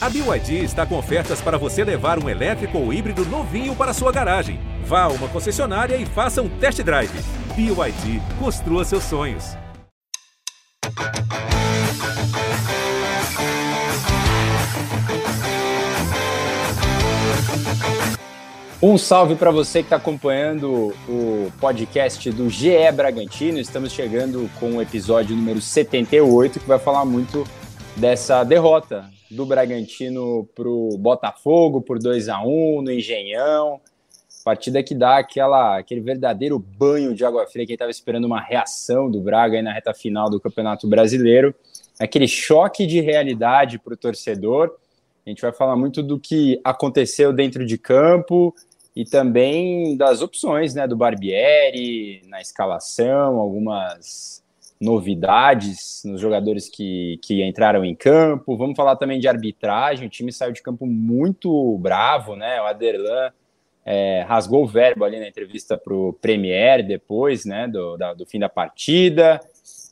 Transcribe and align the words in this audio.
A 0.00 0.08
BYD 0.08 0.62
está 0.62 0.86
com 0.86 0.96
ofertas 0.96 1.40
para 1.40 1.58
você 1.58 1.82
levar 1.82 2.22
um 2.22 2.28
elétrico 2.28 2.78
ou 2.78 2.92
híbrido 2.92 3.24
novinho 3.26 3.74
para 3.74 3.92
sua 3.92 4.12
garagem. 4.12 4.60
Vá 4.84 5.02
a 5.02 5.08
uma 5.08 5.26
concessionária 5.26 5.96
e 5.96 6.06
faça 6.06 6.40
um 6.40 6.48
test 6.48 6.80
drive. 6.82 7.10
BYD, 7.56 8.22
construa 8.38 8.84
seus 8.84 9.02
sonhos. 9.02 9.56
Um 18.80 18.96
salve 18.96 19.34
para 19.34 19.50
você 19.50 19.80
que 19.80 19.86
está 19.86 19.96
acompanhando 19.96 20.94
o 21.08 21.52
podcast 21.58 22.30
do 22.30 22.48
GE 22.48 22.92
Bragantino. 22.94 23.58
Estamos 23.58 23.90
chegando 23.90 24.48
com 24.60 24.76
o 24.76 24.80
episódio 24.80 25.34
número 25.34 25.60
78, 25.60 26.60
que 26.60 26.68
vai 26.68 26.78
falar 26.78 27.04
muito 27.04 27.44
dessa 27.96 28.44
derrota 28.44 29.17
do 29.30 29.44
Bragantino 29.44 30.48
para 30.54 30.68
o 30.68 30.96
Botafogo 30.96 31.80
por 31.80 31.98
2 31.98 32.28
a 32.28 32.40
1 32.40 32.82
no 32.82 32.92
Engenhão. 32.92 33.80
Partida 34.44 34.82
que 34.82 34.94
dá 34.94 35.18
aquela, 35.18 35.78
aquele 35.78 36.00
verdadeiro 36.00 36.58
banho 36.58 37.14
de 37.14 37.24
água 37.24 37.46
fria. 37.46 37.66
Quem 37.66 37.74
estava 37.74 37.90
esperando 37.90 38.24
uma 38.24 38.40
reação 38.40 39.10
do 39.10 39.20
Braga 39.20 39.56
aí 39.56 39.62
na 39.62 39.72
reta 39.72 39.92
final 39.92 40.30
do 40.30 40.40
Campeonato 40.40 40.88
Brasileiro. 40.88 41.54
Aquele 42.00 42.26
choque 42.26 42.86
de 42.86 43.00
realidade 43.00 43.78
para 43.78 43.94
o 43.94 43.96
torcedor. 43.96 44.74
A 45.26 45.28
gente 45.28 45.42
vai 45.42 45.52
falar 45.52 45.76
muito 45.76 46.02
do 46.02 46.18
que 46.18 46.58
aconteceu 46.64 47.32
dentro 47.32 47.66
de 47.66 47.76
campo 47.76 48.54
e 48.96 49.04
também 49.04 49.96
das 49.96 50.22
opções 50.22 50.74
né, 50.74 50.86
do 50.88 50.96
Barbieri 50.96 52.22
na 52.26 52.40
escalação, 52.40 53.36
algumas 53.36 54.42
novidades 54.80 56.02
nos 56.04 56.20
jogadores 56.20 56.68
que, 56.68 57.18
que 57.22 57.42
entraram 57.42 57.84
em 57.84 57.94
campo. 57.94 58.56
Vamos 58.56 58.76
falar 58.76 58.96
também 58.96 59.18
de 59.18 59.28
arbitragem. 59.28 60.06
O 60.06 60.10
time 60.10 60.32
saiu 60.32 60.52
de 60.52 60.62
campo 60.62 60.86
muito 60.86 61.76
bravo, 61.78 62.36
né? 62.36 62.60
O 62.60 62.64
Aderlan 62.64 63.32
é, 63.84 64.22
rasgou 64.28 64.64
o 64.64 64.66
verbo 64.66 65.04
ali 65.04 65.18
na 65.18 65.26
entrevista 65.26 65.76
para 65.76 65.94
o 65.94 66.12
Premier 66.12 66.86
depois, 66.86 67.44
né? 67.44 67.66
Do, 67.66 67.96
da, 67.96 68.14
do 68.14 68.24
fim 68.24 68.38
da 68.38 68.48
partida. 68.48 69.40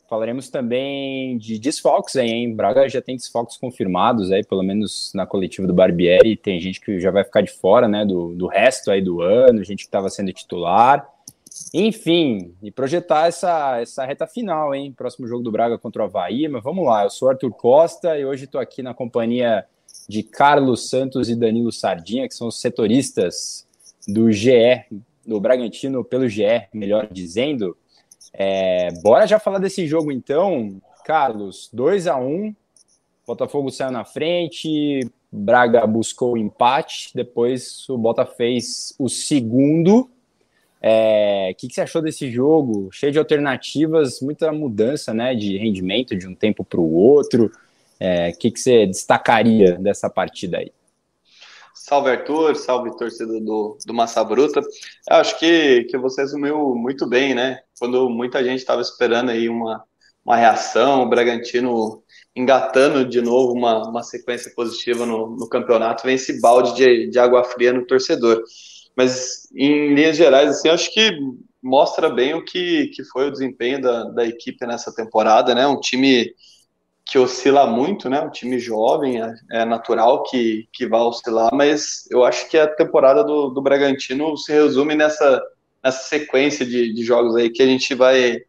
Falaremos 0.09 0.49
também 0.49 1.37
de 1.37 1.59
desfalques 1.59 2.15
aí, 2.15 2.29
hein? 2.29 2.55
Braga 2.55 2.87
já 2.87 3.01
tem 3.01 3.17
desfalques 3.17 3.57
confirmados 3.57 4.31
aí, 4.31 4.41
pelo 4.41 4.63
menos 4.63 5.11
na 5.13 5.25
coletiva 5.25 5.67
do 5.67 5.73
Barbieri. 5.73 6.37
Tem 6.37 6.61
gente 6.61 6.79
que 6.79 6.97
já 6.97 7.11
vai 7.11 7.25
ficar 7.25 7.41
de 7.41 7.51
fora, 7.51 7.89
né? 7.89 8.05
Do, 8.05 8.33
do 8.33 8.47
resto 8.47 8.89
aí 8.89 9.01
do 9.01 9.19
ano, 9.19 9.63
gente 9.65 9.79
que 9.79 9.87
estava 9.87 10.09
sendo 10.09 10.31
titular. 10.31 11.05
Enfim, 11.73 12.55
e 12.61 12.71
projetar 12.71 13.27
essa, 13.27 13.79
essa 13.79 14.05
reta 14.05 14.25
final, 14.25 14.73
hein? 14.73 14.93
Próximo 14.95 15.27
jogo 15.27 15.43
do 15.43 15.51
Braga 15.51 15.77
contra 15.77 16.01
o 16.01 16.05
Havaí. 16.05 16.47
Mas 16.47 16.63
vamos 16.63 16.85
lá, 16.85 17.03
eu 17.03 17.09
sou 17.09 17.29
Arthur 17.29 17.51
Costa 17.51 18.17
e 18.17 18.25
hoje 18.25 18.45
estou 18.45 18.59
aqui 18.59 18.81
na 18.81 18.93
companhia 18.93 19.65
de 20.07 20.23
Carlos 20.23 20.89
Santos 20.89 21.29
e 21.29 21.35
Danilo 21.35 21.71
Sardinha, 21.71 22.27
que 22.27 22.35
são 22.35 22.47
os 22.47 22.59
setoristas 22.61 23.67
do 24.07 24.31
GE, 24.31 24.85
do 25.25 25.39
Bragantino 25.39 26.03
pelo 26.03 26.29
GE, 26.29 26.67
melhor 26.73 27.07
dizendo. 27.11 27.75
É, 28.33 28.89
bora 29.01 29.27
já 29.27 29.39
falar 29.39 29.59
desse 29.59 29.85
jogo 29.85 30.11
então, 30.11 30.81
Carlos. 31.03 31.69
2 31.73 32.07
a 32.07 32.17
1 32.17 32.55
Botafogo 33.27 33.69
saiu 33.69 33.91
na 33.91 34.05
frente, 34.05 35.01
Braga 35.29 35.85
buscou 35.85 36.33
o 36.33 36.37
empate, 36.37 37.11
depois 37.13 37.87
o 37.89 37.97
Bota 37.97 38.25
fez 38.25 38.95
o 38.97 39.09
segundo. 39.09 40.09
O 40.77 40.85
é, 40.85 41.55
que, 41.57 41.67
que, 41.67 41.73
você 41.73 41.81
achou 41.81 42.01
desse 42.01 42.31
jogo? 42.31 42.89
Cheio 42.91 43.11
de 43.11 43.17
alternativas, 43.17 44.21
muita 44.21 44.51
mudança 44.51 45.13
né, 45.13 45.33
de 45.33 45.57
rendimento 45.57 46.15
de 46.15 46.27
um 46.27 46.35
tempo 46.35 46.63
para 46.63 46.79
o 46.79 46.93
outro. 46.93 47.45
O 47.45 47.51
é, 47.99 48.31
que, 48.31 48.51
que 48.51 48.59
você 48.59 48.85
destacaria 48.85 49.73
dessa 49.77 50.09
partida 50.09 50.59
aí? 50.59 50.71
Salve 51.73 52.09
Arthur, 52.09 52.55
salve 52.55 52.95
torcida 52.97 53.39
do, 53.39 53.77
do 53.85 53.93
Massa 53.93 54.23
Bruta. 54.23 54.59
Eu 54.59 55.15
acho 55.15 55.39
que, 55.39 55.85
que 55.85 55.97
você 55.97 56.21
resumiu 56.21 56.75
muito 56.75 57.07
bem, 57.07 57.33
né? 57.33 57.61
Quando 57.79 58.09
muita 58.09 58.43
gente 58.43 58.59
estava 58.59 58.81
esperando 58.81 59.29
aí 59.31 59.47
uma, 59.47 59.83
uma 60.25 60.35
reação, 60.35 61.03
o 61.03 61.09
Bragantino 61.09 62.03
engatando 62.35 63.05
de 63.05 63.21
novo 63.21 63.53
uma, 63.53 63.87
uma 63.87 64.03
sequência 64.03 64.51
positiva 64.53 65.05
no, 65.05 65.37
no 65.37 65.47
campeonato, 65.47 66.03
vem 66.03 66.15
esse 66.15 66.41
balde 66.41 66.75
de, 66.75 67.09
de 67.09 67.17
água 67.17 67.43
fria 67.45 67.71
no 67.71 67.85
torcedor. 67.85 68.43
Mas 68.97 69.47
em 69.55 69.93
linhas 69.93 70.17
gerais, 70.17 70.49
assim, 70.49 70.69
acho 70.69 70.91
que 70.91 71.11
mostra 71.61 72.09
bem 72.09 72.33
o 72.33 72.43
que, 72.43 72.87
que 72.87 73.03
foi 73.03 73.27
o 73.27 73.31
desempenho 73.31 73.79
da, 73.79 74.05
da 74.05 74.25
equipe 74.25 74.65
nessa 74.65 74.91
temporada, 74.91 75.53
né? 75.53 75.67
Um 75.67 75.79
time 75.79 76.33
que 77.05 77.19
oscila 77.19 77.67
muito, 77.67 78.09
né? 78.09 78.19
Um 78.19 78.31
time 78.31 78.57
jovem, 78.57 79.21
é, 79.21 79.33
é, 79.51 79.65
natural 79.65 80.23
que, 80.23 80.67
que 80.73 80.87
vá 80.87 81.03
oscilar, 81.03 81.53
mas 81.53 82.07
eu 82.09 82.25
acho 82.25 82.49
que 82.49 82.57
a 82.57 82.65
temporada 82.67 83.23
do, 83.23 83.49
do 83.49 83.61
Bragantino 83.61 84.35
se 84.35 84.51
resume 84.51 84.95
nessa, 84.95 85.43
nessa 85.83 86.03
sequência 86.07 86.65
de, 86.65 86.91
de 86.91 87.03
jogos 87.03 87.35
aí 87.35 87.51
que 87.51 87.61
a 87.61 87.67
gente 87.67 87.93
vai, 87.93 88.41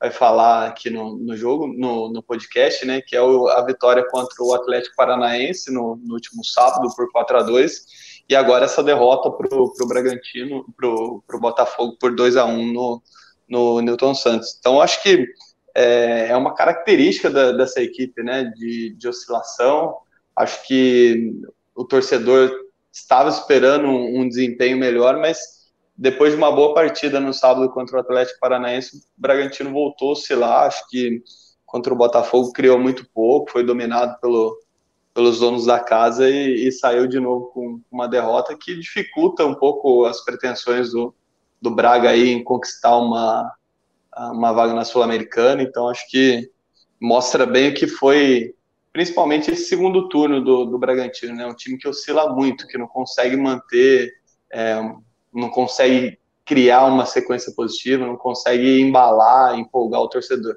vai 0.00 0.10
falar 0.10 0.68
aqui 0.68 0.88
no, 0.88 1.18
no 1.18 1.36
jogo, 1.36 1.66
no, 1.66 2.10
no 2.10 2.22
podcast, 2.22 2.86
né? 2.86 3.02
Que 3.06 3.16
é 3.16 3.22
o, 3.22 3.48
a 3.48 3.62
vitória 3.66 4.02
contra 4.10 4.42
o 4.42 4.54
Atlético 4.54 4.96
Paranaense 4.96 5.70
no, 5.70 6.00
no 6.02 6.14
último 6.14 6.42
sábado 6.42 6.88
por 6.96 7.12
4 7.12 7.36
a 7.36 7.42
2 7.42 8.09
e 8.30 8.36
agora 8.36 8.64
essa 8.64 8.80
derrota 8.80 9.28
para 9.28 9.48
o 9.52 9.88
Bragantino, 9.88 10.64
para 10.76 10.86
o 10.88 11.40
Botafogo 11.40 11.96
por 11.98 12.14
2 12.14 12.36
a 12.36 12.44
1 12.44 12.72
no, 12.72 13.02
no 13.48 13.80
Newton 13.80 14.14
Santos. 14.14 14.56
Então 14.56 14.80
acho 14.80 15.02
que 15.02 15.26
é, 15.74 16.28
é 16.28 16.36
uma 16.36 16.54
característica 16.54 17.28
da, 17.28 17.50
dessa 17.50 17.82
equipe, 17.82 18.22
né, 18.22 18.44
de, 18.44 18.94
de 18.96 19.08
oscilação. 19.08 19.96
Acho 20.36 20.64
que 20.64 21.32
o 21.74 21.84
torcedor 21.84 22.52
estava 22.92 23.28
esperando 23.30 23.88
um, 23.88 24.20
um, 24.20 24.28
desempenho 24.28 24.78
melhor, 24.78 25.18
mas 25.18 25.40
depois 25.96 26.30
de 26.30 26.38
uma 26.38 26.52
boa 26.52 26.72
partida 26.72 27.18
no 27.18 27.34
sábado 27.34 27.68
contra 27.70 27.96
o 27.96 28.00
Atlético 28.00 28.38
Paranaense, 28.38 28.96
o 28.96 29.00
Bragantino 29.20 29.72
voltou 29.72 30.10
a 30.10 30.12
oscilar. 30.12 30.68
Acho 30.68 30.88
que 30.88 31.20
contra 31.66 31.92
o 31.92 31.96
Botafogo 31.96 32.52
criou 32.52 32.78
muito 32.78 33.04
pouco, 33.12 33.50
foi 33.50 33.64
dominado 33.64 34.20
pelo, 34.20 34.56
pelos 35.12 35.40
donos 35.40 35.66
da 35.66 35.80
casa 35.80 36.28
e, 36.28 36.68
e, 36.68 36.72
saiu 36.72 37.06
de 37.06 37.18
novo 37.18 37.46
com 37.46 37.80
uma 37.90 38.06
derrota 38.06 38.56
que 38.56 38.76
dificulta 38.76 39.44
um 39.44 39.54
pouco 39.54 40.04
as 40.04 40.24
pretensões 40.24 40.92
do, 40.92 41.14
do 41.60 41.70
Braga 41.70 42.10
aí 42.10 42.30
em 42.30 42.44
conquistar 42.44 42.96
uma, 42.96 43.52
uma 44.16 44.52
vaga 44.52 44.72
na 44.72 44.84
Sul-Americana, 44.84 45.62
então 45.62 45.88
acho 45.88 46.08
que 46.08 46.50
mostra 47.00 47.46
bem 47.46 47.70
o 47.70 47.74
que 47.74 47.86
foi, 47.86 48.54
principalmente 48.92 49.50
esse 49.50 49.64
segundo 49.64 50.08
turno 50.08 50.44
do, 50.44 50.64
do 50.64 50.78
Bragantino, 50.78 51.34
né? 51.34 51.46
Um 51.46 51.54
time 51.54 51.78
que 51.78 51.88
oscila 51.88 52.32
muito, 52.32 52.66
que 52.66 52.78
não 52.78 52.86
consegue 52.86 53.36
manter, 53.36 54.12
é, 54.52 54.80
não 55.32 55.48
consegue 55.48 56.18
criar 56.44 56.84
uma 56.86 57.06
sequência 57.06 57.52
positiva, 57.54 58.06
não 58.06 58.16
consegue 58.16 58.80
embalar, 58.80 59.58
empolgar 59.58 60.00
o 60.00 60.08
torcedor. 60.08 60.56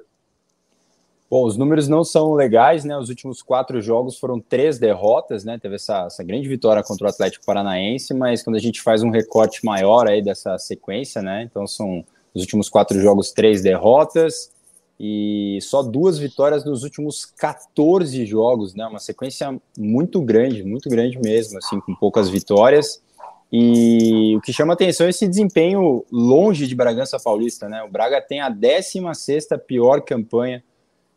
Bom, 1.34 1.46
os 1.46 1.56
números 1.56 1.88
não 1.88 2.04
são 2.04 2.32
legais, 2.34 2.84
né? 2.84 2.96
Os 2.96 3.08
últimos 3.08 3.42
quatro 3.42 3.80
jogos 3.80 4.16
foram 4.16 4.38
três 4.38 4.78
derrotas, 4.78 5.44
né? 5.44 5.58
Teve 5.58 5.74
essa, 5.74 6.04
essa 6.04 6.22
grande 6.22 6.48
vitória 6.48 6.80
contra 6.80 7.08
o 7.08 7.10
Atlético 7.10 7.44
Paranaense, 7.44 8.14
mas 8.14 8.40
quando 8.40 8.54
a 8.54 8.60
gente 8.60 8.80
faz 8.80 9.02
um 9.02 9.10
recorte 9.10 9.64
maior 9.64 10.06
aí 10.06 10.22
dessa 10.22 10.56
sequência, 10.58 11.20
né? 11.20 11.42
Então 11.42 11.66
são 11.66 12.04
nos 12.32 12.44
últimos 12.44 12.68
quatro 12.68 13.00
jogos, 13.00 13.32
três 13.32 13.60
derrotas 13.60 14.52
e 15.00 15.58
só 15.60 15.82
duas 15.82 16.20
vitórias 16.20 16.64
nos 16.64 16.84
últimos 16.84 17.24
14 17.24 18.24
jogos, 18.24 18.72
né? 18.72 18.86
Uma 18.86 19.00
sequência 19.00 19.60
muito 19.76 20.22
grande, 20.22 20.62
muito 20.62 20.88
grande 20.88 21.18
mesmo, 21.18 21.58
assim, 21.58 21.80
com 21.80 21.96
poucas 21.96 22.30
vitórias. 22.30 23.02
E 23.50 24.36
o 24.36 24.40
que 24.40 24.52
chama 24.52 24.74
atenção 24.74 25.08
é 25.08 25.10
esse 25.10 25.26
desempenho 25.26 26.04
longe 26.12 26.68
de 26.68 26.76
Bragança 26.76 27.18
Paulista, 27.18 27.68
né? 27.68 27.82
O 27.82 27.90
Braga 27.90 28.20
tem 28.20 28.40
a 28.40 28.48
16 28.48 29.48
pior 29.66 30.00
campanha 30.00 30.62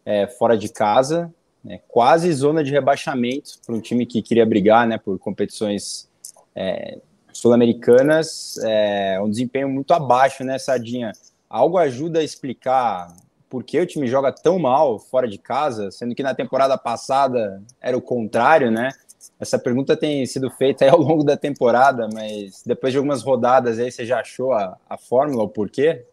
é, 0.08 0.26
fora 0.26 0.58
de 0.58 0.70
casa, 0.70 1.30
né? 1.62 1.82
quase 1.86 2.32
zona 2.32 2.64
de 2.64 2.72
rebaixamento 2.72 3.60
para 3.66 3.76
um 3.76 3.82
time 3.82 4.06
que 4.06 4.22
queria 4.22 4.46
brigar 4.46 4.88
né, 4.88 4.98
por 4.98 5.20
competições 5.20 6.08
é, 6.56 7.00
sul-americanas, 7.34 8.58
é 8.64 9.20
um 9.22 9.30
desempenho 9.30 9.68
muito 9.68 9.94
abaixo, 9.94 10.46
né, 10.46 10.58
Sardinha? 10.58 11.12
Algo 11.50 11.78
ajuda 11.78 12.20
a 12.20 12.24
explicar 12.24 13.14
por 13.50 13.66
que 13.66 13.78
o 13.82 13.86
time 13.86 14.08
joga 14.08 14.32
tão 14.32 14.58
mal 14.58 14.98
fora 14.98 15.28
de 15.28 15.38
casa, 15.38 15.92
sendo 15.92 16.16
que 16.16 16.24
na 16.24 16.34
temporada 16.34 16.78
passada 16.78 17.62
era 17.82 17.98
o 17.98 18.02
contrário, 18.02 18.72
né? 18.72 18.92
Essa 19.38 19.60
pergunta 19.60 19.98
tem 19.98 20.26
sido 20.26 20.50
feita 20.50 20.90
ao 20.90 21.00
longo 21.00 21.24
da 21.24 21.36
temporada, 21.36 22.08
mas 22.14 22.64
depois 22.66 22.94
de 22.94 22.98
algumas 22.98 23.24
rodadas 23.24 23.78
aí, 23.78 23.92
você 23.92 24.06
já 24.06 24.22
achou 24.22 24.54
a, 24.54 24.78
a 24.90 24.98
fórmula, 24.98 25.44
o 25.44 25.50
porquê? 25.50 26.06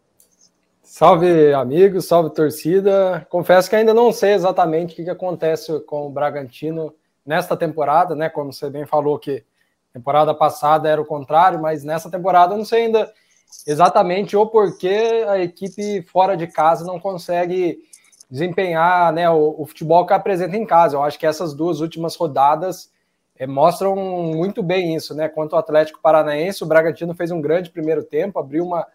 Salve, 0.97 1.53
amigos, 1.53 2.07
salve, 2.07 2.29
torcida. 2.33 3.27
Confesso 3.29 3.69
que 3.69 3.75
ainda 3.75 3.93
não 3.93 4.13
sei 4.13 4.31
exatamente 4.31 4.93
o 4.93 5.03
que, 5.03 5.09
acontece 5.09 5.77
com 5.81 6.07
o 6.07 6.09
Bragantino 6.09 6.95
nesta 7.25 7.57
temporada, 7.57 8.15
né? 8.15 8.29
Como 8.29 8.53
você 8.53 8.69
bem 8.69 8.85
falou 8.85 9.19
que 9.19 9.43
Temporada 9.91 10.33
passada 10.33 10.87
era 10.87 11.01
o 11.01 11.05
contrário, 11.05 11.61
mas 11.61 11.83
nessa 11.83 12.09
temporada 12.09 12.53
eu 12.53 12.57
não 12.59 12.63
sei 12.63 12.85
ainda 12.85 13.11
exatamente 13.67 14.37
o 14.37 14.47
porquê 14.47 15.25
a 15.27 15.37
equipe 15.37 16.01
fora 16.03 16.37
de 16.37 16.47
casa 16.47 16.85
não 16.85 16.97
consegue 16.97 17.79
desempenhar 18.31 19.11
né, 19.11 19.29
o, 19.29 19.53
o, 19.57 19.65
futebol 19.65 20.05
que 20.05 20.13
apresenta 20.13 20.55
em 20.55 20.65
casa. 20.65 20.95
Eu 20.95 21.03
acho 21.03 21.19
que 21.19 21.25
essas 21.25 21.53
duas 21.53 21.81
últimas 21.81 22.15
rodadas 22.15 22.89
é, 23.37 23.45
mostram 23.45 23.97
muito 23.97 24.63
bem 24.63 24.95
isso, 24.95 25.13
né? 25.13 25.27
Quanto 25.27 25.55
ao 25.55 25.59
Atlético 25.59 25.99
Paranaense, 26.01 26.63
o 26.63 26.67
Bragantino 26.67 27.13
fez 27.13 27.31
um 27.31 27.41
grande 27.41 27.69
primeiro 27.69 28.01
tempo, 28.01 28.39
abriu 28.39 28.65
uma, 28.65 28.87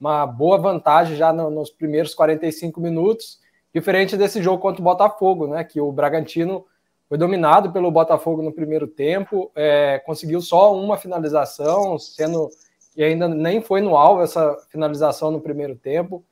uma 0.00 0.26
boa 0.26 0.58
vantagem 0.58 1.16
já 1.16 1.32
no, 1.32 1.50
nos 1.50 1.70
primeiros 1.70 2.14
45 2.14 2.80
minutos, 2.80 3.40
diferente 3.74 4.16
desse 4.16 4.42
jogo 4.42 4.60
contra 4.60 4.80
o 4.80 4.84
Botafogo, 4.84 5.46
né? 5.46 5.64
Que 5.64 5.80
o 5.80 5.90
Bragantino 5.90 6.64
foi 7.08 7.16
dominado 7.18 7.72
pelo 7.72 7.90
Botafogo 7.90 8.42
no 8.42 8.52
primeiro 8.52 8.86
tempo, 8.86 9.50
é, 9.54 9.98
conseguiu 10.04 10.40
só 10.40 10.74
uma 10.74 10.96
finalização, 10.96 11.98
sendo 11.98 12.48
que 12.92 13.02
ainda 13.02 13.28
nem 13.28 13.60
foi 13.60 13.80
no 13.80 13.96
alvo 13.96 14.22
essa 14.22 14.56
finalização 14.70 15.30
no 15.30 15.40
primeiro 15.40 15.76
tempo. 15.76 16.24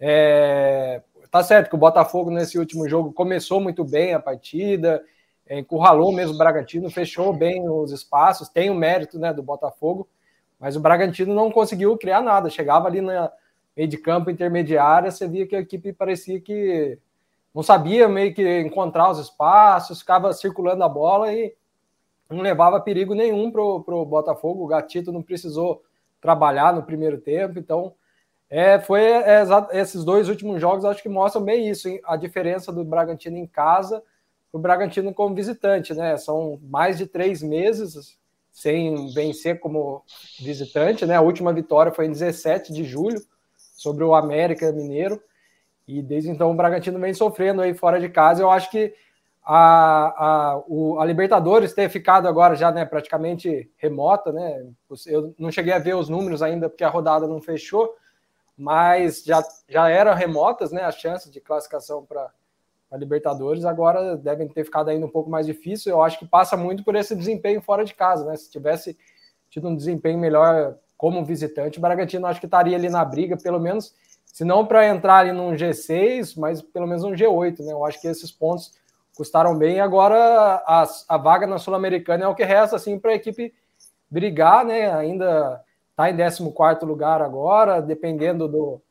É, 0.00 1.02
tá 1.30 1.42
certo 1.42 1.68
que 1.68 1.74
o 1.74 1.78
Botafogo 1.78 2.30
nesse 2.30 2.58
último 2.58 2.88
jogo 2.88 3.12
começou 3.12 3.60
muito 3.60 3.84
bem 3.84 4.14
a 4.14 4.20
partida, 4.20 5.02
é, 5.46 5.58
encurralou 5.58 6.12
mesmo 6.12 6.34
o 6.34 6.38
Bragantino, 6.38 6.90
fechou 6.90 7.32
bem 7.32 7.68
os 7.68 7.92
espaços, 7.92 8.48
tem 8.48 8.68
o 8.68 8.74
mérito 8.74 9.18
né, 9.18 9.32
do 9.32 9.42
Botafogo, 9.42 10.08
mas 10.58 10.76
o 10.76 10.80
Bragantino 10.80 11.34
não 11.34 11.50
conseguiu 11.50 11.96
criar 11.96 12.20
nada. 12.20 12.50
Chegava 12.50 12.88
ali 12.88 13.00
na 13.00 13.30
meio 13.76 13.88
de 13.88 13.98
campo 13.98 14.30
intermediária, 14.30 15.10
você 15.10 15.28
via 15.28 15.46
que 15.46 15.54
a 15.54 15.60
equipe 15.60 15.92
parecia 15.92 16.40
que 16.40 16.98
não 17.54 17.62
sabia 17.62 18.08
meio 18.08 18.34
que 18.34 18.60
encontrar 18.60 19.10
os 19.10 19.18
espaços, 19.18 20.00
ficava 20.00 20.32
circulando 20.32 20.82
a 20.82 20.88
bola 20.88 21.32
e 21.32 21.54
não 22.30 22.40
levava 22.40 22.80
perigo 22.80 23.14
nenhum 23.14 23.50
para 23.50 23.62
o 23.62 24.04
Botafogo. 24.04 24.64
O 24.64 24.66
Gatito 24.66 25.12
não 25.12 25.22
precisou 25.22 25.82
trabalhar 26.20 26.72
no 26.72 26.82
primeiro 26.82 27.18
tempo, 27.18 27.58
então 27.58 27.92
é, 28.48 28.78
foi 28.78 29.02
é, 29.02 29.42
esses 29.72 30.04
dois 30.04 30.28
últimos 30.28 30.60
jogos 30.60 30.84
acho 30.84 31.02
que 31.02 31.08
mostram 31.08 31.42
bem 31.42 31.68
isso, 31.68 31.88
hein? 31.88 32.00
a 32.04 32.16
diferença 32.16 32.72
do 32.72 32.84
Bragantino 32.84 33.36
em 33.36 33.46
casa 33.46 34.02
o 34.56 34.58
Bragantino 34.58 35.12
como 35.12 35.34
visitante, 35.34 35.92
né? 35.94 36.16
São 36.16 36.58
mais 36.62 36.96
de 36.96 37.06
três 37.06 37.42
meses 37.42 38.18
sem 38.56 39.12
vencer 39.12 39.60
como 39.60 40.02
visitante, 40.40 41.04
né? 41.04 41.14
A 41.14 41.20
última 41.20 41.52
vitória 41.52 41.92
foi 41.92 42.06
em 42.06 42.10
17 42.10 42.72
de 42.72 42.84
julho 42.84 43.20
sobre 43.54 44.02
o 44.02 44.14
América 44.14 44.72
Mineiro 44.72 45.22
e 45.86 46.00
desde 46.00 46.30
então 46.30 46.50
o 46.50 46.54
Bragantino 46.54 46.98
vem 46.98 47.12
sofrendo 47.12 47.60
aí 47.60 47.74
fora 47.74 48.00
de 48.00 48.08
casa. 48.08 48.42
Eu 48.42 48.50
acho 48.50 48.70
que 48.70 48.94
a, 49.44 50.24
a, 50.56 50.62
o, 50.66 50.98
a 50.98 51.04
Libertadores 51.04 51.74
ter 51.74 51.90
ficado 51.90 52.26
agora 52.26 52.54
já 52.54 52.72
né, 52.72 52.86
praticamente 52.86 53.70
remota, 53.76 54.32
né? 54.32 54.66
Eu 55.04 55.34
não 55.38 55.52
cheguei 55.52 55.74
a 55.74 55.78
ver 55.78 55.94
os 55.94 56.08
números 56.08 56.40
ainda 56.40 56.70
porque 56.70 56.82
a 56.82 56.88
rodada 56.88 57.26
não 57.28 57.42
fechou, 57.42 57.94
mas 58.56 59.22
já, 59.22 59.44
já 59.68 59.90
eram 59.90 60.14
remotas 60.14 60.72
né, 60.72 60.82
as 60.82 60.96
chances 60.96 61.30
de 61.30 61.42
classificação 61.42 62.06
para 62.06 62.30
a 62.90 62.96
Libertadores, 62.96 63.64
agora 63.64 64.16
devem 64.16 64.48
ter 64.48 64.64
ficado 64.64 64.88
ainda 64.88 65.06
um 65.06 65.10
pouco 65.10 65.28
mais 65.28 65.46
difícil. 65.46 65.92
Eu 65.92 66.02
acho 66.02 66.18
que 66.18 66.26
passa 66.26 66.56
muito 66.56 66.84
por 66.84 66.94
esse 66.94 67.14
desempenho 67.14 67.60
fora 67.60 67.84
de 67.84 67.94
casa, 67.94 68.24
né? 68.24 68.36
Se 68.36 68.50
tivesse 68.50 68.96
tido 69.50 69.68
um 69.68 69.76
desempenho 69.76 70.18
melhor 70.18 70.76
como 70.96 71.24
visitante, 71.24 71.78
o 71.78 71.80
Bragantino 71.82 72.26
acho 72.26 72.40
que 72.40 72.46
estaria 72.46 72.76
ali 72.76 72.88
na 72.88 73.04
briga, 73.04 73.36
pelo 73.36 73.60
menos, 73.60 73.94
se 74.24 74.44
não 74.44 74.64
para 74.64 74.86
entrar 74.86 75.18
ali 75.18 75.32
num 75.32 75.52
G6, 75.52 76.38
mas 76.38 76.62
pelo 76.62 76.86
menos 76.86 77.04
um 77.04 77.12
G8, 77.12 77.64
né? 77.64 77.72
Eu 77.72 77.84
acho 77.84 78.00
que 78.00 78.08
esses 78.08 78.30
pontos 78.30 78.72
custaram 79.16 79.56
bem. 79.56 79.80
Agora 79.80 80.62
a, 80.66 80.84
a 81.08 81.16
vaga 81.16 81.46
na 81.46 81.58
Sul-Americana 81.58 82.24
é 82.24 82.28
o 82.28 82.34
que 82.34 82.44
resta 82.44 82.76
assim 82.76 82.98
para 82.98 83.12
a 83.12 83.14
equipe 83.14 83.52
brigar, 84.10 84.64
né? 84.64 84.92
Ainda 84.92 85.62
está 85.90 86.10
em 86.10 86.16
14 86.16 86.84
lugar 86.84 87.22
agora, 87.22 87.80
dependendo 87.80 88.46
do, 88.46 88.82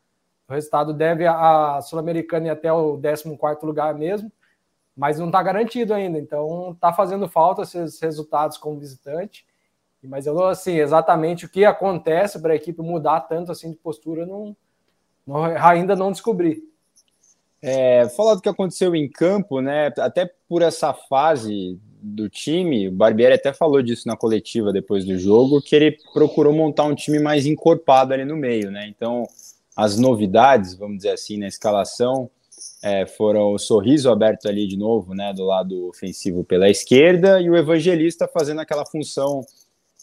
o 0.48 0.54
resultado 0.54 0.94
deve 0.94 1.26
a 1.26 1.82
Sul-Americana 1.82 2.48
ir 2.48 2.50
até 2.52 2.72
o 2.72 3.00
14 3.00 3.66
lugar 3.66 3.96
mesmo, 3.96 4.32
mas 4.96 5.20
não 5.20 5.28
está 5.28 5.42
garantido 5.42 5.94
ainda. 5.94 6.20
Então 6.20 6.72
está 6.72 6.94
fazendo 6.94 7.28
falta 7.28 7.64
esses 7.64 8.00
resultados 8.00 8.58
como 8.58 8.80
visitante. 8.80 9.46
Mas 10.04 10.28
eu 10.28 10.44
assim, 10.46 10.76
exatamente 10.76 11.46
o 11.46 11.50
que 11.50 11.66
acontece 11.66 12.40
para 12.40 12.54
a 12.54 12.56
equipe 12.56 12.82
mudar 12.82 13.22
tanto 13.22 13.52
assim 13.52 13.72
de 13.72 13.78
postura, 13.78 14.26
não, 14.26 14.56
não 15.26 15.44
ainda 15.44 15.96
não 15.96 16.12
descobri. 16.12 16.64
É, 17.62 18.08
falar 18.10 18.36
do 18.36 18.42
que 18.42 18.50
aconteceu 18.50 18.96
em 18.96 19.10
campo, 19.10 19.60
né? 19.60 19.92
Até 19.98 20.32
por 20.48 20.62
essa 20.62 20.94
fase 20.94 21.80
do 22.00 22.30
time, 22.30 22.88
o 22.88 22.92
Barbieri 22.92 23.34
até 23.34 23.52
falou 23.52 23.82
disso 23.82 24.08
na 24.08 24.16
coletiva 24.16 24.72
depois 24.72 25.04
do 25.04 25.18
jogo, 25.18 25.60
que 25.60 25.76
ele 25.76 25.98
procurou 26.14 26.54
montar 26.54 26.84
um 26.84 26.94
time 26.94 27.18
mais 27.18 27.48
encorpado 27.48 28.14
ali 28.14 28.24
no 28.24 28.36
meio, 28.36 28.70
né? 28.70 28.88
Então, 28.88 29.26
as 29.76 29.98
novidades, 29.98 30.74
vamos 30.76 30.98
dizer 30.98 31.12
assim, 31.12 31.38
na 31.38 31.48
escalação 31.48 32.30
é, 32.82 33.06
foram 33.06 33.52
o 33.52 33.58
sorriso 33.58 34.10
aberto 34.10 34.48
ali 34.48 34.68
de 34.68 34.78
novo, 34.78 35.14
né, 35.14 35.34
do 35.34 35.44
lado 35.44 35.88
ofensivo 35.88 36.44
pela 36.44 36.70
esquerda, 36.70 37.42
e 37.42 37.50
o 37.50 37.58
evangelista 37.58 38.28
fazendo 38.28 38.62
aquela 38.62 38.86
função, 38.86 39.42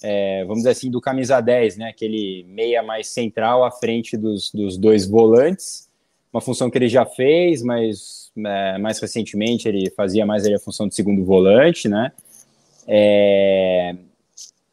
é, 0.02 0.42
vamos 0.42 0.58
dizer 0.58 0.70
assim, 0.70 0.90
do 0.90 1.00
camisa 1.00 1.40
10, 1.40 1.76
né, 1.76 1.88
aquele 1.88 2.44
meia 2.48 2.82
mais 2.82 3.06
central 3.06 3.64
à 3.64 3.70
frente 3.70 4.16
dos, 4.16 4.50
dos 4.52 4.76
dois 4.76 5.06
volantes, 5.06 5.88
uma 6.32 6.40
função 6.40 6.70
que 6.70 6.76
ele 6.76 6.88
já 6.88 7.06
fez, 7.06 7.62
mas 7.62 8.32
é, 8.36 8.78
mais 8.78 8.98
recentemente 8.98 9.68
ele 9.68 9.90
fazia 9.90 10.26
mais 10.26 10.44
ali 10.44 10.54
a 10.54 10.60
função 10.60 10.88
de 10.88 10.94
segundo 10.94 11.24
volante, 11.24 11.88
né, 11.88 12.12
é, 12.86 13.94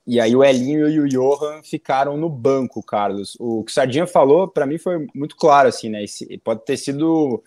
e 0.09 0.19
aí 0.19 0.35
o 0.35 0.44
Elinho 0.44 0.89
e 0.89 1.00
o 1.00 1.07
Johan 1.07 1.61
ficaram 1.61 2.17
no 2.17 2.27
banco, 2.27 2.81
Carlos. 2.81 3.38
O 3.39 3.63
que 3.63 3.71
o 3.71 3.73
Sardinha 3.73 4.07
falou, 4.07 4.47
para 4.47 4.65
mim, 4.65 4.79
foi 4.79 5.06
muito 5.13 5.35
claro, 5.35 5.69
assim, 5.69 5.88
né? 5.88 6.03
Esse, 6.03 6.35
pode 6.39 6.65
ter 6.65 6.77
sido 6.77 7.44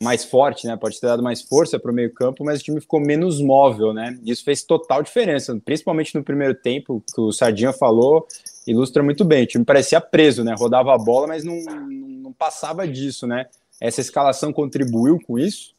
mais 0.00 0.24
forte, 0.24 0.64
né? 0.64 0.76
Pode 0.76 1.00
ter 1.00 1.08
dado 1.08 1.24
mais 1.24 1.42
força 1.42 1.76
para 1.76 1.90
o 1.90 1.94
meio-campo, 1.94 2.44
mas 2.44 2.60
o 2.60 2.62
time 2.62 2.80
ficou 2.80 3.00
menos 3.00 3.40
móvel, 3.40 3.92
né? 3.92 4.16
Isso 4.24 4.44
fez 4.44 4.62
total 4.62 5.02
diferença, 5.02 5.60
principalmente 5.64 6.14
no 6.14 6.22
primeiro 6.22 6.54
tempo, 6.54 7.02
que 7.12 7.20
o 7.20 7.32
Sardinha 7.32 7.72
falou, 7.72 8.28
ilustra 8.64 9.02
muito 9.02 9.24
bem. 9.24 9.42
O 9.42 9.46
time 9.48 9.64
parecia 9.64 10.00
preso, 10.00 10.44
né? 10.44 10.54
Rodava 10.56 10.94
a 10.94 10.98
bola, 10.98 11.26
mas 11.26 11.42
não, 11.42 11.56
não 11.56 12.32
passava 12.32 12.86
disso, 12.86 13.26
né? 13.26 13.46
Essa 13.80 14.00
escalação 14.00 14.52
contribuiu 14.52 15.18
com 15.26 15.36
isso? 15.36 15.74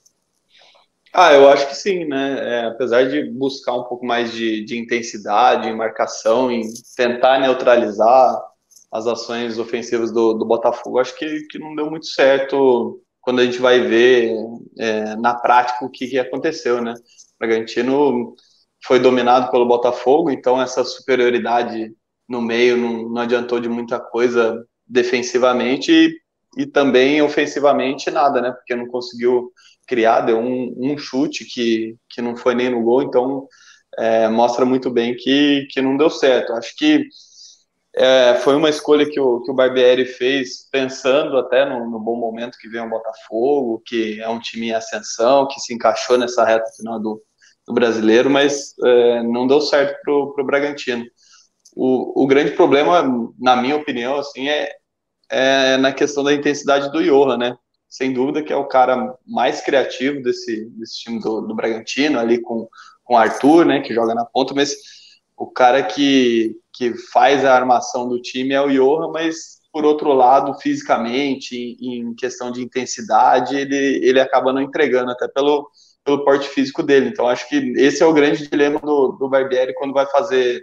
Ah, 1.17 1.33
eu 1.33 1.47
acho 1.49 1.67
que 1.69 1.75
sim, 1.75 2.03
né? 2.05 2.59
É, 2.63 2.65
apesar 2.65 3.07
de 3.09 3.23
buscar 3.31 3.73
um 3.73 3.83
pouco 3.85 4.05
mais 4.05 4.33
de, 4.33 4.65
de 4.65 4.77
intensidade 4.77 5.67
em 5.69 5.75
marcação, 5.75 6.51
em 6.51 6.61
tentar 6.95 7.39
neutralizar 7.39 8.37
as 8.91 9.07
ações 9.07 9.57
ofensivas 9.57 10.11
do, 10.11 10.33
do 10.33 10.45
Botafogo, 10.45 10.99
acho 10.99 11.15
que, 11.17 11.43
que 11.47 11.57
não 11.57 11.73
deu 11.75 11.89
muito 11.89 12.05
certo 12.07 13.01
quando 13.21 13.39
a 13.39 13.45
gente 13.45 13.59
vai 13.59 13.79
ver 13.81 14.35
é, 14.77 15.15
na 15.15 15.33
prática 15.35 15.85
o 15.85 15.89
que, 15.89 16.07
que 16.07 16.19
aconteceu, 16.19 16.81
né? 16.81 16.93
O 16.93 17.39
Bragantino 17.39 18.35
foi 18.85 18.99
dominado 18.99 19.49
pelo 19.51 19.65
Botafogo, 19.67 20.29
então 20.29 20.61
essa 20.61 20.83
superioridade 20.83 21.93
no 22.27 22.41
meio 22.41 22.75
não, 22.77 23.09
não 23.09 23.21
adiantou 23.21 23.59
de 23.61 23.69
muita 23.69 23.99
coisa 23.99 24.65
defensivamente 24.85 25.91
e, 25.91 26.61
e 26.63 26.65
também 26.65 27.21
ofensivamente 27.21 28.11
nada, 28.11 28.41
né? 28.41 28.51
Porque 28.51 28.75
não 28.75 28.87
conseguiu 28.87 29.51
criar, 29.87 30.21
deu 30.21 30.39
um, 30.39 30.73
um 30.77 30.97
chute 30.97 31.45
que, 31.45 31.95
que 32.09 32.21
não 32.21 32.35
foi 32.35 32.55
nem 32.55 32.69
no 32.69 32.81
gol, 32.81 33.03
então 33.03 33.47
é, 33.97 34.27
mostra 34.27 34.65
muito 34.65 34.89
bem 34.89 35.15
que, 35.15 35.67
que 35.71 35.81
não 35.81 35.97
deu 35.97 36.09
certo. 36.09 36.53
Acho 36.53 36.75
que 36.75 37.07
é, 37.95 38.35
foi 38.35 38.55
uma 38.55 38.69
escolha 38.69 39.09
que 39.09 39.19
o, 39.19 39.41
que 39.41 39.51
o 39.51 39.53
Barbieri 39.53 40.05
fez 40.05 40.69
pensando 40.69 41.37
até 41.37 41.65
no, 41.65 41.89
no, 41.89 41.99
bom 41.99 42.17
momento 42.17 42.57
que 42.59 42.67
vem 42.67 42.81
o 42.81 42.89
Botafogo, 42.89 43.81
que 43.85 44.21
é 44.21 44.27
um 44.27 44.39
time 44.39 44.67
em 44.67 44.73
ascensão, 44.73 45.47
que 45.47 45.59
se 45.61 45.73
encaixou 45.73 46.17
nessa 46.17 46.43
reta 46.43 46.69
final 46.75 46.99
do, 46.99 47.21
do 47.65 47.73
brasileiro, 47.73 48.29
mas 48.29 48.73
é, 48.83 49.23
não 49.23 49.47
deu 49.47 49.61
certo 49.61 49.97
para 50.03 50.13
o 50.13 50.45
Bragantino. 50.45 51.05
O, 51.75 52.23
o 52.23 52.27
grande 52.27 52.51
problema, 52.51 53.03
na 53.39 53.55
minha 53.55 53.77
opinião, 53.77 54.17
assim, 54.17 54.49
é, 54.49 54.71
é 55.29 55.77
na 55.77 55.93
questão 55.93 56.23
da 56.23 56.33
intensidade 56.33 56.91
do 56.91 57.03
Johan, 57.03 57.37
né? 57.37 57.57
Sem 57.87 58.13
dúvida 58.13 58.43
que 58.43 58.51
é 58.51 58.55
o 58.55 58.67
cara 58.67 59.15
mais 59.25 59.61
criativo 59.61 60.21
desse, 60.21 60.65
desse 60.71 60.99
time 60.99 61.19
do, 61.19 61.41
do 61.41 61.55
Bragantino, 61.55 62.19
ali 62.19 62.41
com, 62.41 62.67
com 63.03 63.13
o 63.13 63.17
Arthur, 63.17 63.65
né, 63.65 63.81
que 63.81 63.93
joga 63.93 64.13
na 64.13 64.25
ponta, 64.25 64.53
mas 64.53 64.75
o 65.37 65.47
cara 65.47 65.83
que, 65.83 66.55
que 66.73 66.93
faz 67.11 67.45
a 67.45 67.53
armação 67.53 68.07
do 68.07 68.21
time 68.21 68.53
é 68.53 68.61
o 68.61 68.69
Johan, 68.69 69.11
mas 69.11 69.55
por 69.71 69.83
outro 69.83 70.13
lado, 70.13 70.53
fisicamente, 70.59 71.77
em, 71.81 72.15
questão 72.15 72.49
de 72.49 72.63
intensidade, 72.63 73.57
ele, 73.57 73.99
ele 74.07 74.21
acaba 74.21 74.53
não 74.53 74.61
entregando, 74.61 75.11
até 75.11 75.27
pelo, 75.27 75.69
pelo 76.01 76.23
porte 76.23 76.47
físico 76.47 76.81
dele. 76.81 77.09
Então, 77.09 77.27
acho 77.27 77.49
que 77.49 77.73
esse 77.75 78.01
é 78.01 78.05
o 78.05 78.13
grande 78.13 78.47
dilema 78.47 78.79
do, 78.79 79.11
do 79.19 79.27
Barbieri 79.27 79.73
quando 79.73 79.93
vai 79.93 80.05
fazer 80.05 80.61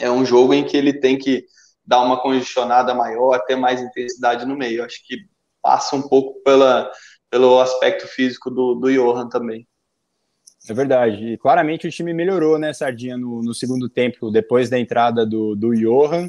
é 0.00 0.10
um 0.10 0.24
jogo 0.24 0.52
em 0.54 0.64
que 0.64 0.76
ele 0.76 0.92
tem 0.92 1.16
que 1.16 1.44
dar 1.86 2.00
uma 2.02 2.20
congestionada 2.20 2.92
maior, 2.92 3.38
ter 3.44 3.54
mais 3.54 3.80
intensidade 3.80 4.44
no 4.44 4.56
meio. 4.56 4.84
Acho 4.84 5.06
que 5.06 5.18
passa 5.62 5.96
um 5.96 6.02
pouco 6.02 6.42
pela, 6.42 6.90
pelo 7.30 7.60
aspecto 7.60 8.06
físico 8.06 8.50
do, 8.50 8.74
do 8.74 8.92
Johan 8.92 9.28
também. 9.28 9.66
É 10.68 10.74
verdade. 10.74 11.32
E 11.32 11.38
claramente 11.38 11.86
o 11.86 11.90
time 11.90 12.12
melhorou, 12.12 12.58
né, 12.58 12.72
Sardinha, 12.72 13.16
no, 13.16 13.42
no 13.42 13.54
segundo 13.54 13.88
tempo, 13.88 14.30
depois 14.30 14.70
da 14.70 14.78
entrada 14.78 15.26
do, 15.26 15.56
do 15.56 15.74
Johan. 15.74 16.28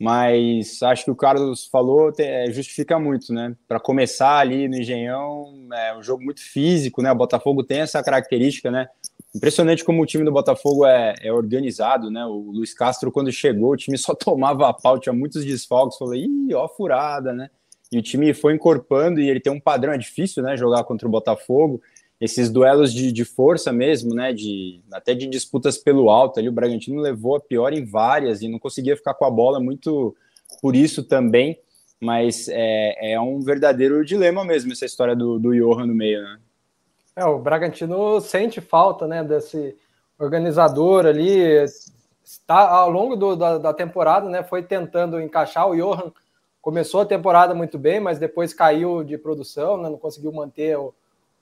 mas 0.00 0.82
acho 0.82 1.04
que 1.04 1.10
o 1.10 1.16
Carlos 1.16 1.66
falou 1.66 2.12
é, 2.18 2.50
justifica 2.50 2.98
muito, 2.98 3.32
né? 3.32 3.54
Para 3.66 3.80
começar 3.80 4.38
ali 4.38 4.68
no 4.68 4.76
Engenhão, 4.76 5.68
é 5.72 5.96
um 5.96 6.02
jogo 6.02 6.24
muito 6.24 6.40
físico, 6.40 7.02
né? 7.02 7.12
O 7.12 7.16
Botafogo 7.16 7.62
tem 7.62 7.80
essa 7.80 8.02
característica, 8.02 8.70
né? 8.70 8.88
Impressionante 9.34 9.84
como 9.84 10.02
o 10.02 10.06
time 10.06 10.24
do 10.24 10.32
Botafogo 10.32 10.86
é, 10.86 11.14
é 11.20 11.30
organizado, 11.30 12.10
né? 12.10 12.24
O 12.24 12.50
Luiz 12.52 12.72
Castro, 12.72 13.12
quando 13.12 13.30
chegou, 13.30 13.72
o 13.72 13.76
time 13.76 13.98
só 13.98 14.14
tomava 14.16 14.68
a 14.68 14.72
pau, 14.72 14.98
tinha 14.98 15.12
muitos 15.12 15.44
desfalques. 15.44 15.98
Falei, 15.98 16.24
ih, 16.24 16.54
ó, 16.54 16.66
furada, 16.68 17.34
né? 17.34 17.50
E 17.90 17.98
o 17.98 18.02
time 18.02 18.34
foi 18.34 18.54
encorpando 18.54 19.20
e 19.20 19.28
ele 19.28 19.40
tem 19.40 19.52
um 19.52 19.60
padrão, 19.60 19.92
é 19.92 19.98
difícil, 19.98 20.42
né? 20.42 20.56
Jogar 20.56 20.84
contra 20.84 21.08
o 21.08 21.10
Botafogo 21.10 21.80
esses 22.20 22.50
duelos 22.50 22.92
de, 22.92 23.12
de 23.12 23.24
força 23.24 23.72
mesmo, 23.72 24.14
né, 24.14 24.32
de 24.32 24.80
até 24.92 25.14
de 25.14 25.26
disputas 25.26 25.78
pelo 25.78 26.10
alto, 26.10 26.38
ali 26.38 26.48
o 26.48 26.52
Bragantino 26.52 27.00
levou 27.00 27.36
a 27.36 27.40
pior 27.40 27.72
em 27.72 27.84
várias 27.84 28.42
e 28.42 28.48
não 28.48 28.58
conseguia 28.58 28.96
ficar 28.96 29.14
com 29.14 29.24
a 29.24 29.30
bola 29.30 29.60
muito 29.60 30.16
por 30.60 30.74
isso 30.74 31.04
também, 31.04 31.58
mas 32.00 32.48
é, 32.48 33.12
é 33.12 33.20
um 33.20 33.40
verdadeiro 33.40 34.04
dilema 34.04 34.44
mesmo 34.44 34.72
essa 34.72 34.84
história 34.84 35.14
do, 35.14 35.38
do 35.38 35.54
Johan 35.54 35.86
no 35.86 35.94
meio, 35.94 36.22
né? 36.22 36.38
É, 37.14 37.24
o 37.24 37.38
Bragantino 37.38 38.20
sente 38.20 38.60
falta, 38.60 39.06
né, 39.06 39.22
desse 39.22 39.76
organizador 40.18 41.06
ali, 41.06 41.64
está 42.24 42.68
ao 42.68 42.90
longo 42.90 43.16
do, 43.16 43.36
da, 43.36 43.58
da 43.58 43.74
temporada, 43.74 44.28
né, 44.28 44.42
foi 44.42 44.62
tentando 44.62 45.20
encaixar 45.20 45.68
o 45.68 45.76
Johan, 45.76 46.12
começou 46.68 47.00
a 47.00 47.06
temporada 47.06 47.54
muito 47.54 47.78
bem, 47.78 47.98
mas 47.98 48.18
depois 48.18 48.52
caiu 48.52 49.02
de 49.02 49.16
produção, 49.16 49.76
né, 49.76 49.88
não 49.88 49.98
conseguiu 49.98 50.32
manter 50.32 50.76
o 50.76 50.94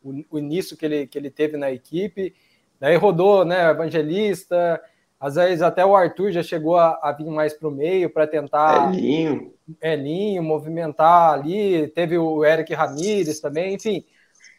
o, 0.07 0.37
o, 0.37 0.39
início 0.39 0.77
que 0.77 0.87
ele, 0.87 1.07
que 1.07 1.19
ele 1.19 1.31
teve 1.31 1.57
na 1.57 1.71
equipe. 1.71 2.35
Daí 2.79 2.97
rodou, 2.97 3.45
né, 3.45 3.71
Evangelista, 3.71 4.81
às 5.19 5.35
vezes 5.35 5.63
até 5.63 5.85
o 5.85 5.97
Arthur 5.97 6.31
já 6.31 6.43
chegou 6.43 6.77
a, 6.77 6.99
a 7.03 7.13
vir 7.13 7.27
mais 7.27 7.55
para 7.55 7.69
o 7.69 7.71
meio 7.71 8.09
para 8.09 8.27
tentar. 8.27 8.95
Elinho. 8.95 9.53
Elinho, 9.83 10.43
movimentar 10.43 11.33
ali. 11.33 11.89
Teve 11.89 12.17
o 12.19 12.45
Eric 12.45 12.73
Ramírez 12.73 13.41
também, 13.41 13.75
enfim. 13.75 14.05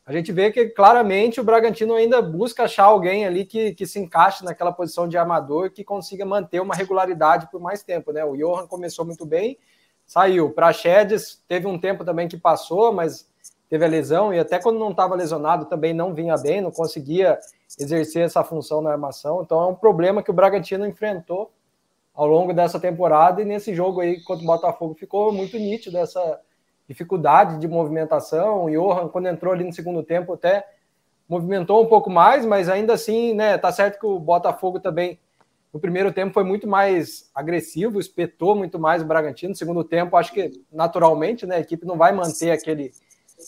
A 0.06 0.14
gente 0.14 0.32
vê 0.32 0.52
que 0.52 0.68
claramente 0.68 1.40
o 1.40 1.44
Bragantino 1.44 1.94
ainda 1.94 2.22
busca 2.22 2.64
achar 2.64 2.86
alguém 2.86 3.26
ali 3.26 3.46
que, 3.46 3.74
que 3.74 3.86
se 3.86 4.00
encaixe 4.00 4.44
naquela 4.44 4.72
posição 4.72 5.08
de 5.08 5.18
armador 5.18 5.70
que 5.70 5.84
consiga 5.84 6.26
manter 6.26 6.62
uma 6.62 6.74
regularidade 6.74 7.50
por 7.52 7.60
mais 7.60 7.84
tempo, 7.84 8.14
né? 8.14 8.24
O 8.24 8.36
Johan 8.36 8.68
começou 8.68 9.06
muito 9.06 9.26
bem, 9.26 9.58
saiu. 10.08 10.50
Para 10.50 10.72
Chedes 10.74 11.44
teve 11.48 11.68
um 11.68 11.78
tempo 11.78 12.04
também 12.06 12.28
que 12.28 12.38
passou, 12.38 12.94
mas 12.94 13.30
teve 13.70 13.84
a 13.84 13.88
lesão 13.88 14.34
e 14.34 14.40
até 14.40 14.58
quando 14.58 14.80
não 14.80 14.92
estava 14.92 15.14
lesionado 15.14 15.66
também 15.66 15.94
não 15.94 16.14
vinha 16.14 16.38
bem, 16.38 16.62
não 16.62 16.72
conseguia 16.72 17.38
exercer 17.78 18.24
essa 18.24 18.44
função 18.44 18.82
na 18.82 18.92
armação. 18.92 19.44
Então 19.44 19.62
é 19.62 19.68
um 19.68 19.76
problema 19.76 20.24
que 20.24 20.32
o 20.32 20.34
Bragantino 20.34 20.88
enfrentou 20.88 21.52
ao 22.16 22.26
longo 22.26 22.54
dessa 22.54 22.80
temporada 22.80 23.42
e 23.42 23.46
nesse 23.46 23.76
jogo 23.76 24.00
aí 24.00 24.24
contra 24.24 24.44
o 24.44 24.48
Botafogo 24.48 24.96
ficou 24.96 25.32
muito 25.32 25.58
nítido 25.58 25.98
essa 25.98 26.40
dificuldade 26.88 27.60
de 27.60 27.68
movimentação. 27.68 28.66
O 28.66 28.70
Johan, 28.72 29.10
quando 29.10 29.28
entrou 29.28 29.54
ali 29.54 29.66
no 29.66 29.74
segundo 29.74 30.02
tempo, 30.02 30.34
até 30.34 30.66
movimentou 31.28 31.84
um 31.84 31.88
pouco 31.88 32.10
mais, 32.10 32.46
mas 32.46 32.70
ainda 32.70 32.94
assim, 32.94 33.34
né, 33.34 33.58
tá 33.58 33.72
certo 33.72 34.00
que 34.00 34.06
o 34.06 34.18
Botafogo 34.18 34.80
também 34.80 35.20
no 35.78 35.82
primeiro 35.82 36.12
tempo 36.12 36.34
foi 36.34 36.44
muito 36.44 36.68
mais 36.68 37.30
agressivo, 37.36 38.00
espetou 38.00 38.56
muito 38.56 38.80
mais 38.80 39.04
o 39.04 39.06
Bragantino. 39.06 39.52
No 39.52 39.56
segundo 39.56 39.84
tempo, 39.84 40.18
acho 40.18 40.34
que 40.34 40.64
naturalmente, 40.72 41.46
né, 41.46 41.58
a 41.58 41.60
equipe 41.60 41.86
não 41.86 41.96
vai 41.96 42.12
manter 42.12 42.50
aquele 42.50 42.92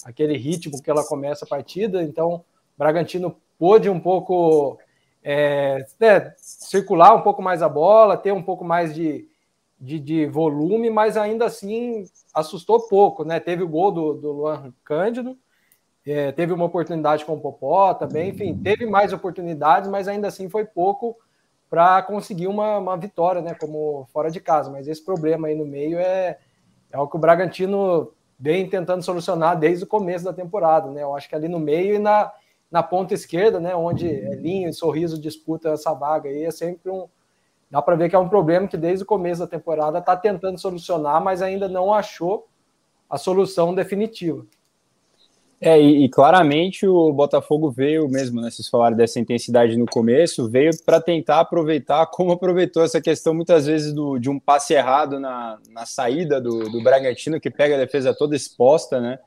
aquele 0.06 0.38
ritmo 0.38 0.80
que 0.80 0.92
ela 0.92 1.04
começa 1.04 1.44
a 1.44 1.48
partida. 1.48 2.04
Então, 2.04 2.46
Bragantino 2.78 3.36
pôde 3.58 3.90
um 3.90 4.00
pouco 4.00 4.78
é, 5.24 5.84
né, 6.00 6.32
circular 6.38 7.16
um 7.16 7.22
pouco 7.22 7.42
mais 7.42 7.64
a 7.64 7.68
bola, 7.68 8.16
ter 8.16 8.32
um 8.32 8.44
pouco 8.44 8.64
mais 8.64 8.94
de, 8.94 9.28
de, 9.82 10.00
de, 10.00 10.28
volume, 10.28 10.92
mas 10.92 11.18
ainda 11.18 11.46
assim 11.46 12.06
assustou 12.32 12.88
pouco. 12.88 13.24
Né? 13.24 13.40
Teve 13.40 13.64
o 13.64 13.68
gol 13.68 13.92
do, 13.92 14.14
do 14.14 14.32
Luan 14.32 14.72
Cândido, 14.84 15.36
é, 16.06 16.32
teve 16.32 16.54
uma 16.54 16.66
oportunidade 16.66 17.26
com 17.26 17.34
o 17.34 17.42
Popó 17.42 17.92
também, 17.96 18.30
enfim, 18.30 18.56
teve 18.56 18.86
mais 18.86 19.14
oportunidades, 19.14 19.90
mas 19.90 20.08
ainda 20.08 20.28
assim 20.28 20.48
foi 20.48 20.64
pouco 20.64 21.18
para 21.70 22.02
conseguir 22.02 22.48
uma, 22.48 22.78
uma 22.78 22.98
vitória, 22.98 23.42
né? 23.42 23.54
Como 23.54 24.08
fora 24.12 24.32
de 24.32 24.40
casa. 24.40 24.72
Mas 24.72 24.88
esse 24.88 25.04
problema 25.04 25.48
aí 25.48 25.56
no 25.56 25.66
meio 25.66 26.00
é, 26.00 26.38
é 26.92 26.98
o 26.98 27.08
que 27.08 27.16
o 27.16 27.20
Bragantino 27.20 28.12
vem 28.40 28.68
tentando 28.68 29.04
solucionar 29.04 29.58
desde 29.58 29.84
o 29.84 29.88
começo 29.88 30.26
da 30.26 30.34
temporada, 30.34 30.90
né? 30.90 31.04
Eu 31.04 31.16
acho 31.16 31.30
que 31.30 31.36
ali 31.36 31.48
no 31.48 31.60
meio 31.60 31.96
e 31.96 32.00
na, 32.00 32.32
na 32.72 32.82
ponta 32.82 33.14
esquerda, 33.14 33.60
né, 33.60 33.76
onde 33.76 34.08
Linho 34.08 34.70
e 34.70 34.74
Sorriso 34.74 35.20
disputam 35.20 35.74
essa 35.74 35.94
vaga 35.94 36.30
aí, 36.30 36.46
é 36.46 36.52
sempre 36.52 36.90
um 36.90 37.08
dá 37.70 37.82
para 37.82 37.96
ver 37.96 38.10
que 38.10 38.16
é 38.16 38.20
um 38.20 38.30
problema 38.30 38.68
que 38.68 38.78
desde 38.78 39.04
o 39.04 39.08
começo 39.08 39.42
da 39.42 39.48
temporada 39.48 40.00
está 40.00 40.16
tentando 40.18 40.58
solucionar, 40.58 41.24
mas 41.24 41.42
ainda 41.42 41.68
não 41.68 41.94
achou 41.94 42.48
a 43.08 43.18
solução 43.18 43.76
definitiva. 43.76 44.46
É, 45.62 45.80
e, 45.80 46.06
e, 46.06 46.10
claramente 46.10 46.88
o 46.88 47.12
Botafogo 47.12 47.70
veio 47.70 48.08
mesmo, 48.08 48.40
né? 48.40 48.50
Vocês 48.50 48.70
falaram 48.70 48.96
dessa 48.96 49.20
intensidade 49.20 49.76
no 49.76 49.86
começo, 49.86 50.50
veio 50.50 50.72
para 50.86 51.02
tentar 51.02 51.42
aproveitar 51.42 52.06
como 52.08 52.32
aproveitou 52.32 52.82
essa 52.82 53.02
questão 53.02 53.34
muitas 53.34 53.66
vezes 53.66 53.92
do, 53.94 54.18
de 54.18 54.30
um 54.30 54.40
passe 54.40 54.74
errado 54.74 55.20
na, 55.20 55.58
na 55.70 55.86
saída 55.86 56.40
do, 56.40 56.70
do 56.70 56.82
Bragantino, 56.82 57.42
que 57.42 57.50
pega 57.50 57.76
a 57.76 57.80
defesa 57.80 58.14
toda 58.14 58.38
exposta, 58.38 59.02
né? 59.02 59.20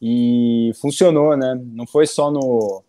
E 0.00 0.70
funcionou, 0.80 1.36
né? 1.36 1.60
Não 1.72 1.88
foi 1.88 2.06
só 2.06 2.30
no, 2.30 2.84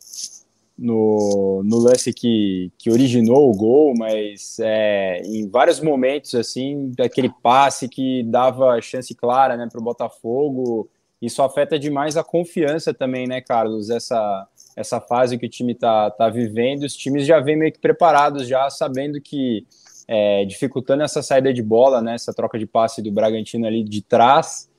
no, 0.78 1.64
no 1.64 1.78
lance 1.80 2.14
que, 2.14 2.72
que 2.78 2.92
originou 2.92 3.50
o 3.50 3.56
gol, 3.56 3.96
mas 3.98 4.60
é, 4.60 5.22
em 5.26 5.50
vários 5.50 5.80
momentos, 5.80 6.36
assim, 6.36 6.92
aquele 7.00 7.32
passe 7.42 7.90
que 7.90 8.22
dava 8.24 8.80
chance 8.80 9.16
clara 9.16 9.58
né, 9.58 9.68
para 9.72 9.82
o 9.82 9.84
Botafogo 9.84 10.88
isso 11.26 11.42
afeta 11.42 11.80
demais 11.80 12.18
a 12.18 12.24
confiança 12.24 12.94
também, 12.94 13.28
né, 13.28 13.42
Carlos? 13.42 13.90
Essa, 13.90 14.48
essa 14.76 15.00
fase 15.02 15.38
que 15.38 15.46
o 15.46 15.50
time 15.50 15.74
está 15.74 16.12
tá 16.12 16.30
vivendo, 16.30 16.84
os 16.84 16.96
times 16.96 17.26
já 17.26 17.40
vêm 17.40 17.56
meio 17.56 17.72
que 17.72 17.80
preparados, 17.80 18.48
já 18.48 18.70
sabendo 18.70 19.20
que 19.22 19.66
é, 20.08 20.46
dificultando 20.46 21.04
essa 21.04 21.24
saída 21.24 21.54
de 21.54 21.64
bola, 21.64 22.02
né, 22.02 22.16
essa 22.16 22.34
troca 22.34 22.60
de 22.60 22.68
passe 22.68 23.02
do 23.02 23.12
Bragantino 23.12 23.66
ali 23.66 23.84
de 23.84 24.02
trás, 24.02 24.70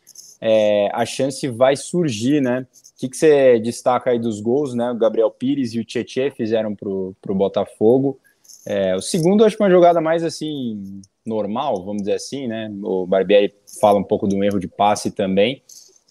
é, 0.40 0.88
a 0.92 1.04
chance 1.04 1.48
vai 1.48 1.74
surgir, 1.76 2.40
né? 2.40 2.66
O 2.94 3.08
que, 3.08 3.16
você 3.16 3.58
destaca 3.58 4.10
aí 4.10 4.18
dos 4.18 4.40
gols, 4.40 4.74
né? 4.74 4.90
O 4.90 4.96
Gabriel 4.96 5.30
Pires 5.30 5.74
e 5.74 5.80
o 5.80 5.84
Tietchan 5.84 6.30
fizeram 6.30 6.74
para 6.74 6.88
o 6.88 7.34
Botafogo. 7.34 8.18
É, 8.66 8.94
o 8.94 9.00
segundo, 9.00 9.44
acho 9.44 9.56
que 9.56 9.62
uma 9.62 9.70
jogada 9.70 10.00
mais 10.00 10.22
assim, 10.22 11.00
normal, 11.24 11.84
vamos 11.84 12.02
dizer 12.02 12.14
assim, 12.14 12.46
né? 12.46 12.70
O 12.82 13.06
Barbieri 13.06 13.54
fala 13.80 13.98
um 13.98 14.04
pouco 14.04 14.26
um 14.32 14.44
erro 14.44 14.58
de 14.58 14.68
passe 14.68 15.10
também 15.10 15.62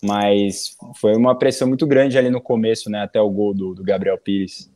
mas 0.04 0.76
foi 1.00 1.16
uma 1.16 1.38
pressão 1.38 1.68
muito 1.68 1.86
grande 1.88 2.18
ali 2.18 2.30
no 2.30 2.42
começo, 2.42 2.90
né, 2.90 3.02
até 3.02 3.20
o 3.20 3.30
gol 3.30 3.54
do, 3.54 3.74
do 3.74 3.84
Gabriel 3.84 4.18
Pires. 4.18 4.72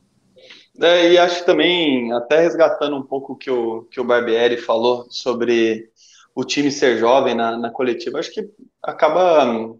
É, 0.80 1.12
e 1.12 1.18
acho 1.18 1.44
também, 1.44 2.12
até 2.12 2.40
resgatando 2.40 2.96
um 2.96 3.02
pouco 3.02 3.34
o 3.34 3.36
que 3.36 3.50
o, 3.50 3.82
que 3.90 4.00
o 4.00 4.04
Barbieri 4.04 4.56
falou 4.56 5.06
sobre 5.10 5.90
o 6.34 6.44
time 6.44 6.70
ser 6.70 6.96
jovem 6.96 7.34
na, 7.34 7.56
na 7.58 7.70
coletiva, 7.70 8.18
acho 8.18 8.32
que 8.32 8.48
acaba 8.82 9.76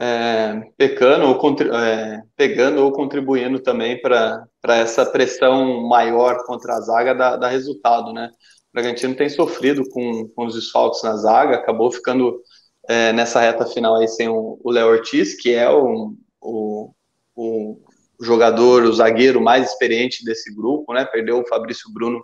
é, 0.00 0.62
pecando 0.76 1.26
ou 1.26 1.74
é, 1.74 2.22
pegando 2.36 2.82
ou 2.82 2.92
contribuindo 2.92 3.60
também 3.60 4.00
para 4.00 4.48
essa 4.68 5.06
pressão 5.06 5.86
maior 5.88 6.44
contra 6.44 6.74
a 6.74 6.80
zaga 6.80 7.14
da, 7.14 7.36
da 7.36 7.48
resultado, 7.48 8.12
né? 8.12 8.30
O 8.70 8.74
Bragantino 8.74 9.14
tem 9.14 9.28
sofrido 9.28 9.88
com, 9.88 10.28
com 10.28 10.46
os 10.46 10.54
desfalques 10.54 11.02
na 11.02 11.16
zaga, 11.16 11.56
acabou 11.56 11.90
ficando 11.90 12.40
é, 12.88 13.12
nessa 13.12 13.40
reta 13.40 13.66
final 13.66 13.96
aí 13.96 14.08
sem 14.08 14.28
o 14.28 14.60
Léo 14.66 14.88
Ortiz, 14.88 15.34
que 15.34 15.52
é 15.52 15.68
o, 15.68 16.14
o, 16.40 16.90
o, 17.34 17.80
jogador, 18.20 18.84
o 18.84 18.92
zagueiro 18.92 19.40
mais 19.40 19.70
experiente 19.70 20.24
desse 20.24 20.54
grupo, 20.54 20.92
né? 20.92 21.04
Perdeu 21.04 21.40
o 21.40 21.46
Fabrício 21.46 21.92
Bruno 21.92 22.22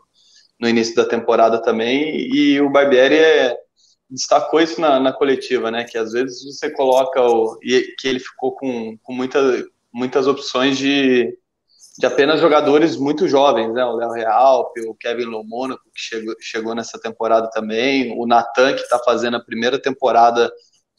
no 0.58 0.68
início 0.68 0.94
da 0.94 1.04
temporada 1.04 1.60
também, 1.60 2.28
e 2.32 2.60
o 2.60 2.70
Barbieri 2.70 3.16
é, 3.16 3.56
destacou 4.08 4.60
isso 4.60 4.80
na, 4.80 5.00
na, 5.00 5.12
coletiva, 5.12 5.70
né? 5.70 5.84
Que 5.84 5.98
às 5.98 6.12
vezes 6.12 6.44
você 6.44 6.70
coloca 6.70 7.20
o. 7.20 7.58
e 7.62 7.94
que 7.98 8.06
ele 8.06 8.20
ficou 8.20 8.54
com, 8.54 8.96
com 9.02 9.12
muita, 9.12 9.40
muitas 9.92 10.26
opções 10.26 10.78
de 10.78 11.36
de 12.02 12.06
apenas 12.06 12.40
jogadores 12.40 12.96
muito 12.96 13.28
jovens, 13.28 13.72
né? 13.72 13.84
O 13.84 13.94
Léo 13.94 14.10
Real, 14.10 14.72
o 14.88 14.94
Kevin 14.96 15.26
Lomônaco, 15.26 15.84
que 15.94 16.00
chegou, 16.00 16.34
chegou 16.40 16.74
nessa 16.74 16.98
temporada 16.98 17.48
também, 17.48 18.12
o 18.18 18.26
Natan, 18.26 18.74
que 18.74 18.80
está 18.80 18.98
fazendo 18.98 19.36
a 19.36 19.44
primeira 19.44 19.80
temporada 19.80 20.52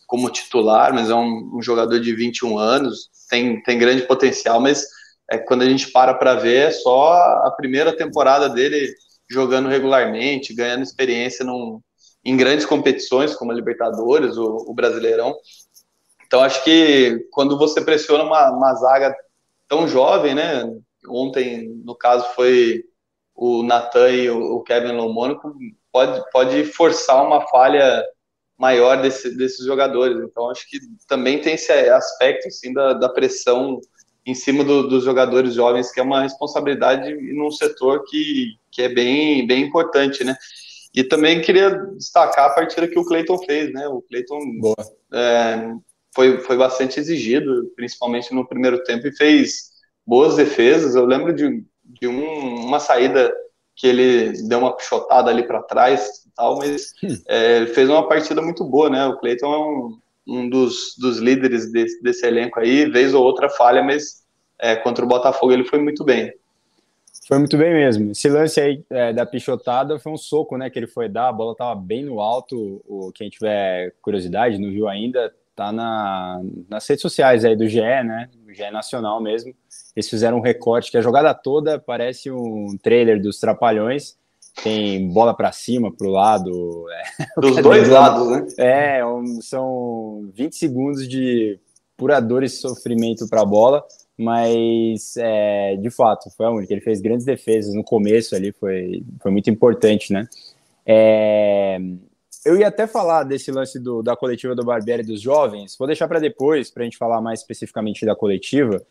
como 0.07 0.29
titular, 0.29 0.93
mas 0.93 1.09
é 1.09 1.13
um, 1.13 1.57
um, 1.57 1.61
jogador 1.61 1.99
de 1.99 2.15
21 2.15 2.57
anos, 2.57 3.09
tem, 3.29 3.61
tem 3.63 3.77
grande 3.77 4.03
potencial, 4.03 4.61
mas 4.61 4.85
é, 5.29 5.37
quando 5.37 5.63
a 5.63 5.65
gente 5.65 5.91
para 5.91 6.13
para 6.13 6.35
ver, 6.35 6.69
é 6.69 6.71
só 6.71 7.11
a 7.11 7.51
primeira 7.51 7.93
temporada 7.93 8.47
dele 8.47 8.89
jogando 9.29 9.67
regularmente, 9.67 10.55
ganhando 10.55 10.83
experiência 10.83 11.43
num, 11.43 11.81
em 12.23 12.37
grandes 12.37 12.65
competições, 12.65 13.35
como 13.35 13.51
a 13.51 13.55
Libertadores, 13.55 14.37
o, 14.37 14.67
o 14.69 14.73
Brasileirão. 14.73 15.35
Então, 16.25 16.41
acho 16.41 16.63
que 16.63 17.27
quando 17.29 17.57
você 17.57 17.81
pressiona 17.81 18.23
uma, 18.23 18.51
uma 18.51 18.73
zaga 18.75 19.13
tão 19.67 19.85
jovem, 19.85 20.33
né? 20.33 20.63
Ontem, 21.07 21.69
no 21.83 21.95
caso, 21.95 22.25
foi 22.35 22.83
o 23.35 23.63
Natan 23.63 24.09
e 24.11 24.29
o 24.29 24.61
Kevin 24.61 24.93
Lomônico, 24.93 25.53
pode, 25.91 26.23
pode 26.31 26.63
forçar 26.65 27.25
uma 27.25 27.41
falha 27.47 28.03
maior 28.57 29.01
desse, 29.01 29.35
desses 29.35 29.65
jogadores. 29.65 30.17
Então, 30.19 30.49
acho 30.49 30.69
que 30.69 30.79
também 31.07 31.41
tem 31.41 31.55
esse 31.55 31.71
aspecto 31.71 32.47
assim, 32.47 32.73
da, 32.73 32.93
da 32.93 33.09
pressão 33.09 33.79
em 34.25 34.33
cima 34.33 34.63
do, 34.63 34.87
dos 34.87 35.03
jogadores 35.03 35.53
jovens, 35.53 35.91
que 35.91 35.99
é 35.99 36.03
uma 36.03 36.21
responsabilidade 36.21 37.13
num 37.33 37.51
setor 37.51 38.03
que, 38.05 38.55
que 38.71 38.83
é 38.83 38.89
bem, 38.89 39.45
bem 39.45 39.63
importante, 39.63 40.23
né? 40.23 40.35
E 40.95 41.03
também 41.03 41.41
queria 41.41 41.71
destacar 41.97 42.51
a 42.51 42.53
partida 42.53 42.87
que 42.87 42.97
o 42.97 43.03
Cleiton 43.03 43.37
fez, 43.39 43.73
né? 43.73 43.87
O 43.87 44.01
Cleiton 44.03 44.39
é, 45.11 45.73
foi, 46.15 46.39
foi 46.39 46.55
bastante 46.55 46.99
exigido, 46.99 47.71
principalmente 47.75 48.33
no 48.33 48.47
primeiro 48.47 48.81
tempo, 48.83 49.07
e 49.07 49.15
fez 49.15 49.72
boas 50.05 50.35
defesas. 50.35 50.95
Eu 50.95 51.05
lembro 51.05 51.33
de, 51.33 51.63
de 51.83 52.07
um, 52.07 52.65
uma 52.65 52.79
saída 52.79 53.33
que 53.75 53.87
ele 53.87 54.33
deu 54.47 54.59
uma 54.59 54.75
pichotada 54.75 55.29
ali 55.29 55.43
para 55.43 55.63
trás, 55.63 56.23
tal, 56.35 56.57
mas 56.57 56.93
hum. 57.03 57.17
é, 57.27 57.57
ele 57.57 57.67
fez 57.67 57.89
uma 57.89 58.07
partida 58.07 58.41
muito 58.41 58.63
boa, 58.63 58.89
né? 58.89 59.05
O 59.05 59.17
Cleiton 59.17 59.53
é 59.53 59.57
um, 59.57 59.99
um 60.27 60.49
dos, 60.49 60.95
dos 60.99 61.17
líderes 61.17 61.71
desse, 61.71 62.01
desse 62.01 62.25
elenco 62.25 62.59
aí, 62.59 62.85
vez 62.85 63.13
ou 63.13 63.23
outra 63.23 63.49
falha, 63.49 63.83
mas 63.83 64.23
é, 64.59 64.75
contra 64.75 65.03
o 65.03 65.07
Botafogo 65.07 65.51
ele 65.51 65.65
foi 65.65 65.79
muito 65.79 66.03
bem. 66.03 66.33
Foi 67.27 67.39
muito 67.39 67.57
bem 67.57 67.73
mesmo. 67.73 68.11
Esse 68.11 68.29
lance 68.29 68.59
aí 68.59 68.83
é, 68.89 69.13
da 69.13 69.25
pichotada 69.25 69.97
foi 69.97 70.11
um 70.11 70.17
soco, 70.17 70.57
né, 70.57 70.69
que 70.69 70.77
ele 70.77 70.87
foi 70.87 71.07
dar, 71.07 71.29
a 71.29 71.33
bola 71.33 71.55
tava 71.55 71.73
bem 71.75 72.03
no 72.03 72.19
alto. 72.19 72.81
O, 72.85 73.11
quem 73.13 73.29
tiver 73.29 73.93
curiosidade, 74.01 74.59
não 74.59 74.69
viu 74.69 74.87
ainda, 74.87 75.33
tá 75.55 75.71
na, 75.71 76.41
nas 76.69 76.87
redes 76.87 77.01
sociais 77.01 77.45
aí 77.45 77.55
do 77.55 77.67
GE, 77.67 77.79
né, 77.79 78.29
do 78.45 78.53
GE 78.53 78.69
Nacional 78.71 79.21
mesmo. 79.21 79.53
Eles 79.95 80.09
fizeram 80.09 80.37
um 80.37 80.41
recorte 80.41 80.91
que 80.91 80.97
a 80.97 81.01
jogada 81.01 81.33
toda 81.33 81.79
parece 81.79 82.31
um 82.31 82.77
trailer 82.81 83.21
dos 83.21 83.39
Trapalhões. 83.39 84.15
Tem 84.63 85.07
bola 85.09 85.33
para 85.35 85.51
cima, 85.51 85.91
para 85.91 86.07
o 86.07 86.11
lado. 86.11 86.85
É, 86.91 87.25
dos 87.41 87.55
dois 87.57 87.89
lados, 87.89 88.27
né? 88.27 88.97
É, 88.97 89.05
um, 89.05 89.41
são 89.41 90.29
20 90.33 90.55
segundos 90.55 91.07
de 91.07 91.59
pura 91.97 92.19
dor 92.19 92.43
e 92.43 92.49
sofrimento 92.49 93.27
para 93.27 93.41
a 93.41 93.45
bola 93.45 93.83
mas 94.17 95.17
é, 95.17 95.75
de 95.75 95.89
fato 95.89 96.29
foi 96.35 96.45
a 96.45 96.51
única. 96.51 96.73
Ele 96.73 96.81
fez 96.81 97.01
grandes 97.01 97.25
defesas 97.25 97.73
no 97.73 97.83
começo 97.83 98.35
ali, 98.35 98.51
foi, 98.51 99.03
foi 99.21 99.31
muito 99.31 99.49
importante, 99.49 100.13
né? 100.13 100.27
É, 100.85 101.79
eu 102.45 102.57
ia 102.57 102.67
até 102.67 102.85
falar 102.85 103.23
desse 103.23 103.51
lance 103.51 103.79
do, 103.79 104.01
da 104.03 104.15
coletiva 104.15 104.53
do 104.53 104.65
Barbieri 104.65 105.03
dos 105.03 105.21
jovens, 105.21 105.75
vou 105.77 105.87
deixar 105.87 106.07
para 106.07 106.19
depois, 106.19 106.69
para 106.69 106.83
a 106.83 106.85
gente 106.85 106.97
falar 106.97 107.21
mais 107.21 107.39
especificamente 107.39 108.05
da 108.05 108.15
coletiva, 108.15 108.81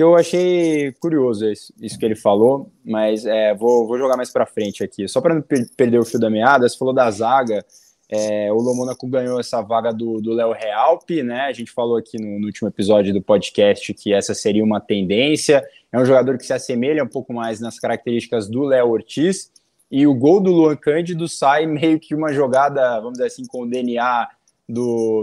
que 0.00 0.04
eu 0.04 0.16
achei 0.16 0.92
curioso 0.92 1.46
isso, 1.46 1.74
isso 1.78 1.98
que 1.98 2.06
ele 2.06 2.16
falou, 2.16 2.72
mas 2.82 3.26
é, 3.26 3.54
vou, 3.54 3.86
vou 3.86 3.98
jogar 3.98 4.16
mais 4.16 4.30
para 4.30 4.46
frente 4.46 4.82
aqui. 4.82 5.06
Só 5.06 5.20
para 5.20 5.34
não 5.34 5.42
per 5.42 5.68
perder 5.76 5.98
o 5.98 6.06
fio 6.06 6.18
da 6.18 6.30
meada, 6.30 6.66
você 6.66 6.78
falou 6.78 6.94
da 6.94 7.10
zaga. 7.10 7.62
É, 8.08 8.50
o 8.50 8.56
Lomonaco 8.56 9.06
ganhou 9.06 9.38
essa 9.38 9.60
vaga 9.60 9.92
do 9.92 10.32
Léo 10.32 10.52
Realp, 10.52 11.10
né? 11.22 11.42
A 11.42 11.52
gente 11.52 11.70
falou 11.70 11.98
aqui 11.98 12.18
no, 12.18 12.40
no, 12.40 12.46
último 12.46 12.66
episódio 12.66 13.12
do 13.12 13.20
podcast 13.20 13.92
que 13.92 14.14
essa 14.14 14.32
seria 14.32 14.64
uma 14.64 14.80
tendência. 14.80 15.62
É 15.92 16.00
um 16.00 16.06
jogador 16.06 16.38
que 16.38 16.46
se 16.46 16.54
assemelha 16.54 17.04
um 17.04 17.08
pouco 17.08 17.34
mais 17.34 17.60
nas 17.60 17.78
características 17.78 18.48
do 18.48 18.62
Léo 18.62 18.88
Ortiz. 18.88 19.52
E 19.90 20.06
o 20.06 20.14
gol 20.14 20.40
do 20.40 20.50
Luan 20.50 20.76
Cândido 20.76 21.28
sai 21.28 21.66
meio 21.66 22.00
que 22.00 22.14
uma 22.14 22.32
jogada, 22.32 22.98
vamos 23.00 23.18
dizer 23.18 23.26
assim, 23.26 23.44
com 23.44 23.64
o 23.64 23.68
DNA 23.68 24.26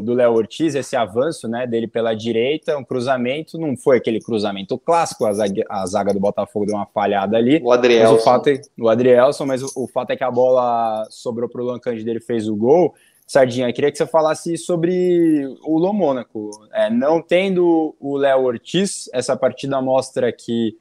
do 0.03 0.13
Léo 0.13 0.33
Ortiz, 0.33 0.75
esse 0.75 0.95
avanço 0.95 1.47
né, 1.47 1.65
dele 1.65 1.87
pela 1.87 2.13
direita, 2.13 2.77
um 2.77 2.83
cruzamento, 2.83 3.57
não 3.57 3.75
foi 3.77 3.97
aquele 3.97 4.19
cruzamento 4.19 4.77
clássico, 4.77 5.25
a 5.25 5.33
zaga, 5.33 5.63
a 5.69 5.85
zaga 5.85 6.13
do 6.13 6.19
Botafogo 6.19 6.65
deu 6.65 6.75
uma 6.75 6.85
falhada 6.85 7.37
ali. 7.37 7.61
O 7.63 7.71
Adrielson. 7.71 8.13
Mas 8.13 8.21
o, 8.21 8.23
fato 8.23 8.49
é, 8.49 8.61
o 8.79 8.89
Adrielson, 8.89 9.45
mas 9.45 9.63
o, 9.63 9.71
o, 9.75 9.87
fato 9.87 10.11
é 10.11 10.15
que 10.15 10.23
a 10.23 10.31
bola 10.31 11.05
sobrou 11.09 11.49
para 11.49 11.61
o 11.61 11.65
Luan 11.65 11.79
Cândido, 11.79 12.09
ele 12.09 12.19
fez 12.19 12.47
o 12.47 12.55
gol. 12.55 12.93
Sardinha, 13.25 13.71
queria 13.73 13.91
que 13.91 13.97
você 13.97 14.07
falasse 14.07 14.57
sobre 14.57 15.45
o 15.65 15.77
Lomônaco. 15.77 16.49
É, 16.71 16.89
não 16.89 17.21
tendo 17.21 17.95
o 17.99 18.15
Léo 18.15 18.43
Ortiz, 18.43 19.09
essa 19.13 19.35
partida 19.35 19.81
mostra 19.81 20.31
que 20.31 20.77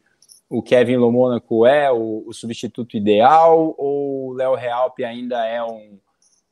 o 0.48 0.62
Kevin 0.62 0.96
Lomônaco 0.96 1.66
é 1.66 1.90
o, 1.90 2.22
o 2.26 2.32
substituto 2.32 2.96
ideal 2.96 3.74
ou 3.76 4.28
o 4.28 4.32
Léo 4.32 4.54
Realpe 4.54 5.04
ainda 5.04 5.44
é 5.44 5.62
um 5.62 5.98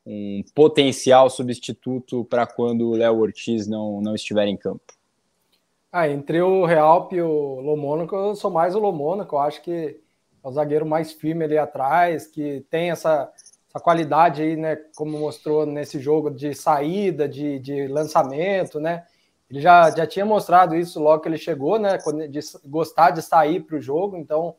um 0.06 0.42
potencial 0.54 1.30
substituto 1.30 2.24
para 2.24 2.46
quando 2.46 2.90
o 2.90 2.96
Léo 2.96 3.18
Ortiz 3.18 3.66
não, 3.66 4.00
não 4.00 4.14
estiver 4.14 4.46
em 4.46 4.56
campo? 4.56 4.82
Ah, 5.90 6.08
entre 6.08 6.42
o 6.42 6.64
Realp 6.64 7.12
e 7.12 7.22
o 7.22 7.60
Lomônaco, 7.60 8.14
eu 8.14 8.34
sou 8.34 8.50
mais 8.50 8.74
o 8.74 8.80
Lomônaco. 8.80 9.36
Eu 9.36 9.40
acho 9.40 9.62
que 9.62 10.00
é 10.42 10.48
o 10.48 10.50
zagueiro 10.50 10.84
mais 10.84 11.12
firme 11.12 11.44
ali 11.44 11.56
atrás, 11.56 12.26
que 12.26 12.66
tem 12.68 12.90
essa, 12.90 13.32
essa 13.68 13.80
qualidade 13.80 14.42
aí, 14.42 14.56
né? 14.56 14.76
Como 14.96 15.18
mostrou 15.18 15.64
nesse 15.64 16.00
jogo 16.00 16.30
de 16.30 16.52
saída, 16.52 17.28
de, 17.28 17.58
de 17.60 17.86
lançamento, 17.86 18.80
né? 18.80 19.04
Ele 19.48 19.60
já, 19.60 19.88
já 19.90 20.06
tinha 20.06 20.26
mostrado 20.26 20.74
isso 20.74 21.00
logo 21.00 21.22
que 21.22 21.28
ele 21.28 21.38
chegou, 21.38 21.78
né? 21.78 21.96
De 22.28 22.40
gostar 22.66 23.12
de 23.12 23.22
sair 23.22 23.60
para 23.60 23.76
o 23.76 23.80
jogo. 23.80 24.16
Então, 24.16 24.56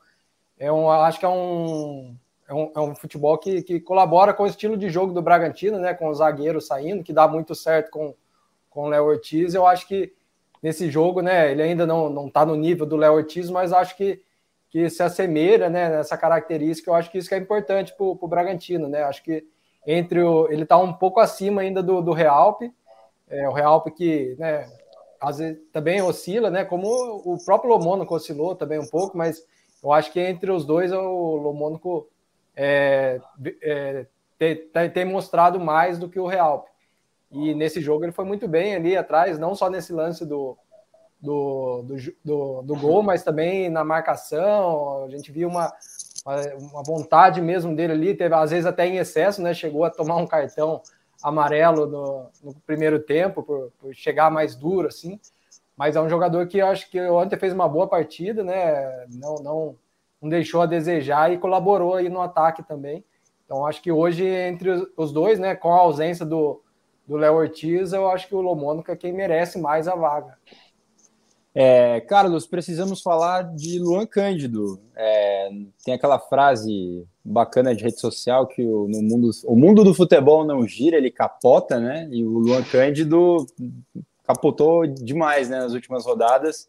é 0.57 0.71
um, 0.71 0.89
acho 0.89 1.19
que 1.19 1.25
é 1.25 1.29
um, 1.29 2.15
é 2.47 2.53
um, 2.53 2.71
é 2.75 2.79
um 2.79 2.95
futebol 2.95 3.37
que, 3.37 3.61
que 3.63 3.79
colabora 3.79 4.33
com 4.33 4.43
o 4.43 4.47
estilo 4.47 4.77
de 4.77 4.89
jogo 4.89 5.13
do 5.13 5.21
Bragantino, 5.21 5.79
né? 5.79 5.93
Com 5.93 6.09
o 6.09 6.13
zagueiro 6.13 6.61
saindo, 6.61 7.03
que 7.03 7.13
dá 7.13 7.27
muito 7.27 7.55
certo 7.55 7.89
com, 7.89 8.13
com 8.69 8.83
o 8.83 8.87
Léo 8.87 9.05
Ortiz. 9.05 9.53
Eu 9.53 9.65
acho 9.65 9.87
que 9.87 10.13
nesse 10.61 10.89
jogo, 10.89 11.21
né? 11.21 11.51
Ele 11.51 11.63
ainda 11.63 11.85
não, 11.85 12.09
não 12.09 12.29
tá 12.29 12.45
no 12.45 12.55
nível 12.55 12.85
do 12.85 12.95
Léo 12.95 13.13
Ortiz, 13.13 13.49
mas 13.49 13.73
acho 13.73 13.97
que, 13.97 14.21
que 14.69 14.89
se 14.89 15.01
assemelha, 15.01 15.69
né? 15.69 15.89
Nessa 15.89 16.17
característica, 16.17 16.89
eu 16.89 16.95
acho 16.95 17.11
que 17.11 17.17
isso 17.17 17.29
que 17.29 17.35
é 17.35 17.39
importante 17.39 17.93
para 17.95 18.05
o 18.05 18.27
Bragantino, 18.27 18.87
né? 18.87 19.03
Acho 19.03 19.23
que 19.23 19.43
entre 19.87 20.21
o, 20.21 20.47
ele 20.51 20.63
está 20.63 20.77
um 20.77 20.93
pouco 20.93 21.19
acima 21.19 21.61
ainda 21.61 21.81
do, 21.81 22.01
do 22.01 22.13
Realp, 22.13 22.61
é, 23.27 23.49
o 23.49 23.53
Realp 23.53 23.87
que, 23.87 24.35
né? 24.37 24.67
Às 25.19 25.39
vezes 25.39 25.59
também 25.73 25.99
oscila, 26.01 26.51
né? 26.51 26.63
Como 26.63 26.87
o 26.87 27.43
próprio 27.43 27.71
Lomônico 27.71 28.13
oscilou 28.13 28.55
também 28.55 28.77
um 28.77 28.85
pouco, 28.85 29.17
mas 29.17 29.43
eu 29.83 29.91
acho 29.91 30.11
que 30.11 30.19
entre 30.19 30.51
os 30.51 30.63
dois 30.63 30.91
o 30.91 31.35
Lomônico 31.37 32.07
é, 32.55 33.19
é, 33.61 34.05
tem, 34.93 35.05
mostrado 35.05 35.59
mais 35.59 35.99
do 35.99 36.09
que 36.09 36.19
o 36.19 36.27
Real. 36.27 36.65
E 37.31 37.53
nesse 37.53 37.81
jogo 37.81 38.05
ele 38.05 38.11
foi 38.11 38.25
muito 38.25 38.47
bem 38.47 38.75
ali 38.75 38.95
atrás, 38.95 39.37
não 39.37 39.55
só 39.55 39.69
nesse 39.69 39.91
lance 39.91 40.25
do, 40.25 40.57
do, 41.19 41.83
do, 41.83 41.95
do, 42.23 42.61
do 42.61 42.75
gol, 42.75 43.03
mas 43.03 43.23
também 43.23 43.69
na 43.69 43.83
marcação. 43.83 45.03
A 45.05 45.09
gente 45.09 45.31
viu 45.31 45.49
uma, 45.49 45.73
uma 46.59 46.83
vontade 46.83 47.41
mesmo 47.41 47.75
dele 47.75 47.93
ali, 47.93 48.15
teve 48.15 48.33
às 48.33 48.51
vezes 48.51 48.65
até 48.65 48.87
em 48.87 48.97
excesso, 48.97 49.41
né? 49.41 49.53
Chegou 49.53 49.83
a 49.83 49.89
tomar 49.89 50.15
um 50.17 50.27
cartão 50.27 50.81
amarelo 51.21 51.87
no, 51.87 52.29
no 52.43 52.53
primeiro 52.61 52.99
tempo, 52.99 53.41
por, 53.41 53.71
por, 53.79 53.93
chegar 53.93 54.29
mais 54.29 54.55
duro, 54.55 54.87
assim. 54.87 55.19
Mas 55.75 55.95
é 55.95 56.01
um 56.01 56.07
jogador 56.07 56.47
que 56.47 56.59
eu 56.59 56.67
acho 56.67 56.89
que 56.89 57.01
ontem 57.01 57.37
fez 57.37 57.51
uma 57.51 57.67
boa 57.67 57.87
partida, 57.87 58.43
né? 58.43 59.07
Não, 59.13 59.35
não, 59.35 59.75
não 60.25 60.29
deixou 60.29 60.61
a 60.61 60.65
desejar 60.65 61.31
e 61.31 61.37
colaborou 61.37 61.93
aí 61.93 62.09
no 62.09 62.19
ataque 62.19 62.63
também. 62.63 63.05
Então 63.45 63.65
acho 63.65 63.81
que 63.81 63.91
hoje 63.91 64.25
entre 64.25 64.89
os 64.97 65.13
dois, 65.13 65.37
né, 65.39 65.55
com 65.55 65.71
a 65.71 65.77
ausência 65.77 66.25
do 66.25 66.61
Léo 67.07 67.35
Ortiz, 67.35 67.93
eu 67.93 68.09
acho 68.09 68.27
que 68.27 68.33
o 68.33 68.41
Lomônica 68.41 68.91
é 68.91 68.95
quem 68.95 69.13
merece 69.13 69.59
mais 69.59 69.87
a 69.87 69.95
vaga. 69.95 70.35
É, 71.53 72.01
Carlos, 72.01 72.47
precisamos 72.47 73.01
falar 73.01 73.43
de 73.43 73.79
Luan 73.79 74.05
Cândido. 74.07 74.79
É, 74.95 75.49
tem 75.85 75.93
aquela 75.93 76.19
frase 76.19 77.07
bacana 77.23 77.73
de 77.73 77.83
rede 77.83 77.99
social 77.99 78.47
que 78.47 78.63
o, 78.63 78.87
no 78.87 79.01
mundo, 79.03 79.29
o 79.45 79.55
mundo 79.55 79.83
do 79.83 79.93
futebol 79.93 80.43
não 80.43 80.67
gira, 80.67 80.97
ele 80.97 81.11
capota, 81.11 81.79
né? 81.79 82.09
E 82.11 82.25
o 82.25 82.39
Luan 82.39 82.63
Cândido 82.63 83.45
capotou 84.25 84.87
demais 84.87 85.47
né, 85.47 85.59
nas 85.59 85.73
últimas 85.73 86.03
rodadas. 86.03 86.67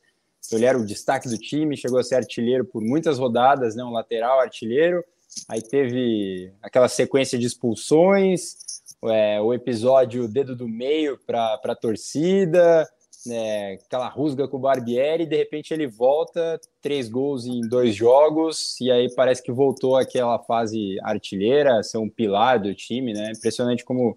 Ele 0.53 0.65
era 0.65 0.79
o 0.79 0.87
destaque 0.87 1.29
do 1.29 1.39
time, 1.39 1.77
chegou 1.77 1.99
a 1.99 2.03
ser 2.03 2.17
artilheiro 2.17 2.65
por 2.65 2.83
muitas 2.83 3.19
rodadas, 3.19 3.75
né? 3.75 3.83
Um 3.83 3.93
lateral 3.93 4.41
artilheiro. 4.41 5.05
Aí 5.49 5.61
teve 5.61 6.53
aquela 6.63 6.89
sequência 6.89 7.39
de 7.39 7.47
expulsões, 7.47 8.57
é, 9.05 9.41
o 9.41 9.53
episódio 9.53 10.27
dedo 10.29 10.57
do 10.57 10.69
meio 10.69 11.19
para 11.27 11.61
a 11.63 11.75
torcida, 11.75 12.89
né, 13.27 13.75
aquela 13.75 14.09
rusga 14.09 14.47
com 14.47 14.57
o 14.57 14.61
Barbieri, 14.61 15.27
de 15.27 15.37
repente 15.37 15.75
ele 15.75 15.87
volta, 15.87 16.61
três 16.81 17.09
gols 17.09 17.45
em 17.45 17.61
dois 17.63 17.95
jogos, 17.95 18.81
e 18.81 18.91
aí 18.91 19.13
parece 19.15 19.43
que 19.43 19.53
voltou 19.53 19.97
aquela 19.97 20.39
fase 20.39 20.97
artilheira, 21.03 21.83
ser 21.83 21.99
um 21.99 22.09
pilar 22.09 22.61
do 22.61 22.75
time, 22.75 23.13
né? 23.13 23.33
Impressionante 23.37 23.85
como 23.85 24.17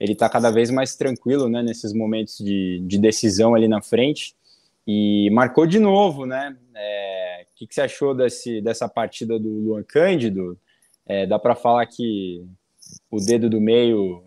ele 0.00 0.12
está 0.12 0.28
cada 0.28 0.50
vez 0.50 0.70
mais 0.70 0.96
tranquilo, 0.96 1.48
né, 1.48 1.62
nesses 1.62 1.92
momentos 1.92 2.38
de, 2.38 2.80
de 2.86 2.98
decisão 2.98 3.54
ali 3.54 3.68
na 3.68 3.82
frente 3.82 4.34
e 4.90 5.28
marcou 5.32 5.66
de 5.66 5.78
novo, 5.78 6.24
né? 6.24 6.56
É, 6.74 7.44
o 7.52 7.58
que, 7.58 7.66
que, 7.66 7.74
você 7.74 7.82
achou 7.82 8.14
desse, 8.14 8.62
dessa 8.62 8.88
partida 8.88 9.38
do 9.38 9.46
Luan 9.46 9.82
Cândido? 9.82 10.58
É, 11.04 11.26
dá 11.26 11.38
para 11.38 11.54
falar 11.54 11.84
que 11.84 12.42
o 13.10 13.20
dedo 13.20 13.50
do 13.50 13.60
meio, 13.60 14.24